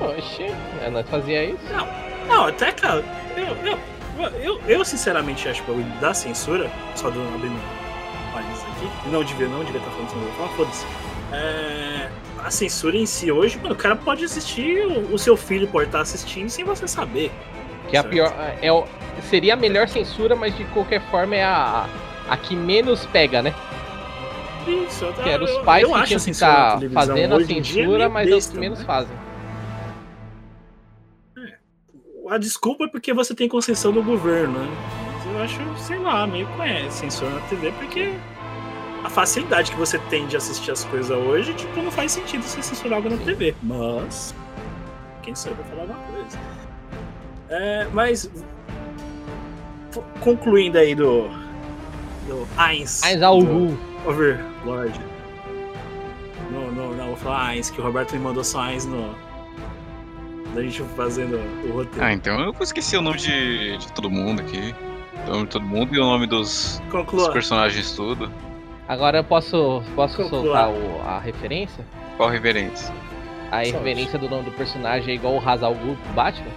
[0.00, 0.44] Oxe,
[0.82, 1.58] é, nós fazia isso.
[2.28, 3.04] Não, até, cara,
[3.36, 7.60] eu, eu, eu, eu sinceramente acho que o bagulho da censura, só do abrindo
[8.32, 10.86] parênteses aqui, não devia, não devia estar falando isso, não vou falar, foda-se.
[11.32, 12.08] É,
[12.44, 15.86] a censura em si hoje, mano, o cara pode assistir, o, o seu filho pode
[15.88, 17.30] estar assistindo sem você saber.
[17.88, 18.32] Que é a pior.
[18.62, 18.84] É, o-
[19.22, 21.86] seria a melhor censura, mas de qualquer forma é a,
[22.28, 23.54] a que menos pega, né?
[24.66, 27.38] Isso, Que eram os eu- pais eu que acho tinham a que estar fazendo a
[27.42, 28.84] dia censura, mas é os besta, que menos né?
[28.86, 29.16] fazem.
[32.30, 34.68] A desculpa é porque você tem concessão do governo, né?
[35.12, 38.14] Mas eu acho, sei lá, meio conhece censura na TV, porque
[39.04, 42.62] a facilidade que você tem de assistir as coisas hoje, tipo, não faz sentido você
[42.62, 43.54] censurar algo na TV.
[43.62, 44.34] Mas.
[45.22, 46.38] Quem sabe vai falar alguma coisa.
[47.50, 48.30] É, mas.
[50.20, 51.28] Concluindo aí do.
[52.26, 53.02] Do Ainz.
[53.18, 53.78] Do algo.
[54.06, 55.00] Overlord.
[56.50, 59.14] Não, não, não, vou falar Ainz, que o Roberto me mandou só Ainz no.
[60.54, 61.36] Da gente fazendo
[61.68, 62.04] o roteiro.
[62.04, 64.74] Ah, então eu esqueci o nome de, de todo mundo aqui.
[65.26, 66.80] O nome de todo mundo e o nome dos,
[67.10, 68.30] dos personagens tudo.
[68.86, 70.42] Agora eu posso, posso Conclua.
[70.42, 71.84] soltar o- a referência?
[72.16, 72.94] Qual referência?
[73.50, 73.72] A Solte.
[73.72, 76.50] referência do nome do personagem é igual o Hazal Ghul do Batman?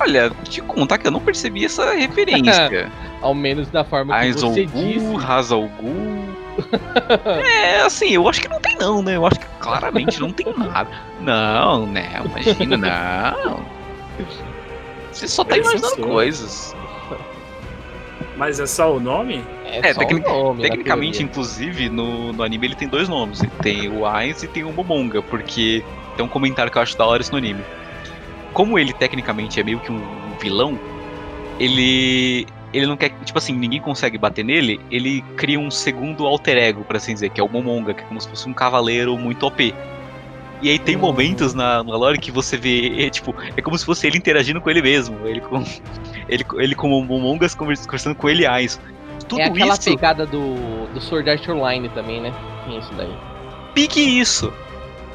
[0.00, 2.90] Olha, te contar que eu não percebi essa referência.
[3.20, 4.98] Ao menos da forma que Aizol você disse.
[4.98, 6.20] Gu, Hazal Gu.
[7.44, 9.16] É, assim, eu acho que não tem não, né?
[9.16, 10.90] Eu acho que claramente não tem nada.
[11.20, 12.08] Não, né?
[12.24, 12.76] Imagina,
[13.38, 13.60] não.
[15.12, 16.74] Você só tá É imaginando coisas.
[18.36, 19.44] Mas é só o nome?
[19.66, 23.42] É, só tecnic- o nome, Tecnicamente, inclusive, no, no anime ele tem dois nomes.
[23.42, 25.84] Ele tem o Ainz e tem o Momonga, porque
[26.16, 27.62] tem um comentário que eu acho da hora isso no anime.
[28.52, 30.00] Como ele tecnicamente é meio que um
[30.40, 30.78] vilão,
[31.58, 32.46] ele.
[32.72, 33.10] Ele não quer.
[33.24, 37.30] Tipo assim, ninguém consegue bater nele, ele cria um segundo alter ego, por assim dizer,
[37.30, 39.74] que é o Momonga, que é como se fosse um cavaleiro muito OP.
[40.62, 41.00] E aí tem Uhum.
[41.00, 44.60] momentos na, na lore que você vê, é, tipo, é como se fosse ele interagindo
[44.60, 45.16] com ele mesmo.
[45.26, 45.64] Ele com,
[46.28, 48.78] ele, ele com o Momongas convers- conversando com ele Ainz.
[49.28, 52.32] Tudo É aquela isso pegada do, do Sword Art Online também, né?
[52.66, 53.10] Tem isso daí.
[53.74, 54.52] pique isso.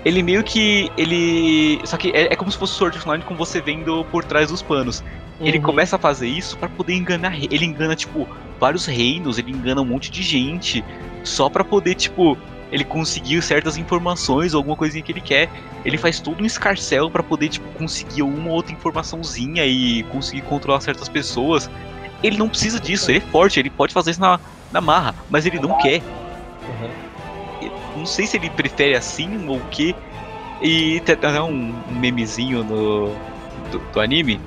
[0.06, 0.89] Ele meio que.
[0.95, 1.82] Ele.
[1.84, 4.49] Só que é, é como se fosse Sword Art Online com você vendo por trás
[4.49, 5.03] dos panos.
[5.41, 5.64] Ele Uhum.
[5.64, 7.36] começa a fazer isso pra poder enganar.
[7.36, 8.28] Ele engana, tipo,
[8.60, 10.86] vários reinos, ele engana um monte de gente.
[11.24, 12.38] Só pra poder, tipo,
[12.72, 15.49] ele conseguir certas informações ou alguma coisinha que ele quer.
[15.84, 20.82] Ele faz todo um escarcel para poder tipo conseguir uma outra informaçãozinha e conseguir controlar
[20.82, 21.70] certas pessoas.
[22.24, 24.39] Ele não precisa disso, ele é forte, ele pode fazer isso na,
[24.72, 26.01] na marra, mas ele não quer.
[26.64, 27.05] Eu
[28.06, 29.95] Não sei se ele prefere assim ou o que.
[30.62, 33.08] E tem até um memezinho no,
[33.72, 34.39] do, do anime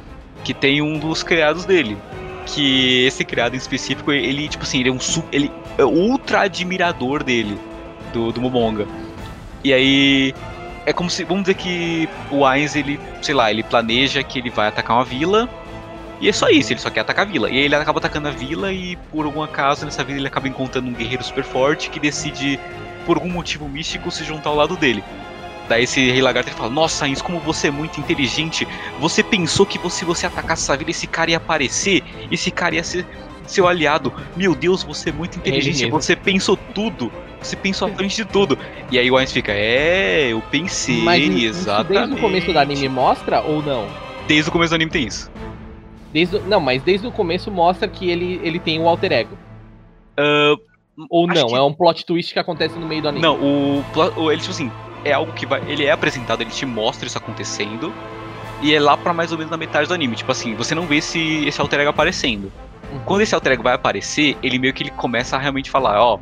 [0.45, 1.99] que tem um dos criados dele.
[2.47, 4.99] Que esse criado em específico, ele, tipo assim, ele é um
[5.33, 7.59] ele é ultra admirador dele,
[8.13, 8.87] do, do Momonga.
[9.65, 10.33] E aí.
[10.87, 11.25] É como se.
[11.25, 15.05] Vamos dizer que o Ainz, ele, sei lá, ele planeja que ele vai atacar uma
[15.05, 15.49] vila.
[16.21, 17.51] E é só isso, ele só quer atacar a vila.
[17.51, 20.47] E aí ele acaba atacando a vila e por algum acaso nessa vila ele acaba
[20.47, 22.59] encontrando um guerreiro super forte que decide,
[23.09, 25.03] por algum motivo místico, se juntar ao lado dele.
[25.67, 28.69] Daí esse rei lagarto ele fala, nossa Ainz, como você é muito inteligente.
[29.01, 32.03] Você pensou que se você atacasse essa vila, esse cara ia aparecer?
[32.31, 33.07] Esse cara ia ser
[33.47, 34.13] seu aliado.
[34.37, 35.91] Meu Deus, você é muito inteligente, mesmo.
[36.01, 37.11] você pensou tudo.
[37.41, 38.59] Você pensou à frente de tudo.
[38.91, 41.89] E aí o Ainz fica, é, eu pensei, Mas exatamente.
[41.99, 43.87] desde o começo do anime mostra ou não?
[44.27, 45.31] Desde o começo do anime tem isso.
[46.13, 49.37] Desde o- Não, mas desde o começo mostra que ele, ele tem um alter ego.
[50.17, 50.55] Ah,
[51.11, 53.23] Ou acho não, que- é um plot twist que acontece no meio do anime.
[53.23, 53.85] Não, o,
[54.17, 54.71] o- ele, tipo assim,
[55.05, 55.63] é algo que vai.
[55.69, 57.93] Ele é apresentado, ele te mostra isso acontecendo.
[58.61, 60.17] E é lá pra mais ou menos na metade do anime.
[60.17, 62.51] Tipo assim, você não vê esse, esse alter ego aparecendo.
[62.93, 62.99] Uhum.
[63.05, 66.19] Quando esse alter ego vai aparecer, ele meio que ele começa a realmente falar, ó,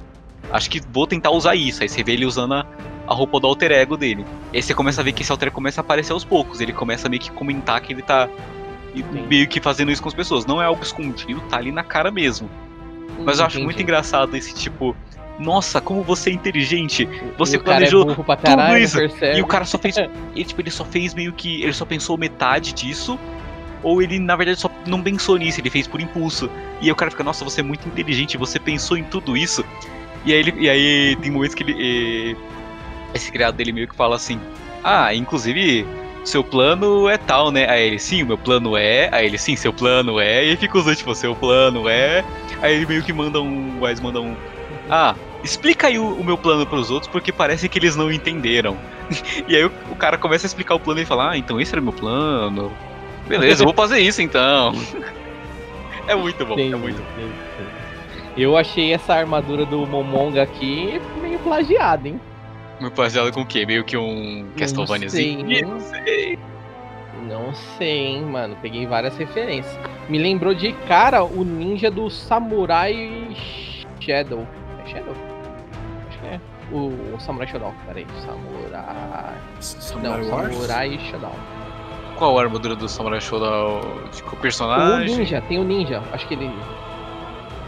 [0.53, 1.83] acho que vou tentar usar isso.
[1.83, 2.67] Aí você vê ele usando a,
[3.07, 4.27] a roupa do alter ego dele.
[4.53, 6.61] Aí você começa a ver que esse alter ego começa a aparecer aos poucos.
[6.61, 8.29] Ele começa a meio que comentar que ele tá
[8.95, 10.45] e- meio que fazendo isso com as pessoas.
[10.45, 12.51] Não é algo escondido, tá ali na cara mesmo.
[13.25, 13.65] Mas eu acho Entendi.
[13.65, 14.97] muito engraçado esse tipo.
[15.39, 17.07] Nossa, como você é inteligente!
[17.37, 18.97] Você E é planejou pra tudo caralho, isso.
[18.97, 19.39] percebe.
[19.39, 19.97] E o cara só fez.
[19.97, 21.63] ele, tipo, ele só fez meio que.
[21.63, 23.19] Ele só pensou metade disso.
[23.83, 26.51] Ou ele, na verdade, só não pensou nisso, ele fez por impulso.
[26.81, 29.65] E aí o cara fica, nossa, você é muito inteligente, você pensou em tudo isso.
[30.25, 32.33] E aí, ele, e aí tem momentos que ele.
[32.33, 32.37] eh,
[33.15, 34.41] Esse criado dele meio que fala assim:
[34.83, 35.87] Ah, inclusive,
[36.27, 37.69] seu plano é tal, né?
[37.71, 39.09] Aí ele, sim, o meu plano é.
[39.13, 40.45] Aí ele, sim, seu plano é.
[40.45, 42.25] E aí fica os dois, tipo, seu plano é.
[42.61, 43.79] Aí ele meio que manda um.
[43.79, 44.35] O Wise manda um.
[44.91, 48.77] Ah, explica aí o, o meu plano pros outros, porque parece que eles não entenderam.
[49.47, 51.73] e aí o, o cara começa a explicar o plano e fala, ah, então esse
[51.73, 52.73] era o meu plano.
[53.27, 54.73] Beleza, eu vou fazer isso então.
[56.07, 57.67] é muito bom, é muito bom.
[58.37, 62.21] Eu achei essa armadura do Momonga aqui meio plagiada, hein?
[62.81, 63.65] Meu baseado com o quê?
[63.65, 65.47] Meio que um Castlevaniazinho?
[65.49, 66.39] sei, Não sei.
[67.29, 68.57] Não sei, hein, mano.
[68.61, 69.79] Peguei várias referências.
[70.09, 73.29] Me lembrou de cara o ninja do Samurai
[74.01, 74.47] Shadow.
[74.85, 75.15] É Shadow?
[76.09, 76.41] Acho que é.
[76.71, 77.73] O, o Samurai Shodown.
[77.87, 78.07] Peraí.
[78.25, 79.35] Samurai.
[79.61, 80.55] Samurai Não, Wars?
[80.55, 81.33] Samurai Shodown.
[82.17, 83.81] Qual a armadura do Samurai Shodown?
[84.15, 85.17] De qual O personagem?
[85.17, 86.03] ninja, tem o ninja.
[86.13, 86.51] Acho que ele.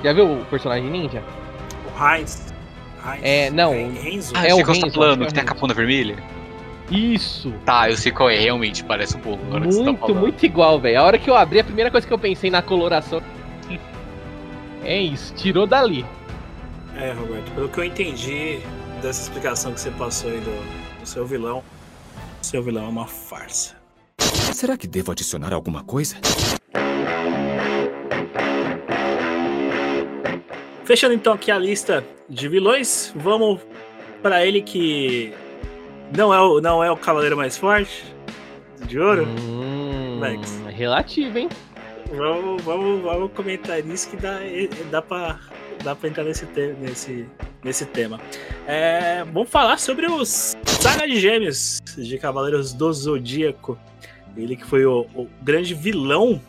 [0.04, 1.22] Já viu o personagem ninja?
[1.98, 2.54] O Heinz.
[3.22, 3.72] É, não.
[3.72, 4.32] Renzo.
[4.36, 5.74] Ah, É sei o tá Renzo, falando, acho que que é tem a o capona
[5.74, 6.16] vermelha?
[6.90, 7.52] Isso!
[7.64, 9.44] Tá, eu sei qual é, realmente, parece um pouco.
[9.46, 10.20] agora que você tá Muito, falando.
[10.20, 10.98] muito igual, velho.
[11.00, 13.22] A hora que eu abri, a primeira coisa que eu pensei na coloração.
[14.84, 16.06] É isso, tirou dali.
[16.96, 18.60] É, Roberto, pelo que eu entendi
[19.02, 21.62] dessa explicação que você passou aí do, do seu vilão,
[22.40, 23.76] o seu vilão é uma farsa.
[24.54, 26.16] Será que devo adicionar alguma coisa?
[30.88, 33.60] Fechando então aqui a lista de vilões, vamos
[34.22, 35.34] para ele que
[36.16, 38.02] não é o, não é o cavaleiro mais forte
[38.86, 39.26] de ouro.
[39.26, 40.62] Hum, Max.
[40.70, 41.50] relativo, hein?
[42.10, 44.38] Vamos, vamos, vamos comentar nisso que dá,
[44.90, 45.38] dá pra,
[45.84, 47.28] dá pra entrar nesse, te, nesse,
[47.62, 48.18] nesse tema.
[48.66, 53.78] É, vamos falar sobre os Saga de Gêmeos de Cavaleiros do Zodíaco.
[54.34, 56.40] Ele que foi o, o grande vilão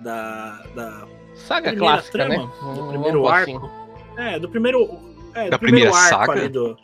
[0.00, 1.06] da, da
[1.46, 2.74] Saga primeira clássica, trama, né?
[2.74, 3.56] do primeiro arco.
[3.56, 3.70] assim.
[4.16, 4.98] É, do primeiro.
[5.34, 6.32] É, do Da primeiro primeira arco saga?
[6.40, 6.76] ali do.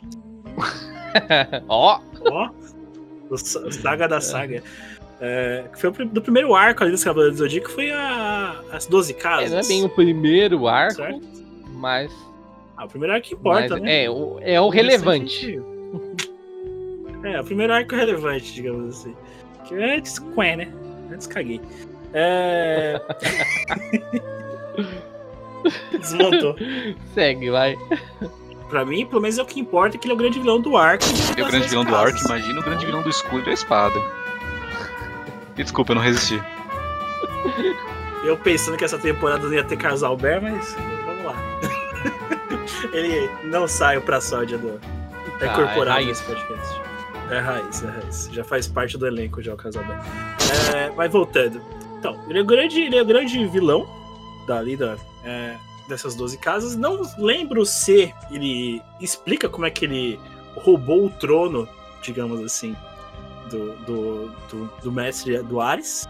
[1.67, 1.99] Ó,
[2.31, 2.49] Ó,
[3.35, 4.63] Saga da Saga.
[5.19, 9.15] É, foi do primeiro arco ali dos Cavaleiros do Zodíaco, foi a, as 12 é,
[9.15, 9.51] casas.
[9.51, 11.21] não é bem o primeiro arco, Certo?
[11.73, 12.11] mas.
[12.75, 14.03] Ah, o primeiro arco que importa, mas né?
[14.03, 15.59] é, o, é o relevante.
[17.23, 19.15] É, o primeiro arco é relevante, digamos assim.
[19.65, 20.71] Que antes, quen, né?
[21.11, 21.59] Antes caguei.
[22.13, 23.01] É.
[25.91, 26.55] Desmontou.
[27.13, 27.77] Segue, vai.
[28.69, 30.75] Pra mim, pelo menos é o que importa, que ele é o grande vilão do
[30.77, 31.03] arco.
[31.37, 33.95] E o grande vilão do arco, imagina o grande vilão do escudo e da espada.
[35.57, 36.41] E desculpa, eu não resisti.
[38.23, 40.75] Eu pensando que essa temporada não ia ter Casalber, mas
[41.05, 41.35] vamos lá.
[42.91, 44.79] ele não saiu pra sódia do.
[45.39, 46.07] É Ah, incorporado é raiz.
[46.07, 46.81] nesse podcast.
[47.29, 48.29] É raiz, é raiz.
[48.33, 49.97] Já faz parte do elenco já o Casalber.
[50.75, 51.61] É, mas voltando.
[51.99, 53.87] Então, ele é o grande, ele é o grande vilão
[54.47, 54.97] dali da.
[55.23, 55.57] É,
[55.87, 56.75] dessas 12 casas.
[56.75, 60.19] Não lembro se ele explica como é que ele
[60.55, 61.67] roubou o trono,
[62.01, 62.75] digamos assim,
[63.49, 66.07] do, do, do, do mestre do Ares.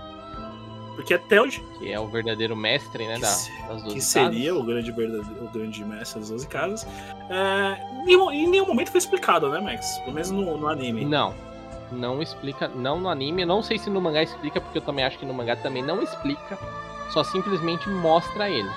[0.95, 1.64] Porque até hoje.
[1.77, 3.19] Que é o verdadeiro mestre, né?
[3.19, 6.88] Da, das 12 que seria o grande, verdadeiro, o grande mestre das 12 casas.
[7.30, 9.99] É, em, em nenhum momento foi explicado, né, Max?
[9.99, 11.05] Pelo menos no, no anime.
[11.05, 11.35] Não.
[11.91, 13.45] Não explica, não no anime.
[13.45, 16.01] Não sei se no mangá explica, porque eu também acho que no mangá também não
[16.01, 16.57] explica.
[17.09, 18.69] Só simplesmente mostra ele.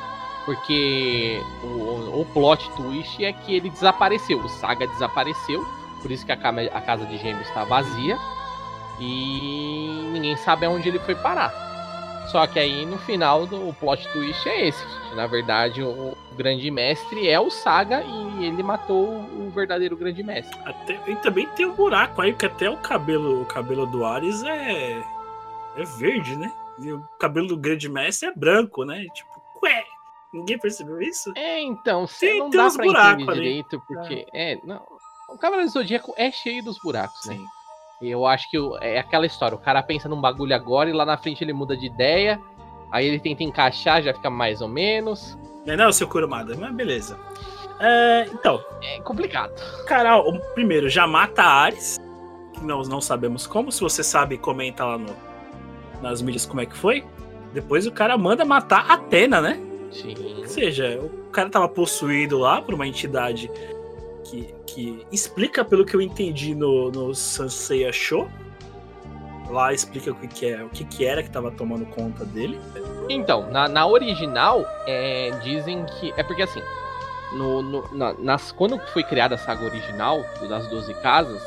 [0.45, 4.39] Porque o, o plot twist é que ele desapareceu.
[4.39, 5.67] O Saga desapareceu.
[6.01, 8.17] Por isso que a, a casa de gêmeos está vazia.
[8.99, 11.71] E ninguém sabe aonde ele foi parar.
[12.31, 14.85] Só que aí no final o plot twist é esse.
[15.15, 20.57] Na verdade, o grande mestre é o Saga e ele matou o verdadeiro grande mestre.
[20.65, 24.43] Até, e também tem um buraco aí, que até o cabelo, o cabelo do Ares
[24.45, 25.03] é.
[25.77, 26.53] é verde, né?
[26.83, 29.05] E o cabelo do grande mestre é branco, né?
[29.15, 29.31] Tipo,
[29.63, 29.85] ué,
[30.33, 31.33] ninguém percebeu isso?
[31.37, 33.41] É, então, tem, não tem dá pra entender ali.
[33.41, 34.27] direito, porque.
[34.33, 34.83] É, é não.
[35.29, 37.35] O Cavaleiro do Zodíaco é cheio dos buracos, né?
[37.35, 37.41] Sim.
[37.41, 37.49] né?
[38.03, 41.19] Eu acho que é aquela história, o cara pensa num bagulho agora e lá na
[41.19, 42.41] frente ele muda de ideia,
[42.91, 45.39] aí ele tenta encaixar, já fica mais ou menos.
[45.67, 47.19] Não, não, seu Kurumada, mas beleza.
[47.79, 48.63] É, então.
[48.83, 49.53] É complicado.
[49.87, 51.99] Cara, o primeiro já mata Ares,
[52.55, 53.71] que nós não sabemos como.
[53.71, 55.15] Se você sabe, comenta lá no,
[56.03, 57.05] nas mídias como é que foi.
[57.53, 59.61] Depois o cara manda matar Atena, né?
[59.91, 60.15] Sim.
[60.39, 63.51] Ou seja, o cara tava possuído lá por uma entidade
[64.25, 68.29] que, que explica, pelo que eu entendi no, no Sanseiya Show.
[69.49, 72.61] Lá explica o que, que é, o que, que era que estava tomando conta dele.
[73.09, 76.15] Então, na, na original, é, dizem que.
[76.17, 76.63] É porque assim,
[77.33, 81.43] no, no, na, nas, quando foi criada a saga original das 12 casas,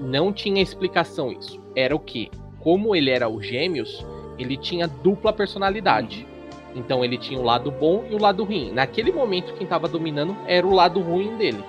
[0.00, 1.60] não tinha explicação isso.
[1.76, 2.28] Era o que?
[2.62, 4.04] Como ele era os gêmeos,
[4.38, 6.26] ele tinha dupla personalidade.
[6.74, 8.72] Então ele tinha o lado bom e o lado ruim.
[8.72, 11.62] Naquele momento, quem estava dominando era o lado ruim dele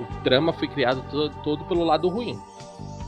[0.00, 2.38] o drama foi criado todo, todo, pelo lado ruim.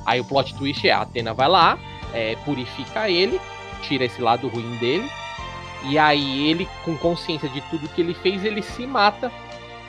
[0.05, 1.79] Aí o plot twist é a Atena vai lá,
[2.13, 3.41] é, purifica ele,
[3.83, 5.09] tira esse lado ruim dele,
[5.85, 9.33] e aí ele, com consciência de tudo que ele fez, ele se mata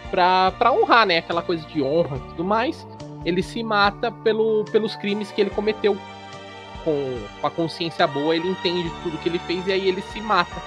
[0.10, 1.18] pra, pra honrar, né?
[1.20, 2.88] Aquela coisa de honra e tudo mais.
[3.26, 5.98] Ele se mata pelo, pelos crimes que ele cometeu.
[6.84, 10.20] Com, com a consciência boa, ele entende tudo que ele fez e aí ele se
[10.20, 10.62] mata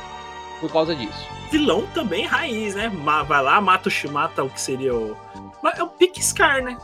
[0.60, 1.28] por causa disso.
[1.51, 2.90] Vilão também raiz, né?
[3.26, 5.16] Vai lá, mata o, mata o que seria o,
[5.76, 6.76] é o Pixcar, né?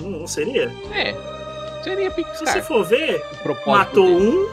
[0.00, 0.72] Não, não seria?
[0.92, 1.14] É.
[1.82, 2.36] Seria Pixcar.
[2.36, 3.22] Se você for ver,
[3.66, 4.28] matou dele.
[4.28, 4.48] um,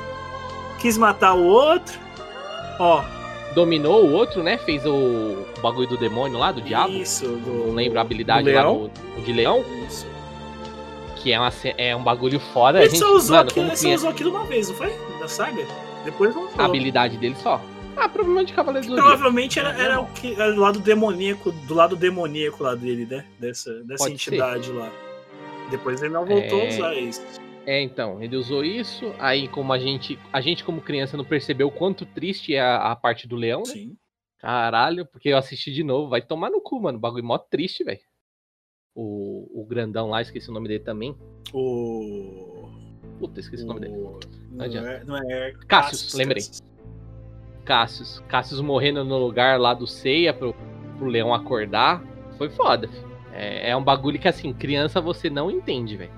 [0.79, 1.99] quis matar o outro.
[2.79, 3.03] Ó.
[3.53, 4.57] Dominou o outro, né?
[4.57, 6.93] Fez o bagulho do demônio lá, do diabo.
[6.93, 7.67] Isso, do.
[7.67, 8.89] Não lembro a habilidade do lá do,
[9.23, 9.63] de leão.
[9.85, 10.07] Isso.
[11.21, 12.79] Que é, uma, é um bagulho foda.
[12.79, 14.91] Ele a gente, só usou, mano, aqui, ele só usou aquilo uma vez, não foi?
[15.19, 15.65] Da saga?
[16.03, 17.61] Depois não A habilidade dele só.
[17.95, 21.95] Ah, provavelmente Cavaleiro do Provavelmente era, era, o que era do lado demoníaco, do lado
[21.95, 23.25] demoníaco lá dele, né?
[23.37, 24.73] Dessa, dessa entidade ser.
[24.73, 24.91] lá.
[25.69, 26.65] Depois ele não voltou é...
[26.65, 27.21] a usar isso.
[27.65, 31.67] É, então, ele usou isso, aí como a gente, a gente como criança não percebeu
[31.67, 33.73] o quanto triste é a, a parte do leão, né?
[33.73, 33.97] Sim.
[34.39, 37.83] Caralho, porque eu assisti de novo, vai tomar no cu, mano, o bagulho mó triste,
[37.83, 37.99] velho.
[38.93, 41.15] O, o grandão lá, esqueci o nome dele também.
[41.53, 42.69] O...
[43.19, 43.93] Puta, esqueci o, o nome dele.
[43.93, 44.19] Não,
[44.51, 45.53] não é, não é...
[45.67, 46.43] Cassius, lembrei.
[46.43, 46.63] Cassius.
[47.63, 48.23] Cassius.
[48.27, 50.53] Cassius morrendo no lugar lá do Ceia pro,
[50.97, 52.03] pro leão acordar.
[52.37, 52.89] Foi foda.
[53.33, 56.11] É, é, um bagulho que, assim, criança você não entende, velho.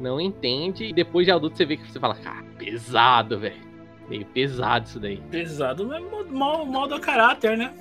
[0.00, 0.86] Não entende.
[0.86, 3.70] E depois de adulto você vê que você fala, cara, pesado, velho.
[4.08, 5.18] Meio pesado isso daí.
[5.30, 7.72] Pesado, mas mal, mal do caráter, né?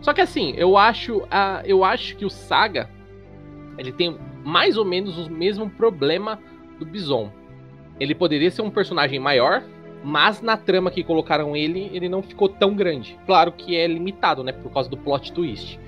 [0.00, 2.88] Só que assim, eu acho, uh, eu acho que o Saga
[3.78, 6.38] ele tem mais ou menos o mesmo problema
[6.78, 7.30] do Bison.
[7.98, 9.62] Ele poderia ser um personagem maior,
[10.02, 13.18] mas na trama que colocaram ele, ele não ficou tão grande.
[13.26, 14.52] Claro que é limitado, né?
[14.52, 15.78] Por causa do plot twist.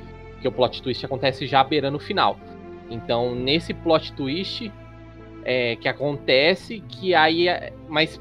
[0.40, 2.38] Que o plot twist acontece já beirando o final.
[2.90, 4.70] Então, nesse plot twist
[5.44, 7.48] é, que acontece, que aí.
[7.48, 8.20] É, mas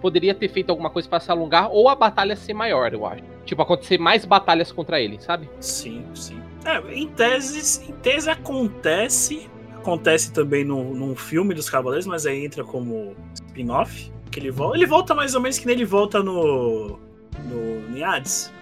[0.00, 3.22] poderia ter feito alguma coisa para se alongar, ou a batalha ser maior, eu acho.
[3.44, 5.48] Tipo, acontecer mais batalhas contra ele, sabe?
[5.60, 6.43] Sim, sim.
[6.64, 9.48] É, em tese, em tese acontece.
[9.76, 14.76] Acontece também no, num filme dos Cavaleiros, mas aí entra como spin-off que ele volta.
[14.76, 16.98] Ele volta mais ou menos que nem ele volta no.
[17.44, 18.52] no Niades.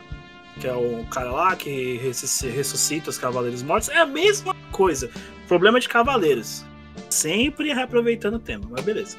[0.60, 3.88] Que é o cara lá que ressuscita os Cavaleiros Mortos.
[3.88, 5.10] É a mesma coisa.
[5.48, 6.64] Problema de Cavaleiros.
[7.08, 9.16] Sempre reaproveitando o tema, mas beleza.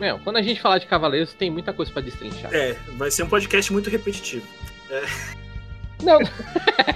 [0.00, 2.52] Meu, quando a gente falar de Cavaleiros, tem muita coisa para destrinchar.
[2.52, 4.44] É, vai ser um podcast muito repetitivo.
[4.90, 5.02] É.
[6.02, 6.18] Não.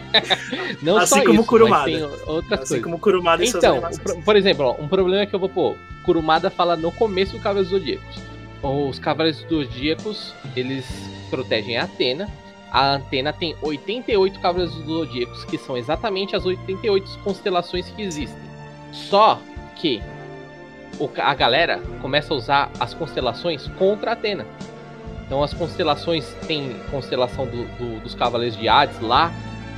[0.82, 1.84] não assim só como isso, Kurumada.
[1.84, 2.82] tem outras assim coisas.
[2.82, 3.82] como Kurumada e Então,
[4.24, 5.76] por exemplo, ó, um problema que eu vou pôr.
[6.04, 8.16] Kurumada fala no começo do Cavaleiros Zodíacos.
[8.62, 10.86] Os Cavaleiros Zodíacos, eles
[11.30, 12.28] protegem a Atena
[12.70, 18.38] a antena tem 88 cavaleiros do Zodíacos, que são exatamente as 88 constelações que existem.
[18.92, 19.40] Só
[19.76, 20.02] que
[21.16, 24.46] a galera começa a usar as constelações contra a Atena.
[25.26, 29.32] Então as constelações tem constelação do- do- dos Cavaleiros de Hades lá,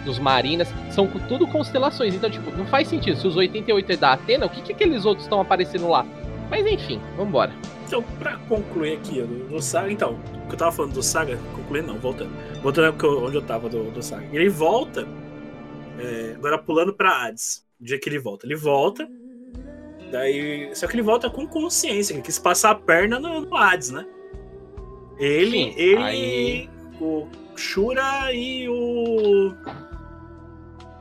[0.04, 2.14] dos Marinas, são tudo constelações.
[2.14, 3.18] Então, tipo, não faz sentido.
[3.18, 6.06] Se os 88 é da Atena, o que, que aqueles outros estão aparecendo lá?
[6.50, 7.52] Mas enfim, vambora.
[7.86, 11.82] Então, pra concluir aqui do, Saga, então, o que eu tava falando do Saga, concluir
[11.82, 12.30] não, voltando.
[12.62, 14.26] Voltando onde eu tava do, do Saga.
[14.32, 15.06] Ele volta,
[15.98, 17.64] é, agora pulando pra Hades.
[17.80, 18.46] O dia que ele volta.
[18.46, 19.08] Ele volta,
[20.10, 20.70] daí.
[20.74, 24.06] Só que ele volta com consciência, ele quis passar a perna no, no Hades, né?
[25.18, 26.70] Ele, Sim, ele, aí-
[27.00, 27.26] o
[27.56, 29.52] Shura e o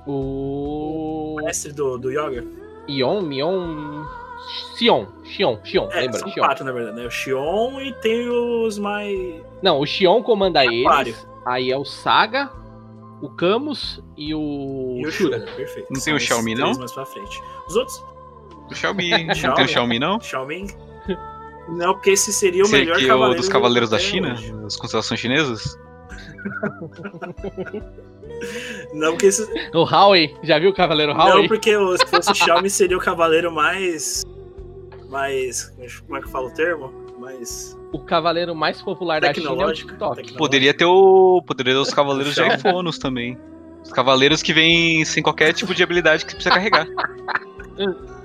[0.05, 1.35] O.
[1.43, 2.43] mestre do, do Yoga.
[2.87, 4.05] Ion, Mion.
[4.77, 6.19] Xion, Xion, Xion, É, lembra?
[6.19, 6.43] são Xion.
[6.45, 7.05] quatro, na verdade, né?
[7.07, 9.41] O Xion e tem os mais.
[9.61, 11.09] Não, o Xion comanda Aquário.
[11.11, 11.27] eles.
[11.45, 12.49] Aí é o Saga,
[13.21, 15.39] o Camus e o, E o Shura.
[15.39, 15.87] Shura, perfeito.
[15.91, 16.73] Não tem o Xiaomi, não?
[16.75, 17.41] mais pra frente.
[17.67, 18.01] Os outros?
[18.71, 19.09] O Xiaomi.
[19.43, 20.19] não tem o Xiaomi, não?
[20.21, 20.67] Xiaomi?
[21.69, 24.33] Não, porque esse seria o Esse melhor aqui é o cavaleiro dos Cavaleiros da China?
[24.33, 24.53] hoje.
[24.65, 25.77] As constelações chinesas?
[28.93, 29.43] Não, porque esse...
[29.73, 31.47] O Howie, já viu o Cavaleiro não, Howie?
[31.47, 34.23] porque o- se fosse o Xiaomi seria o cavaleiro mais.
[35.09, 35.73] Mais.
[36.05, 36.91] Como é que fala o termo?
[37.19, 37.77] Mais.
[37.91, 40.33] O cavaleiro mais popular da China é o TikTok.
[40.33, 41.41] Poderia ter o.
[41.45, 43.37] Poderia ter os Cavaleiros de iPhones também.
[43.83, 46.87] Os Cavaleiros que vêm sem qualquer tipo de habilidade que precisa carregar.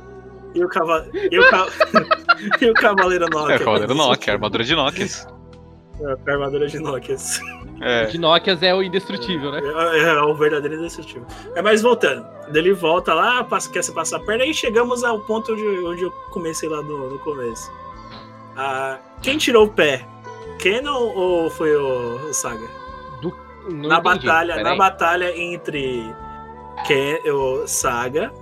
[0.54, 1.06] E o, cava...
[1.14, 1.66] e o, ca...
[2.60, 3.54] e o cavaleiro Nokia.
[3.54, 5.06] É, Cavaleiro Nokia, armadura de Nokia.
[6.00, 7.16] É, a armadura de Nokia.
[7.80, 8.06] É.
[8.06, 9.60] De Nokias é o indestrutível, né?
[9.94, 11.26] É, é o verdadeiro indestrutível.
[11.54, 12.26] É, mas voltando.
[12.54, 16.02] Ele volta lá, passa, quer se passar a perna, e chegamos ao ponto onde, onde
[16.02, 17.72] eu comecei lá no, no começo.
[18.56, 20.06] Ah, quem tirou o pé?
[20.58, 22.82] Kenon ou foi o, o Saga?
[23.68, 26.14] Não na entendi, batalha, na batalha entre
[26.86, 28.32] Ken, o Saga.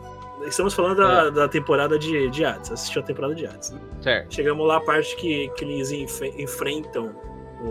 [0.46, 1.30] Estamos falando da, Ah.
[1.30, 2.70] da temporada de, de Hades.
[2.72, 3.70] Assistiu a temporada de Hades.
[3.70, 3.80] Né?
[4.02, 4.34] Certo.
[4.34, 7.14] Chegamos lá a parte que, que eles enfe- enfrentam
[7.62, 7.66] o,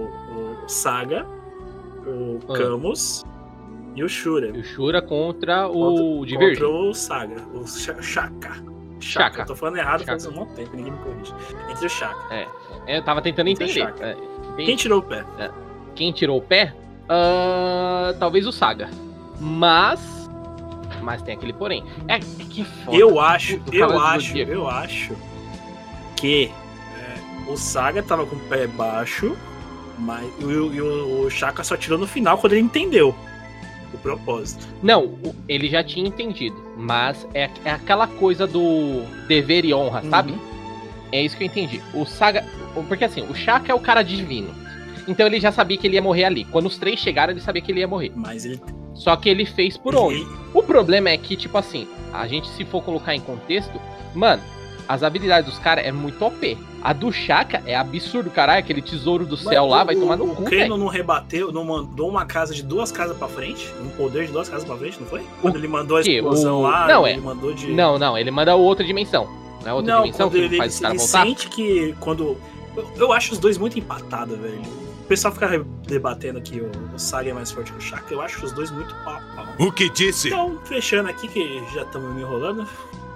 [0.63, 1.25] o Saga,
[2.05, 2.57] o Ah.
[2.57, 3.25] Camus
[3.95, 4.47] e o Shura.
[4.55, 6.61] E o Shura contra o Divergente.
[6.61, 8.63] Contra o Saga, o Sha- Shaka.
[9.01, 9.45] Shaka.
[9.45, 11.33] Tô falando errado faz um monte tempo, ninguém me corrige.
[11.71, 12.33] Entre o Shaka.
[12.33, 13.81] É, eu tava tentando entender.
[14.01, 14.75] É, Quem entendi.
[14.75, 15.25] tirou o pé?
[15.95, 16.75] Quem tirou o pé?
[17.07, 18.89] Ah, talvez o Saga.
[19.39, 20.18] Mas.
[21.09, 21.83] Mas tem aquele porém.
[22.07, 22.95] É que foda.
[22.95, 25.17] Eu acho, eu acho, eu acho
[26.15, 26.51] que
[26.95, 29.35] é, o Saga tava com o pé baixo,
[29.97, 33.15] mas e o, e o, o Shaka só tirou no final quando ele entendeu
[33.91, 34.67] o propósito.
[34.83, 35.17] Não,
[35.47, 36.55] ele já tinha entendido.
[36.77, 40.33] Mas é, é aquela coisa do dever e honra, sabe?
[40.33, 40.39] Uhum.
[41.11, 41.81] É isso que eu entendi.
[41.91, 42.45] O Saga.
[42.87, 44.53] Porque assim, o Shaka é o cara divino.
[45.07, 46.45] Então ele já sabia que ele ia morrer ali.
[46.45, 48.11] Quando os três chegaram, ele sabia que ele ia morrer.
[48.15, 48.61] Mas ele.
[48.99, 50.27] Só que ele fez por onde?
[50.53, 53.79] O problema é que, tipo assim, a gente se for colocar em contexto,
[54.13, 54.43] mano,
[54.87, 56.57] as habilidades dos caras é muito OP.
[56.81, 58.59] A do Shaka é absurdo, caralho.
[58.59, 60.77] Aquele tesouro do céu lá vai o, tomar no o cu, Keno velho.
[60.77, 63.71] não rebateu, não mandou uma casa de duas casas pra frente?
[63.81, 65.21] Um poder de duas casas pra frente, não foi?
[65.41, 67.21] Quando ele mandou a explosão O- lá, Não, ele é.
[67.21, 67.67] mandou de.
[67.71, 69.29] Não, não, ele manda outra dimensão.
[69.61, 71.25] Não é outra não, dimensão que ele, faz os caras ele voltar?
[71.25, 72.37] sente que quando.
[72.75, 74.61] Eu, eu acho os dois muito empatados, velho.
[75.09, 78.13] O pessoal fica debatendo que o, o Saga é mais forte que o Shaka.
[78.13, 79.47] Eu acho os dois muito pau a pau.
[79.57, 80.27] O que disse?
[80.27, 82.69] Então, fechando aqui, que já estamos me enrolando.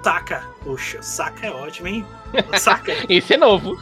[0.04, 0.44] Saca.
[0.64, 2.04] Poxa, saca é ótimo, hein?
[2.60, 3.78] Saca Esse é novo.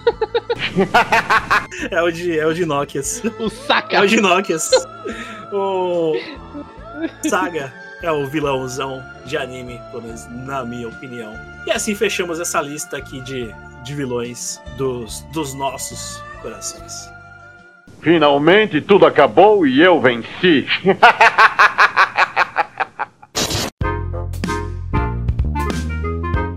[1.90, 3.24] é o de, é o de Nokias.
[3.40, 3.96] O Saca.
[3.96, 4.70] É o de Nokias.
[5.54, 6.14] o
[7.30, 7.74] Saga
[8.04, 11.34] é o vilãozão de anime, pelo menos na minha opinião.
[11.66, 13.56] E assim fechamos essa lista aqui de,
[13.86, 17.11] de vilões dos, dos nossos corações.
[18.02, 20.68] Finalmente tudo acabou e eu venci.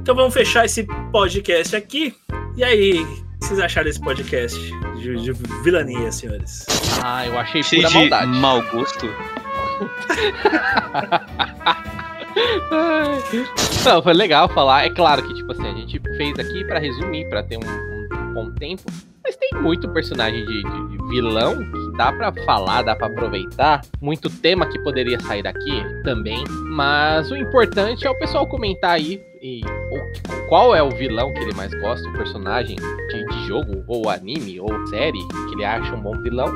[0.02, 2.14] Então vamos fechar esse podcast aqui.
[2.56, 3.06] E aí, o
[3.38, 4.58] que vocês acharam desse podcast
[4.96, 6.66] de, de vilania, senhores?
[7.02, 8.26] Ah, eu achei Cheio pura de maldade.
[8.38, 9.06] mau gosto.
[13.84, 14.84] Não, foi legal falar.
[14.84, 18.34] É claro que, tipo assim, a gente fez aqui pra resumir, pra ter um, um
[18.34, 18.82] bom tempo.
[19.24, 23.80] Mas tem muito personagem de, de- de vilão que dá pra falar, dá pra aproveitar.
[24.00, 26.44] Muito tema que poderia sair daqui também.
[26.70, 29.60] Mas o importante é o pessoal comentar aí e,
[30.48, 34.60] qual é o vilão que ele mais gosta, o personagem de, de jogo, ou anime,
[34.60, 35.18] ou série
[35.48, 36.54] que ele acha um bom vilão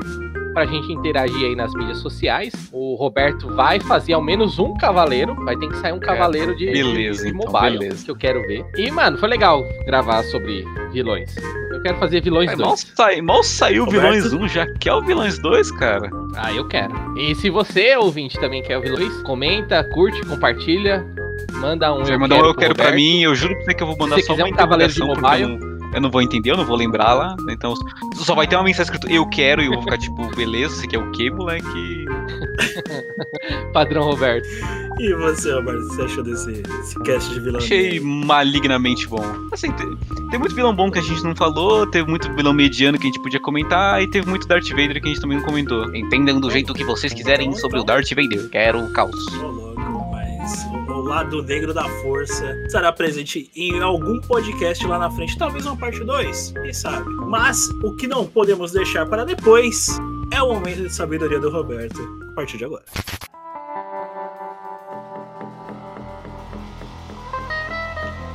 [0.53, 2.53] pra gente interagir aí nas mídias sociais.
[2.71, 5.35] O Roberto vai fazer ao menos um cavaleiro.
[5.43, 8.05] Vai ter que sair um cavaleiro de, beleza, de, de então, mobile beleza.
[8.05, 8.65] que eu quero ver.
[8.75, 11.35] E, mano, foi legal gravar sobre vilões.
[11.71, 12.67] Eu quero fazer vilões Ai, 2.
[12.67, 14.13] mal, sai, mal saiu o Roberto?
[14.13, 16.09] vilões 1, já quer o vilões 2, cara.
[16.35, 16.93] Ah, eu quero.
[17.17, 21.05] E se você, ouvinte, também quer o vilões, comenta, curte, compartilha,
[21.53, 23.55] manda um Você vai eu mandar um quero eu pro quero pra mim, eu juro
[23.55, 25.68] pra você que eu vou mandar Se só quiser uma um Cavaleiro de Mobile.
[25.93, 27.35] Eu não, vou entender, eu não vou lembrar lá.
[27.49, 27.73] Então
[28.15, 30.87] só vai ter uma mensagem escrito eu quero e eu vou ficar tipo, beleza, você
[30.87, 32.05] quer o quê, moleque?
[33.73, 34.47] Padrão Roberto.
[34.99, 37.59] E você, Roberto, o que você achou desse, desse cast de vilão?
[37.59, 39.23] Achei malignamente bom.
[39.51, 39.97] Assim, tem,
[40.29, 43.11] tem muito vilão bom que a gente não falou, teve muito vilão mediano que a
[43.11, 45.95] gente podia comentar, e teve muito Darth Vader que a gente também não comentou.
[45.95, 48.49] Entendam do jeito que vocês quiserem sobre o Darth Vader.
[48.49, 49.15] Quero o caos.
[50.87, 55.77] O lado negro da força estará presente em algum podcast lá na frente, talvez uma
[55.77, 57.09] parte 2, quem sabe.
[57.27, 59.99] Mas o que não podemos deixar para depois
[60.31, 62.01] é o momento de sabedoria do Roberto,
[62.31, 62.83] a partir de agora.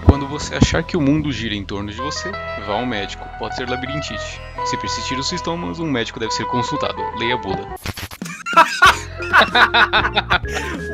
[0.06, 2.30] Quando você achar que o mundo gira em torno de você,
[2.66, 3.24] vá ao médico.
[3.38, 4.40] Pode ser labirintite.
[4.64, 6.96] Se persistir os sintomas, um médico deve ser consultado.
[7.18, 7.74] Leia a bula.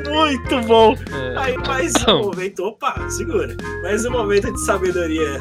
[0.09, 0.97] Muito bom!
[1.13, 1.37] É.
[1.37, 3.57] Aí mais um momento, opa, segura.
[3.83, 5.39] Mais um momento de sabedoria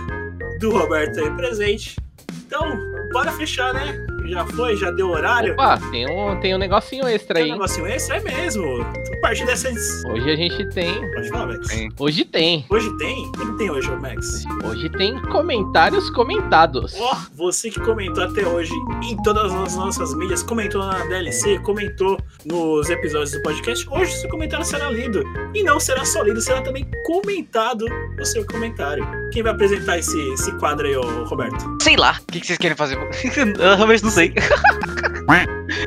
[0.60, 1.98] do Roberto aí presente.
[2.46, 2.80] Então,
[3.12, 3.96] bora fechar, né?
[4.30, 5.54] Já foi, já deu horário.
[5.54, 7.50] Opa, tem um, tem um negocinho extra Tem aí.
[7.50, 8.12] um negocinho esse?
[8.12, 8.82] É mesmo.
[8.82, 10.04] A partir dessas.
[10.06, 11.12] Hoje a gente tem.
[11.14, 11.68] Pode falar, Max.
[11.68, 11.90] Tem.
[11.98, 12.66] Hoje tem.
[12.70, 13.26] Hoje tem?
[13.26, 14.44] O que tem hoje, Max?
[14.64, 16.94] Hoje tem comentários comentados.
[17.00, 18.74] Ó, você que comentou até hoje
[19.04, 24.30] em todas as nossas mídias, comentou na DLC, comentou nos episódios do podcast, hoje seu
[24.30, 25.24] comentário será lido.
[25.56, 27.86] E não será só lido, será também comentado
[28.20, 29.06] o seu comentário.
[29.34, 31.78] Quem vai apresentar esse, esse quadro aí, ô Roberto?
[31.82, 32.20] Sei lá.
[32.22, 32.98] O que, que vocês querem fazer?
[33.60, 34.19] Eu realmente não sei.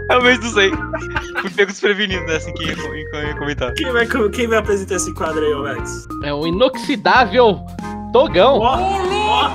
[0.08, 0.70] Realmente não sei.
[1.40, 3.72] Fui pego desprevenido nessa em que ia com- em- em comentar.
[3.74, 6.06] Quem vai, quem vai apresentar esse quadro aí, ô Max?
[6.24, 7.60] É o inoxidável
[8.12, 8.58] Togão.
[8.60, 9.50] Ó, ó.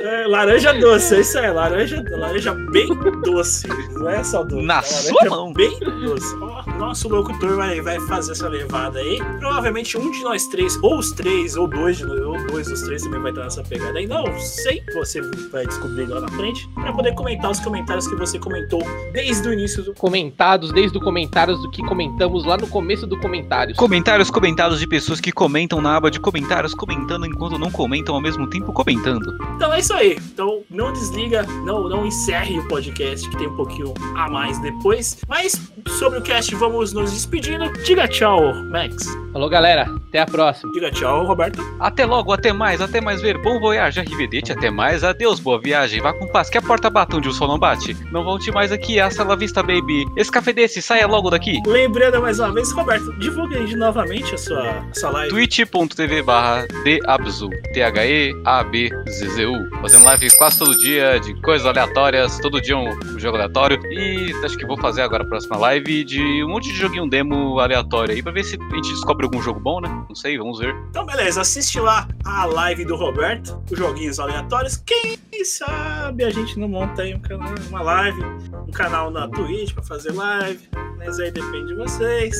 [0.00, 2.88] É, laranja doce, é isso aí, laranja, laranja bem
[3.22, 3.68] doce.
[3.92, 4.64] Não é só doce.
[4.64, 5.52] Na é sua mão.
[5.52, 6.34] Bem doce.
[6.40, 9.20] Ó, nosso locutor vai, vai fazer essa levada aí.
[9.38, 13.02] Provavelmente um de nós três, ou os três, ou dois, de- ou dois dos três
[13.02, 14.06] também vai estar nessa pegada aí.
[14.06, 15.20] Não sei, você
[15.52, 18.82] vai descobrir lá na frente, pra poder comentar os comentários que você comentou
[19.12, 19.92] desde o início do.
[19.94, 23.76] Comentados desde o comentários do que comentamos lá no começo do comentários.
[23.76, 28.20] Comentários comentados de pessoas que comentam na aba de comentários, comentando enquanto não comentam ao
[28.22, 29.36] mesmo tempo comentando.
[29.56, 30.16] Então é isso aí.
[30.32, 35.18] Então não desliga, não, não encerre o podcast, que tem um pouquinho a mais depois.
[35.28, 35.54] Mas
[35.88, 37.70] sobre o cast, vamos nos despedindo.
[37.84, 39.06] Diga tchau, Max.
[39.32, 39.88] Falou, galera.
[40.08, 40.72] Até a próxima.
[40.72, 41.62] Diga tchau, Roberto.
[41.78, 43.38] Até logo, até mais, até mais ver.
[43.38, 45.04] Bom voyage, arrivedete, até mais.
[45.04, 46.00] Adeus, boa viagem.
[46.00, 46.50] Vá com paz.
[46.50, 47.96] Que a porta bata onde o sol não bate.
[48.10, 48.98] Não volte mais aqui.
[48.98, 50.04] Hasta la vista, baby.
[50.16, 51.60] Esse café desse, saia logo daqui.
[51.64, 55.30] Lembrando mais uma vez, Roberto, divulgue aí novamente a sua, a sua live.
[55.30, 56.66] twitch.tv barra
[57.04, 59.54] Dabzu, T-H-E-A-B-Z-Z-U.
[59.80, 63.80] Fazendo live quase todo dia de coisas aleatórias, todo dia um jogo aleatório.
[63.92, 67.58] E acho que vou fazer agora a próxima live de um monte de joguinho demo
[67.60, 69.88] aleatório aí, pra ver se a gente descobre algum jogo bom, né?
[70.08, 70.74] Não sei, vamos ver.
[70.90, 74.76] Então, beleza, assiste lá a live do Roberto, os joguinhos aleatórios.
[74.76, 78.20] Quem sabe a gente não monta aí um canal, uma live,
[78.66, 80.60] um canal na Twitch pra fazer live.
[80.98, 82.34] Mas aí depende de vocês.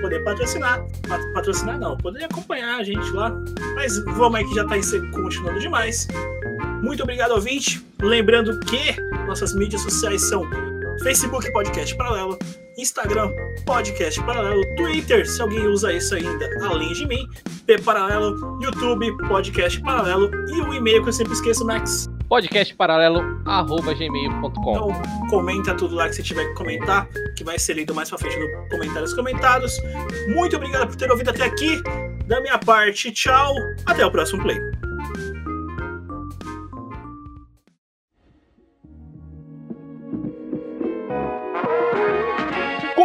[0.00, 0.80] Poder patrocinar.
[1.06, 3.30] Pat- Patrocinar não, poder acompanhar a gente lá.
[3.74, 4.74] Mas vamos aí que já tá
[5.12, 6.08] continuando demais.
[6.82, 7.84] Muito obrigado, ouvinte.
[8.00, 10.44] Lembrando que nossas mídias sociais são
[11.02, 12.38] Facebook Podcast Paralelo,
[12.78, 13.30] Instagram
[13.64, 17.26] Podcast Paralelo, Twitter, se alguém usa isso ainda, além de mim,
[17.66, 22.06] P Paralelo, YouTube Podcast Paralelo e o e-mail que eu sempre esqueço, Max.
[22.28, 24.70] podcastparalelo@gmail.com.
[24.70, 24.88] Então
[25.30, 28.38] comenta tudo lá que você tiver que comentar, que vai ser lido mais pra frente
[28.38, 29.80] no comentários comentados.
[30.28, 31.80] Muito obrigado por ter ouvido até aqui.
[32.26, 33.54] Da minha parte, tchau.
[33.86, 34.58] Até o próximo play.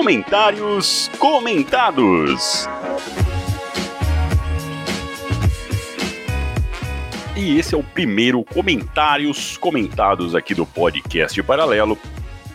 [0.02, 2.68] Comentários comentados.
[7.38, 12.00] E esse é o primeiro comentários comentados aqui do podcast Paralelo.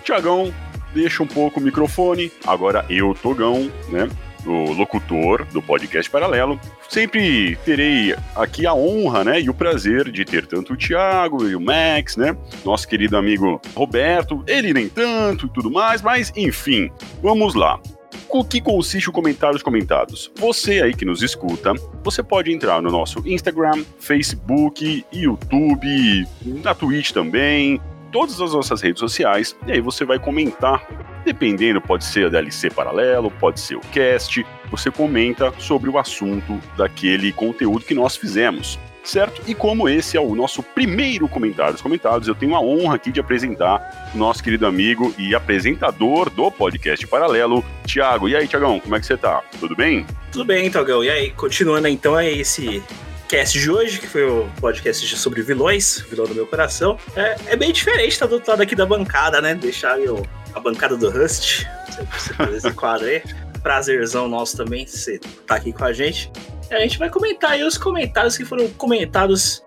[0.03, 0.53] Tiagão,
[0.93, 2.33] deixa um pouco o microfone.
[2.45, 4.09] Agora eu, Togão, né?
[4.47, 6.61] O locutor do podcast Paralelo.
[6.89, 9.41] Sempre terei aqui a honra, né?
[9.41, 12.37] E o prazer de ter tanto o Thiago e o Max, né?
[12.65, 14.45] Nosso querido amigo Roberto.
[14.47, 16.91] Ele nem tanto e tudo mais, mas enfim,
[17.21, 17.81] vamos lá.
[18.29, 20.31] O que consiste o comentários comentados?
[20.37, 26.27] Você aí que nos escuta, você pode entrar no nosso Instagram, Facebook, YouTube,
[26.63, 27.81] na Twitch também,
[28.17, 30.83] todas as nossas redes sociais, e aí você vai comentar.
[31.23, 36.59] Dependendo, pode ser a DLC paralelo, pode ser o cast, você comenta sobre o assunto
[36.79, 38.79] daquele conteúdo que nós fizemos.
[39.05, 39.43] certo?
[39.47, 44.11] E como esse é o nosso primeiro Comentários eu tenho a honra aqui de apresentar
[44.15, 48.31] o nosso querido amigo e apresentador do podcast Paralelo, Thiago.
[48.31, 49.43] E aí, Thiagão, como é que você tá?
[49.61, 50.07] Tudo bem?
[50.33, 51.05] Tudo bem, Togão.
[51.05, 52.83] E aí, continuando então, é esse
[53.29, 56.99] cast de hoje, que foi o podcast sobre vilões, vilão do meu coração.
[57.15, 59.55] É, é bem diferente estar tá do outro lado aqui da bancada, né?
[59.55, 60.25] Deixar aí o,
[60.55, 61.67] a bancada do Rust,
[62.13, 63.23] você fazer esse quadro aí.
[63.63, 66.31] Prazerzão nosso também, você tá aqui com a gente.
[66.71, 69.65] E a gente vai comentar aí os comentários que foram comentados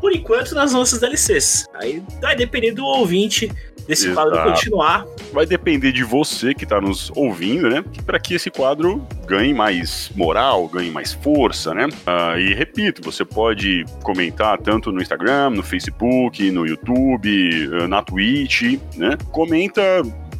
[0.00, 1.66] por enquanto nas nossas DLCs.
[1.74, 3.52] Aí vai depender do ouvinte
[3.86, 4.30] desse Exato.
[4.30, 5.04] quadro continuar.
[5.32, 7.84] Vai depender de você que está nos ouvindo, né?
[8.04, 11.86] Para que esse quadro ganhe mais moral, ganhe mais força, né?
[11.86, 18.02] Uh, e repito, você pode comentar tanto no Instagram, no Facebook, no YouTube, uh, na
[18.02, 19.16] Twitch, né?
[19.30, 19.82] Comenta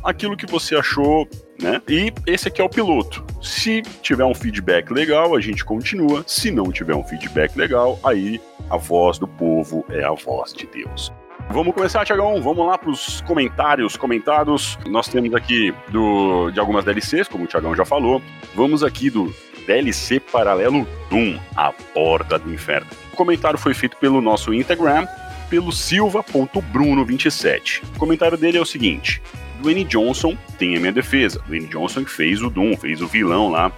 [0.03, 1.29] aquilo que você achou
[1.63, 1.81] né?
[1.89, 3.25] E esse aqui é o piloto.
[3.41, 6.25] Se tiver um feedback legal, a gente continua.
[6.27, 10.67] Se não tiver um feedback legal, aí a voz do povo é a voz de
[10.67, 11.13] Deus.
[11.51, 12.41] Vamos começar, Tiagão.
[12.41, 14.79] Vamos lá para os comentários comentados.
[14.87, 18.23] Nós temos aqui do, de algumas DLCs, como o Tiagão já falou.
[18.55, 19.33] Vamos aqui do
[19.67, 22.89] DLC Paralelo Doom, A Porta do Inferno.
[23.13, 25.07] O comentário foi feito pelo nosso Instagram,
[25.51, 27.83] pelo silva.bruno27.
[27.95, 29.23] O comentário dele é o seguinte:
[29.61, 31.41] Dwayne Johnson tem a minha defesa.
[31.47, 33.71] Dwayne Johnson fez o Doom, fez o vilão lá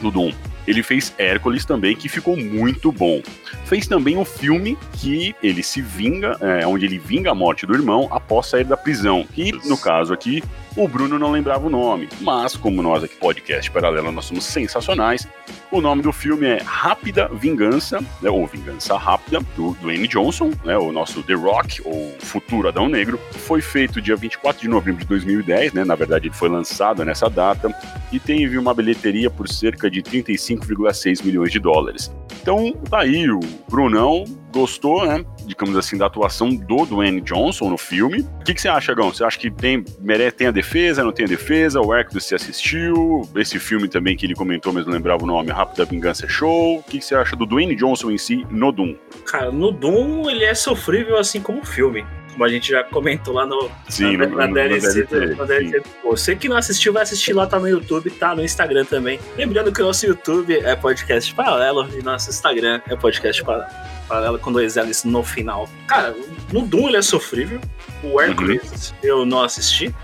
[0.00, 0.32] do Doom.
[0.68, 3.22] Ele fez Hércules também, que ficou muito bom.
[3.64, 7.72] Fez também um filme que ele se vinga, é, onde ele vinga a morte do
[7.72, 9.26] irmão após sair da prisão.
[9.34, 10.42] E, no caso aqui,
[10.76, 15.26] o Bruno não lembrava o nome, mas como nós aqui, podcast Paralelo, nós somos sensacionais,
[15.70, 20.78] o nome do filme é Rápida Vingança, né, ou Vingança Rápida, do Dwayne Johnson, né,
[20.78, 23.18] o nosso The Rock, ou Futuro Adão Negro.
[23.32, 27.28] Foi feito dia 24 de novembro de 2010, né, na verdade ele foi lançado nessa
[27.28, 27.74] data,
[28.12, 32.10] e teve uma bilheteria por cerca de 35,6 milhões de dólares.
[32.40, 35.24] Então, tá aí, o Brunão gostou, né?
[35.46, 38.20] Digamos assim, da atuação do Dwayne Johnson no filme.
[38.40, 39.12] O que, que você acha, Gão?
[39.12, 41.80] Você acha que tem, merece, tem a defesa, não tem a defesa?
[41.80, 43.28] O Hércules se assistiu?
[43.36, 46.78] Esse filme também que ele comentou, mas não lembrava o nome, Rápida Vingança é Show.
[46.78, 48.94] O que, que você acha do Dwayne Johnson em si no Doom?
[49.24, 52.04] Cara, no Doom ele é sofrível assim como o filme
[52.38, 55.82] como a gente já comentou lá no, sim, na, no, na, no, DLC, DLC, DLC.
[56.04, 59.18] Você que não assistiu, vai assistir lá, tá no YouTube, tá no Instagram também.
[59.36, 63.97] Lembrando que o nosso YouTube é podcast paralelo e nosso Instagram é podcast paralelo
[64.40, 65.68] com dois L's no final.
[65.86, 66.14] Cara,
[66.52, 67.60] no Doom ele é sofrível.
[68.02, 68.96] O Hércules uhum.
[69.02, 69.94] eu não assisti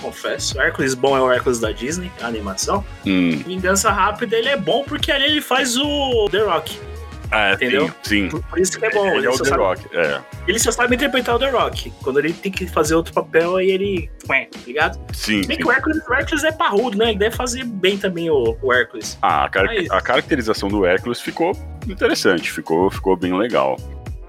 [0.00, 0.56] confesso.
[0.56, 2.84] O Hércules bom é o Hércules da Disney, a animação.
[3.06, 3.42] Hum.
[3.46, 6.78] Vingança Rápida ele é bom porque ali ele faz o The Rock.
[7.30, 7.90] Ah, entendeu?
[8.02, 8.28] Sim.
[8.28, 9.06] Por, por, isso que é bom.
[9.06, 10.20] Ele, ele é o The sabe, Rock, é.
[10.48, 11.92] Ele só sabe interpretar o The Rock.
[12.02, 14.10] Quando ele tem que fazer outro papel, aí ele.
[14.26, 15.00] Tá ligado?
[15.12, 15.42] Sim.
[15.46, 15.62] Bem sim.
[15.62, 17.10] que o Hércules, o Hércules é parrudo, né?
[17.10, 19.18] Ele deve fazer bem também o, o Hércules.
[19.22, 19.90] Ah, a, car Mas...
[19.90, 21.52] a caracterização do Hércules ficou
[21.88, 23.76] interessante, ficou, ficou bem legal.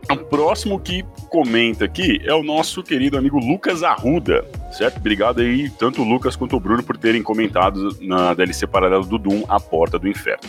[0.10, 4.98] O próximo que comenta aqui é o nosso querido amigo Lucas Arruda, certo?
[4.98, 9.18] Obrigado aí, tanto o Lucas quanto o Bruno, por terem comentado na DLC Paralelo do
[9.18, 10.44] Doom, A Porta do Inferno.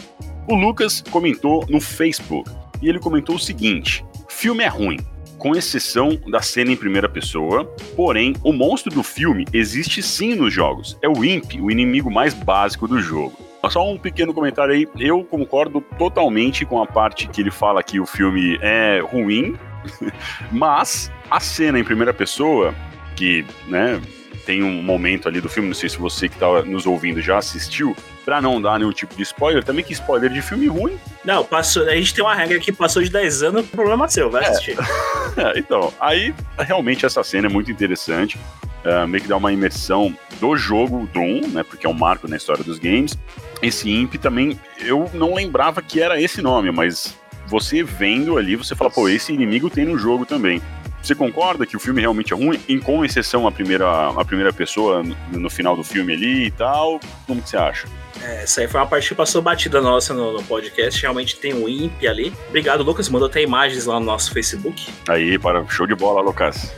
[0.48, 2.50] O Lucas comentou no Facebook
[2.80, 4.98] e ele comentou o seguinte: filme é ruim,
[5.38, 7.64] com exceção da cena em primeira pessoa,
[7.96, 10.96] porém, o monstro do filme existe sim nos jogos.
[11.02, 13.51] É o Imp, o inimigo mais básico do jogo.
[13.70, 18.01] Só um pequeno comentário aí, eu concordo totalmente com a parte que ele fala que
[18.01, 19.56] o filme é ruim,
[20.51, 22.74] mas a cena em primeira pessoa,
[23.16, 24.01] que, né,
[24.44, 27.39] tem um momento ali do filme, não sei se você que tá nos ouvindo já
[27.39, 30.98] assistiu, pra não dar nenhum tipo de spoiler, também que spoiler de filme ruim.
[31.24, 34.44] Não, passou, a gente tem uma regra que passou de 10 anos, problema seu, vai
[34.44, 34.76] assistir.
[35.34, 35.59] É.
[35.59, 38.39] então, aí realmente essa cena é muito interessante.
[38.84, 41.62] Uh, meio que dá uma imersão do jogo Doom, né?
[41.62, 43.16] Porque é um marco na história dos games.
[43.62, 48.74] Esse Imp também, eu não lembrava que era esse nome, mas você vendo ali, você
[48.74, 50.60] fala, pô, esse inimigo tem no jogo também.
[51.02, 54.52] Você concorda que o filme realmente é ruim, em, com exceção a primeira, a primeira
[54.52, 57.00] pessoa no, no final do filme ali e tal?
[57.26, 57.88] Como que você acha?
[58.22, 61.02] É, essa aí foi uma parte que passou batida nossa no, no, podcast.
[61.02, 62.32] Realmente tem um IMP ali.
[62.48, 63.09] Obrigado, Lucas.
[63.09, 64.88] Mandou até imagens lá no nosso Facebook.
[65.09, 66.72] Aí, para show de bola, Lucas.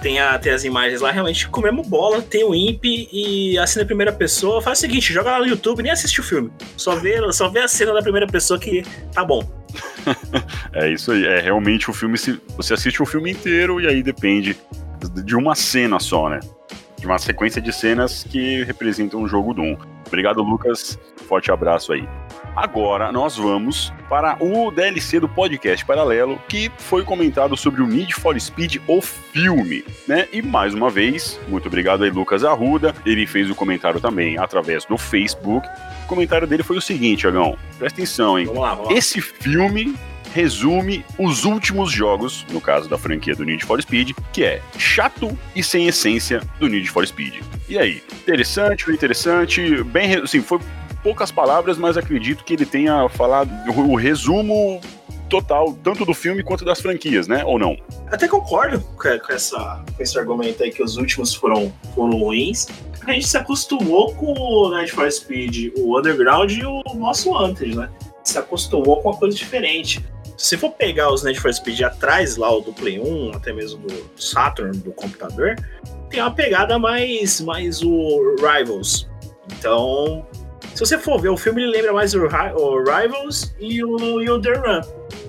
[0.00, 3.84] Tem, a, tem as imagens lá, realmente comemos bola, tem o IMP e assim na
[3.84, 4.62] primeira pessoa.
[4.62, 6.50] Faz o seguinte, joga lá no YouTube, nem assiste o filme.
[6.76, 9.42] Só vê, só vê a cena da primeira pessoa que tá bom.
[10.72, 11.26] é isso aí.
[11.26, 12.16] É realmente o filme.
[12.16, 14.56] Você assiste o filme inteiro e aí depende
[15.24, 16.40] de uma cena só, né?
[16.98, 19.76] De uma sequência de cenas que representam o jogo Doom.
[20.06, 20.98] Obrigado, Lucas.
[21.28, 22.08] Forte abraço aí.
[22.58, 28.12] Agora nós vamos para o DLC do podcast paralelo que foi comentado sobre o Need
[28.14, 30.26] for Speed, o filme, né?
[30.32, 32.92] E mais uma vez, muito obrigado aí, Lucas Arruda.
[33.06, 35.68] Ele fez o comentário também através do Facebook.
[36.02, 38.46] O comentário dele foi o seguinte, Agão, presta atenção, hein?
[38.46, 38.98] Vamos lá, vamos lá.
[38.98, 39.94] Esse filme
[40.34, 45.38] resume os últimos jogos, no caso da franquia do Need for Speed, que é chato
[45.54, 47.36] e sem essência do Need for Speed.
[47.68, 50.58] E aí, interessante, interessante, bem, assim, foi
[51.02, 54.80] poucas palavras, mas acredito que ele tenha falado o, resumo
[55.28, 57.44] total, tanto do filme quanto das franquias, né?
[57.44, 57.76] Ou não?
[58.06, 62.66] Até concordo com, com essa, com esse argumento aí que os últimos foram, foram ruins.
[63.06, 67.74] A gente se acostumou com o Need for Speed, o Underground e o nosso antes,
[67.74, 67.88] né?
[68.24, 70.04] Se acostumou com uma coisa diferente.
[70.36, 73.86] Se for pegar os Need for Speed atrás lá, o do Play 1, até mesmo
[73.86, 75.56] do Saturn, do computador,
[76.10, 79.08] tem uma pegada mais, mais o Rivals.
[79.52, 80.26] Então,
[80.74, 84.30] se você for ver, o filme ele lembra mais o, o Rivals e o, e
[84.30, 84.80] o The Run.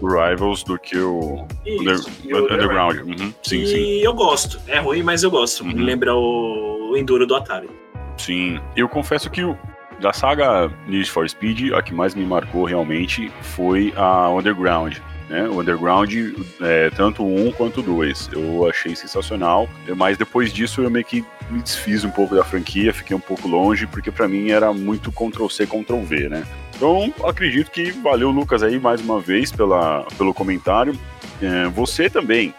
[0.01, 2.97] Rivals do que o, Isso, Under, o Underground.
[2.99, 3.33] Uhum.
[3.43, 3.99] Sim, e sim.
[4.01, 4.59] eu gosto.
[4.67, 5.63] É ruim, mas eu gosto.
[5.63, 5.73] Uhum.
[5.73, 7.69] Me lembra o, o Enduro do Atari.
[8.17, 8.59] Sim.
[8.75, 9.57] Eu confesso que o,
[9.99, 14.97] da saga Need for Speed, a que mais me marcou realmente foi a Underground.
[15.29, 15.47] Né?
[15.47, 16.11] O Underground,
[16.59, 18.31] é, tanto 1 quanto 2.
[18.33, 22.91] Eu achei sensacional, mas depois disso eu meio que me desfiz um pouco da franquia,
[22.91, 26.43] fiquei um pouco longe, porque para mim era muito Ctrl-C, Ctrl-V, né?
[26.75, 30.97] Então, acredito que valeu, Lucas, aí mais uma vez pela, pelo comentário.
[31.41, 32.53] É, você também,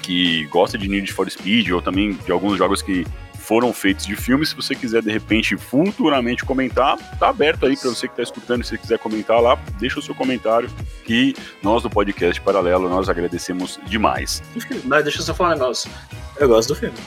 [0.00, 3.04] que gosta de Need for Speed, ou também de alguns jogos que
[3.48, 7.88] foram feitos de filmes, se você quiser de repente futuramente comentar, tá aberto aí para
[7.88, 10.68] você que está escutando, se você quiser comentar lá, deixa o seu comentário
[11.02, 14.42] que nós do podcast Paralelo nós agradecemos demais.
[14.84, 15.90] Mas deixa eu só falar um negócio.
[16.36, 16.98] Eu gosto do filme.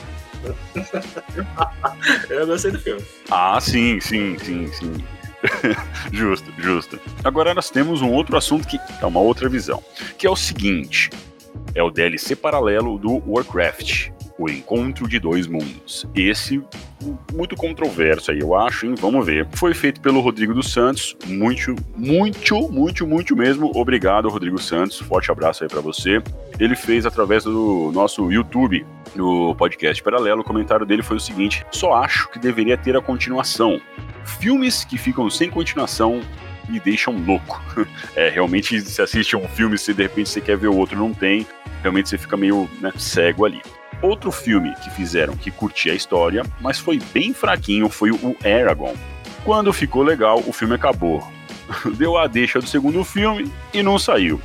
[2.28, 3.04] eu gostei do filme.
[3.30, 4.92] Ah, sim, sim, sim, sim.
[6.10, 6.98] justo, justo.
[7.22, 9.80] Agora nós temos um outro assunto que é uma outra visão,
[10.18, 11.08] que é o seguinte:
[11.72, 14.10] é o DLC paralelo do Warcraft,
[14.42, 16.06] o Encontro de Dois Mundos.
[16.14, 16.62] Esse
[17.32, 18.94] muito controverso aí, eu acho, hein?
[18.98, 19.46] Vamos ver.
[19.52, 21.16] Foi feito pelo Rodrigo dos Santos.
[21.26, 23.70] Muito, muito, muito, muito mesmo.
[23.74, 24.98] Obrigado, Rodrigo Santos.
[25.00, 26.22] Forte abraço aí para você.
[26.58, 30.40] Ele fez através do nosso YouTube, no podcast Paralelo.
[30.40, 33.80] O comentário dele foi o seguinte: só acho que deveria ter a continuação.
[34.24, 36.20] Filmes que ficam sem continuação
[36.68, 37.62] me deixam louco.
[38.14, 41.14] É, realmente, se assiste um filme, se de repente você quer ver o outro não
[41.14, 41.46] tem,
[41.80, 43.60] realmente você fica meio né, cego ali.
[44.02, 48.94] Outro filme que fizeram que curtia a história, mas foi bem fraquinho, foi o Aragon.
[49.44, 51.22] Quando ficou legal, o filme acabou.
[51.96, 54.40] Deu a deixa do segundo filme e não saiu.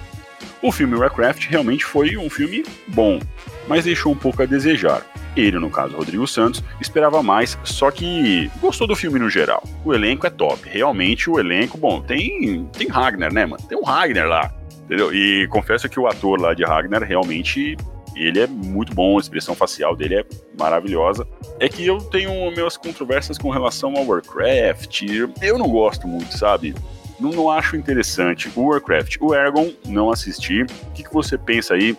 [0.61, 3.19] O filme Warcraft realmente foi um filme bom,
[3.67, 5.03] mas deixou um pouco a desejar.
[5.35, 9.63] Ele, no caso, Rodrigo Santos, esperava mais, só que gostou do filme no geral.
[9.85, 13.63] O elenco é top, realmente o elenco, bom, tem tem Ragnar, né, mano?
[13.67, 14.51] Tem um Ragnar lá,
[14.85, 15.13] entendeu?
[15.13, 17.77] E confesso que o ator lá de Ragnar realmente
[18.23, 20.26] ele é muito bom, a expressão facial dele é
[20.57, 21.27] maravilhosa.
[21.60, 25.03] É que eu tenho minhas controvérsias com relação ao Warcraft.
[25.41, 26.73] Eu não gosto muito, sabe?
[27.19, 29.18] Não, não acho interessante o Warcraft.
[29.19, 30.64] O Ergon, não assisti.
[30.64, 31.98] O que, que você pensa aí?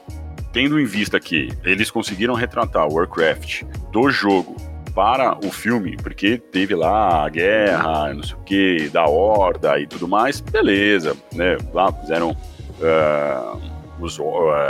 [0.52, 4.56] Tendo em vista que eles conseguiram retratar o Warcraft do jogo
[4.94, 9.86] para o filme, porque teve lá a guerra, não sei o que, da horda e
[9.86, 11.56] tudo mais, beleza, né?
[11.72, 12.30] Lá fizeram.
[12.80, 14.18] Uh, os,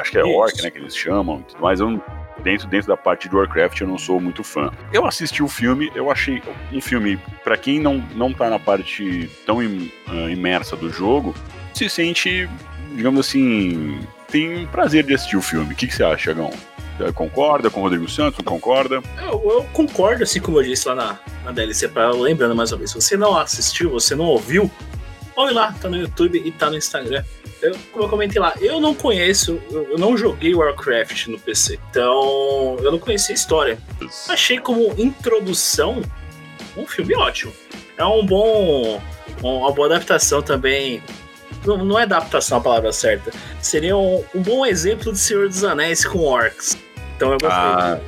[0.01, 0.71] acho que é Orc, né?
[0.71, 2.01] Que eles chamam, mas eu
[2.43, 4.71] dentro, dentro da parte de Warcraft eu não sou muito fã.
[4.93, 6.43] Eu assisti o filme, eu achei
[6.73, 11.35] um filme, para quem não, não tá na parte tão im, uh, imersa do jogo,
[11.75, 12.49] se sente,
[12.95, 14.01] digamos assim,
[14.31, 15.73] tem prazer de assistir o filme.
[15.73, 16.51] O que, que você acha, Gão?
[17.15, 18.45] Concorda com o Rodrigo Santos?
[18.45, 19.01] Concorda?
[19.21, 22.79] Eu, eu, concordo, assim como eu disse lá na, na DLC, pra, lembrando mais uma
[22.79, 24.69] vez, se você não assistiu, você não ouviu,
[25.39, 27.24] olhe lá, tá no YouTube e tá no Instagram.
[27.62, 32.77] Eu, como eu comentei lá, eu não conheço, eu, não joguei Warcraft no PC, então
[32.81, 33.78] eu não conhecia a história.
[34.28, 36.02] Achei como introdução
[36.77, 37.52] um filme ótimo.
[37.97, 39.01] É um bom,
[39.43, 41.02] uma boa adaptação também.
[41.65, 43.32] Não, não é adaptação a palavra certa.
[43.60, 46.77] Seria um, um, bom exemplo de Senhor dos Anéis com orcs.
[47.16, 47.59] Então eu gostei.
[47.59, 48.01] Ah.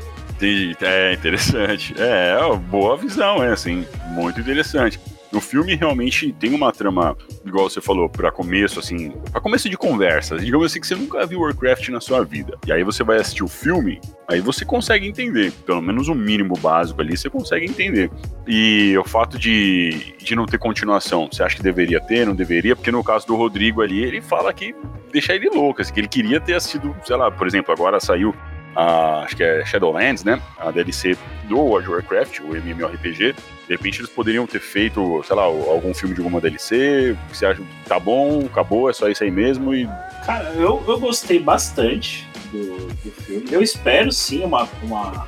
[0.81, 1.95] É interessante.
[1.99, 4.99] É, é boa visão, é assim, muito interessante.
[5.33, 9.77] O filme realmente tem uma trama, igual você falou, para começo, assim, para começo de
[9.77, 10.37] conversa.
[10.37, 12.59] Digamos assim que você nunca viu Warcraft na sua vida.
[12.67, 15.53] E aí você vai assistir o filme, aí você consegue entender.
[15.65, 18.11] Pelo menos o mínimo básico ali você consegue entender.
[18.47, 22.75] E o fato de, de não ter continuação, você acha que deveria ter, não deveria?
[22.75, 24.75] Porque no caso do Rodrigo ali, ele fala que
[25.13, 28.35] deixa ele louco, assim, que ele queria ter assistido, sei lá, por exemplo, agora saiu
[28.75, 30.41] a, acho que é Shadowlands, né?
[30.59, 31.17] A DLC
[31.49, 33.35] do World of Warcraft, o MMORPG.
[33.71, 37.17] De repente eles poderiam ter feito, sei lá, algum filme de alguma DLC.
[37.33, 39.73] Você acha que tá bom, acabou, é só isso aí mesmo?
[39.73, 39.87] E...
[40.27, 43.47] Cara, eu, eu gostei bastante do, do filme.
[43.49, 45.25] Eu espero sim uma, uma,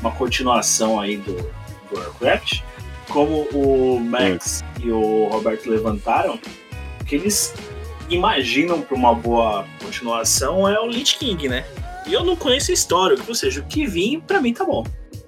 [0.00, 2.62] uma continuação aí do, do Warcraft.
[3.08, 4.86] Como o Max é.
[4.86, 6.40] e o Roberto levantaram,
[7.06, 7.54] que eles
[8.08, 11.64] imaginam para uma boa continuação é o Lich King, né?
[12.04, 14.84] E eu não conheço a história, ou seja, o que vim, pra mim tá bom.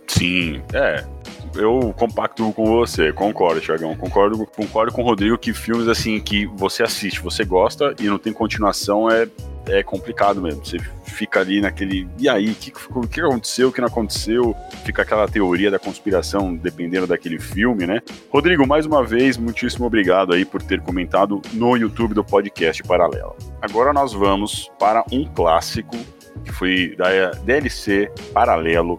[0.09, 1.05] Sim, é.
[1.55, 3.95] Eu compacto com você, concordo, Thiagão.
[3.97, 8.19] Concordo, concordo com o Rodrigo que filmes assim que você assiste, você gosta e não
[8.19, 9.29] tem continuação é,
[9.67, 10.65] é complicado mesmo.
[10.65, 12.09] Você fica ali naquele.
[12.19, 14.57] E aí, o que, que aconteceu, o que não aconteceu?
[14.85, 18.01] Fica aquela teoria da conspiração dependendo daquele filme, né?
[18.31, 23.37] Rodrigo, mais uma vez, muitíssimo obrigado aí por ter comentado no YouTube do podcast Paralelo.
[23.61, 25.97] Agora nós vamos para um clássico
[26.45, 28.99] que foi da DLC Paralelo,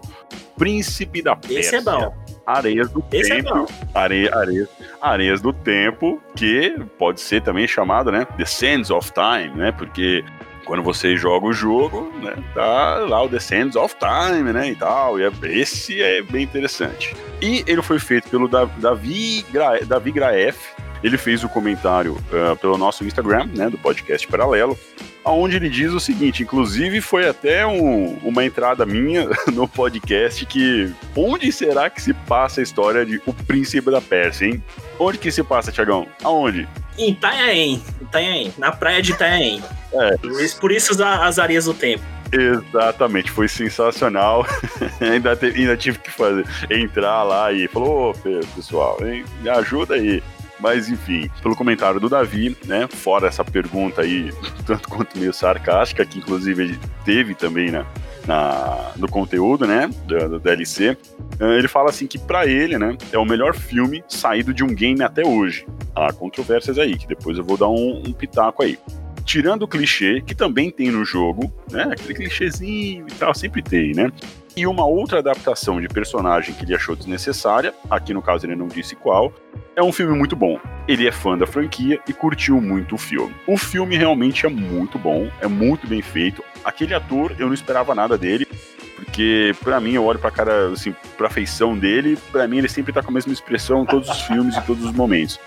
[0.56, 1.58] Príncipe da Pérsia.
[1.58, 2.23] Esse é bom.
[2.46, 3.66] Areias do Esse é Tempo.
[3.94, 4.68] Are, areias,
[5.00, 8.26] areias do Tempo, que pode ser também chamado, né?
[8.36, 9.72] The Sands of Time, né?
[9.72, 10.22] Porque
[10.66, 12.34] quando você joga o jogo, né?
[12.54, 14.70] Tá lá o The Sands of Time, né?
[14.70, 15.18] E tal.
[15.18, 17.14] E é- esse é bem interessante.
[17.40, 20.56] E ele foi feito pelo Da- Davi, Gra, Davi Graef.
[21.02, 23.68] Ele fez o comentário ah, pelo nosso Instagram, né?
[23.68, 24.78] Do podcast Paralelo
[25.24, 30.92] onde ele diz o seguinte, inclusive foi até um- uma entrada minha no podcast que
[31.16, 34.62] onde será que se passa a história de O Príncipe da Pérsia, hein?
[34.98, 36.06] Onde que se passa, Tiagão?
[36.22, 36.68] Aonde?
[36.98, 39.62] Em Itanhaém, Itanhaém, na praia de Itanhaém.
[39.92, 40.16] É.
[40.60, 42.02] Por isso, as, as areias do tempo.
[42.32, 44.46] Exatamente, foi sensacional.
[45.00, 49.48] ainda, te- ainda tive que fazer, entrar lá e falou, ô Pedro, pessoal, hein, me
[49.48, 50.22] ajuda aí.
[50.64, 52.88] Mas enfim, pelo comentário do Davi, né?
[52.90, 54.32] Fora essa pergunta aí,
[54.66, 57.84] tanto quanto meio sarcástica, que inclusive teve também na,
[58.26, 59.90] na- no conteúdo, né?
[60.06, 60.96] Do, do DLC.
[61.38, 64.68] eh, Ele fala assim que pra ele, né, é o melhor filme saído de um
[64.74, 65.66] game até hoje.
[65.94, 68.78] Há controvérsias aí, que depois eu vou dar um, um pitaco aí
[69.26, 71.88] tirando o clichê, que também tem no jogo, né?
[71.92, 74.10] Aquele clichêzinho e tal, sempre tem, né?
[74.56, 78.68] E uma outra adaptação de personagem que ele achou desnecessária, aqui no caso ele não
[78.68, 79.32] disse qual,
[79.74, 80.60] é um filme muito bom.
[80.86, 83.34] Ele é fã da franquia e curtiu muito o filme.
[83.48, 86.44] O filme realmente é muito bom, é muito bem feito.
[86.64, 88.46] Aquele ator, eu não esperava nada dele,
[88.94, 92.92] porque pra mim eu olho pra cara, assim, pra feição dele, pra mim ele sempre
[92.92, 95.40] tá com a mesma expressão em todos os filmes e todos os momentos.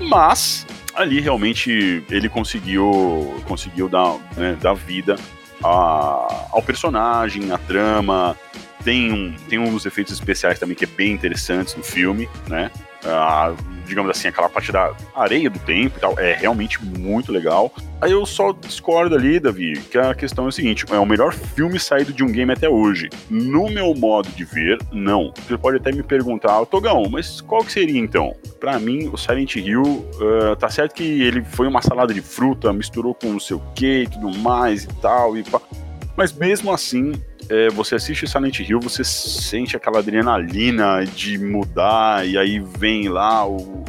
[0.00, 5.16] Mas ali realmente ele conseguiu conseguiu dar, né, dar vida
[5.62, 8.36] a- ao personagem, à trama.
[8.84, 12.70] Tem, um, tem uns efeitos especiais também que é bem interessantes no filme, né?
[13.04, 13.54] Ah,
[13.86, 17.72] digamos assim, aquela parte da areia do tempo e tal, é realmente muito legal.
[18.00, 21.32] Aí eu só discordo ali, Davi, que a questão é o seguinte: é o melhor
[21.32, 23.08] filme saído de um game até hoje.
[23.28, 25.32] No meu modo de ver, não.
[25.46, 28.34] Você pode até me perguntar, Togão, mas qual que seria então?
[28.60, 32.72] Pra mim, o Silent Hill, ah, tá certo que ele foi uma salada de fruta,
[32.72, 35.60] misturou com não sei o que e tudo mais e tal, e pá.
[36.16, 37.12] Mas mesmo assim,
[37.50, 43.46] é, você assiste Silent Hill, você sente aquela adrenalina de mudar, e aí vem lá
[43.46, 43.84] o,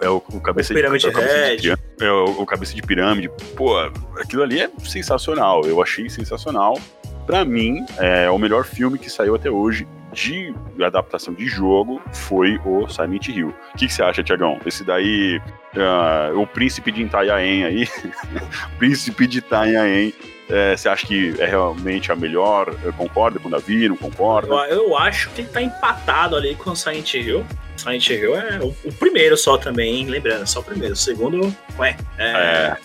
[0.00, 2.74] é o, o cabeça O Pyramid de, o cabeça de pirâmide, é, o, o cabeça
[2.74, 3.30] de pirâmide.
[3.56, 3.78] Pô,
[4.20, 5.64] aquilo ali é sensacional.
[5.64, 6.78] Eu achei sensacional.
[7.26, 12.58] Pra mim, é, o melhor filme que saiu até hoje de adaptação de jogo foi
[12.64, 13.48] o Silent Hill.
[13.48, 14.58] O que, que você acha, Tiagão?
[14.64, 15.40] Esse daí,
[15.76, 17.88] ah, o Príncipe de Itanhaém aí,
[18.78, 20.14] Príncipe de Itanhaém,
[20.48, 22.74] é, você acha que é realmente a melhor?
[22.96, 23.88] Concorda com o Davi?
[23.88, 24.48] Não concorda?
[24.48, 27.44] Eu, eu acho que ele tá empatado ali com o Silent Hill.
[27.76, 30.06] Silent Hill é o, o primeiro só também, hein?
[30.06, 30.94] Lembrando, só o primeiro.
[30.94, 31.96] O segundo, ué.
[32.16, 32.30] É.
[32.30, 32.76] É.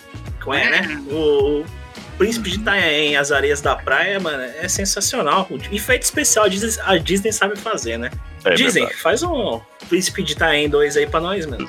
[0.46, 1.02] Ué, né?
[1.10, 1.64] O, o
[2.18, 5.48] Príncipe de Itanhaém, as areias da praia, mano, é sensacional.
[5.50, 8.10] O efeito especial a Disney, a Disney sabe fazer, né?
[8.44, 9.02] É Disney, verdade.
[9.02, 11.66] faz um Príncipe de Itanhaém 2 aí pra nós, mano.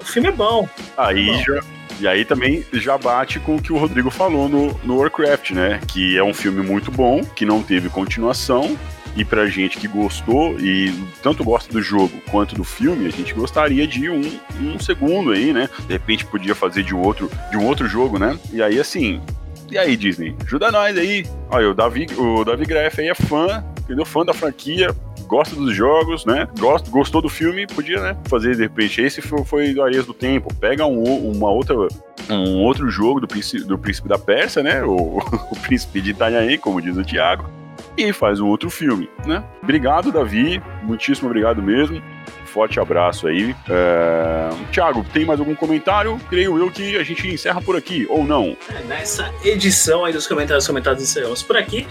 [0.00, 0.68] O filme é bom.
[0.96, 1.42] Aí Bom.
[1.42, 1.60] já,
[2.00, 5.80] e aí também já bate com o que o Rodrigo falou no, no Warcraft, né?
[5.88, 8.76] Que é um filme muito bom, que não teve continuação.
[9.16, 10.92] E pra gente que gostou e
[11.22, 15.54] tanto gosta do jogo quanto do filme, a gente gostaria de um, um segundo aí,
[15.54, 15.70] né?
[15.86, 18.38] De repente podia fazer de outro, de um outro jogo, né?
[18.52, 19.22] E aí assim,
[19.70, 20.36] e aí, Disney?
[20.44, 21.26] Ajuda nós aí.
[21.50, 24.04] Olha, o Davi, o Davi Greff aí é fã, entendeu?
[24.04, 24.94] Fã da franquia,
[25.26, 26.48] gosta dos jogos, né?
[26.58, 28.16] Gosta, gostou do filme, podia, né?
[28.28, 29.00] Fazer de repente.
[29.00, 30.54] Esse foi, foi do Areias do Tempo.
[30.54, 31.74] Pega um, uma outra,
[32.30, 34.82] um outro jogo do príncipe, do príncipe da Pérsia, né?
[34.84, 35.18] O,
[35.50, 37.50] o príncipe de Itanhaém, como diz o Thiago.
[37.96, 39.42] E faz um outro filme, né?
[39.62, 40.62] Obrigado, Davi.
[40.82, 42.02] Muitíssimo obrigado mesmo.
[42.44, 43.54] Forte abraço aí.
[43.68, 44.50] É...
[44.70, 46.18] Thiago, tem mais algum comentário?
[46.28, 48.56] Creio eu que a gente encerra por aqui, ou não?
[48.74, 51.86] É, nessa edição aí dos comentários comentados encerramos por aqui.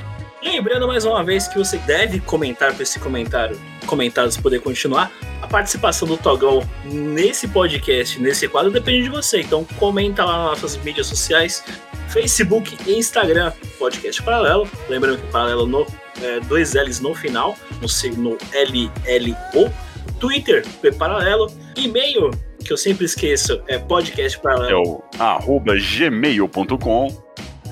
[0.45, 5.11] Lembrando mais uma vez que você deve comentar para esse comentário, comentários poder continuar.
[5.41, 9.41] A participação do Togão nesse podcast, nesse quadro, depende de você.
[9.41, 11.63] Então comenta lá nas nossas mídias sociais,
[12.09, 14.69] Facebook e Instagram, podcast paralelo.
[14.87, 15.85] Lembrando que paralelo no
[16.21, 19.71] é, dois L's no final, no, C- no LLO.
[20.19, 22.31] Twitter, P Paralelo, e-mail,
[22.63, 24.81] que eu sempre esqueço, é podcast É paralelo.
[24.83, 27.24] o arroba gmail.com.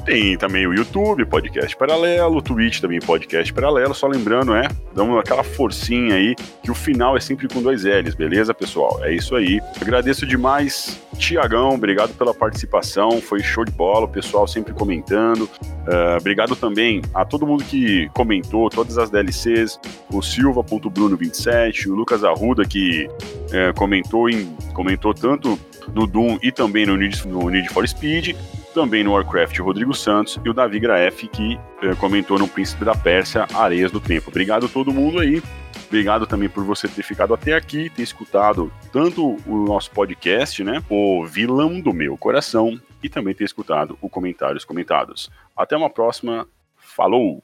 [0.06, 3.94] Tem também o YouTube, podcast paralelo, o Twitch também, podcast paralelo.
[3.94, 8.14] Só lembrando, é, damos aquela forcinha aí, que o final é sempre com dois L's,
[8.14, 9.00] beleza, pessoal?
[9.04, 9.62] É isso aí.
[9.82, 15.50] Agradeço demais, Tiagão, obrigado pela participação, foi show de bola, o pessoal sempre comentando.
[15.88, 19.80] Ah, obrigado também a todo mundo que comentou, todas as DLCs,
[20.12, 23.08] o Silva.bruno27, o Lucas Arruda, que
[23.52, 25.58] eh, comentou, em, comentou tanto
[25.94, 28.36] no Doom e também no Need, no Need for Speed,
[28.74, 32.96] também no Warcraft Rodrigo Santos e o Davi Graef, que eh, comentou no Príncipe da
[32.96, 34.30] Pérsia, Areias do Tempo.
[34.30, 35.42] Obrigado a todo mundo aí.
[35.88, 40.84] Obrigado também por você ter ficado até aqui, ter escutado tanto o nosso podcast, né?
[40.90, 45.30] O Vilão do Meu Coração, e também ter escutado o Comentários Comentados.
[45.56, 46.48] Até uma próxima.
[46.78, 47.44] Falou!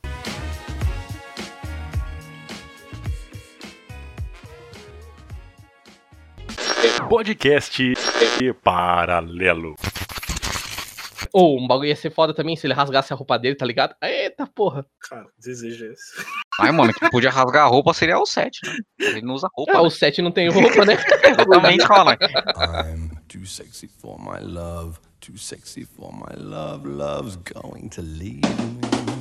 [7.10, 7.94] Podcast
[8.64, 9.76] Paralelo.
[11.34, 13.96] Ou um bagulho ia ser foda também se ele rasgasse a roupa dele, tá ligado?
[14.02, 14.86] Eita porra.
[15.02, 16.26] Cara, desejo esse.
[16.60, 18.78] Ai, mano, que podia rasgar a roupa seria o 7, né?
[19.00, 19.72] Ele não usa roupa.
[19.74, 19.88] Ah, né?
[19.88, 20.94] o 7 não tem roupa, né?
[21.24, 22.18] Exatamente, fala.
[22.86, 26.88] I'm too sexy for my love, too sexy for my love.
[26.88, 29.19] Love's going to leave me.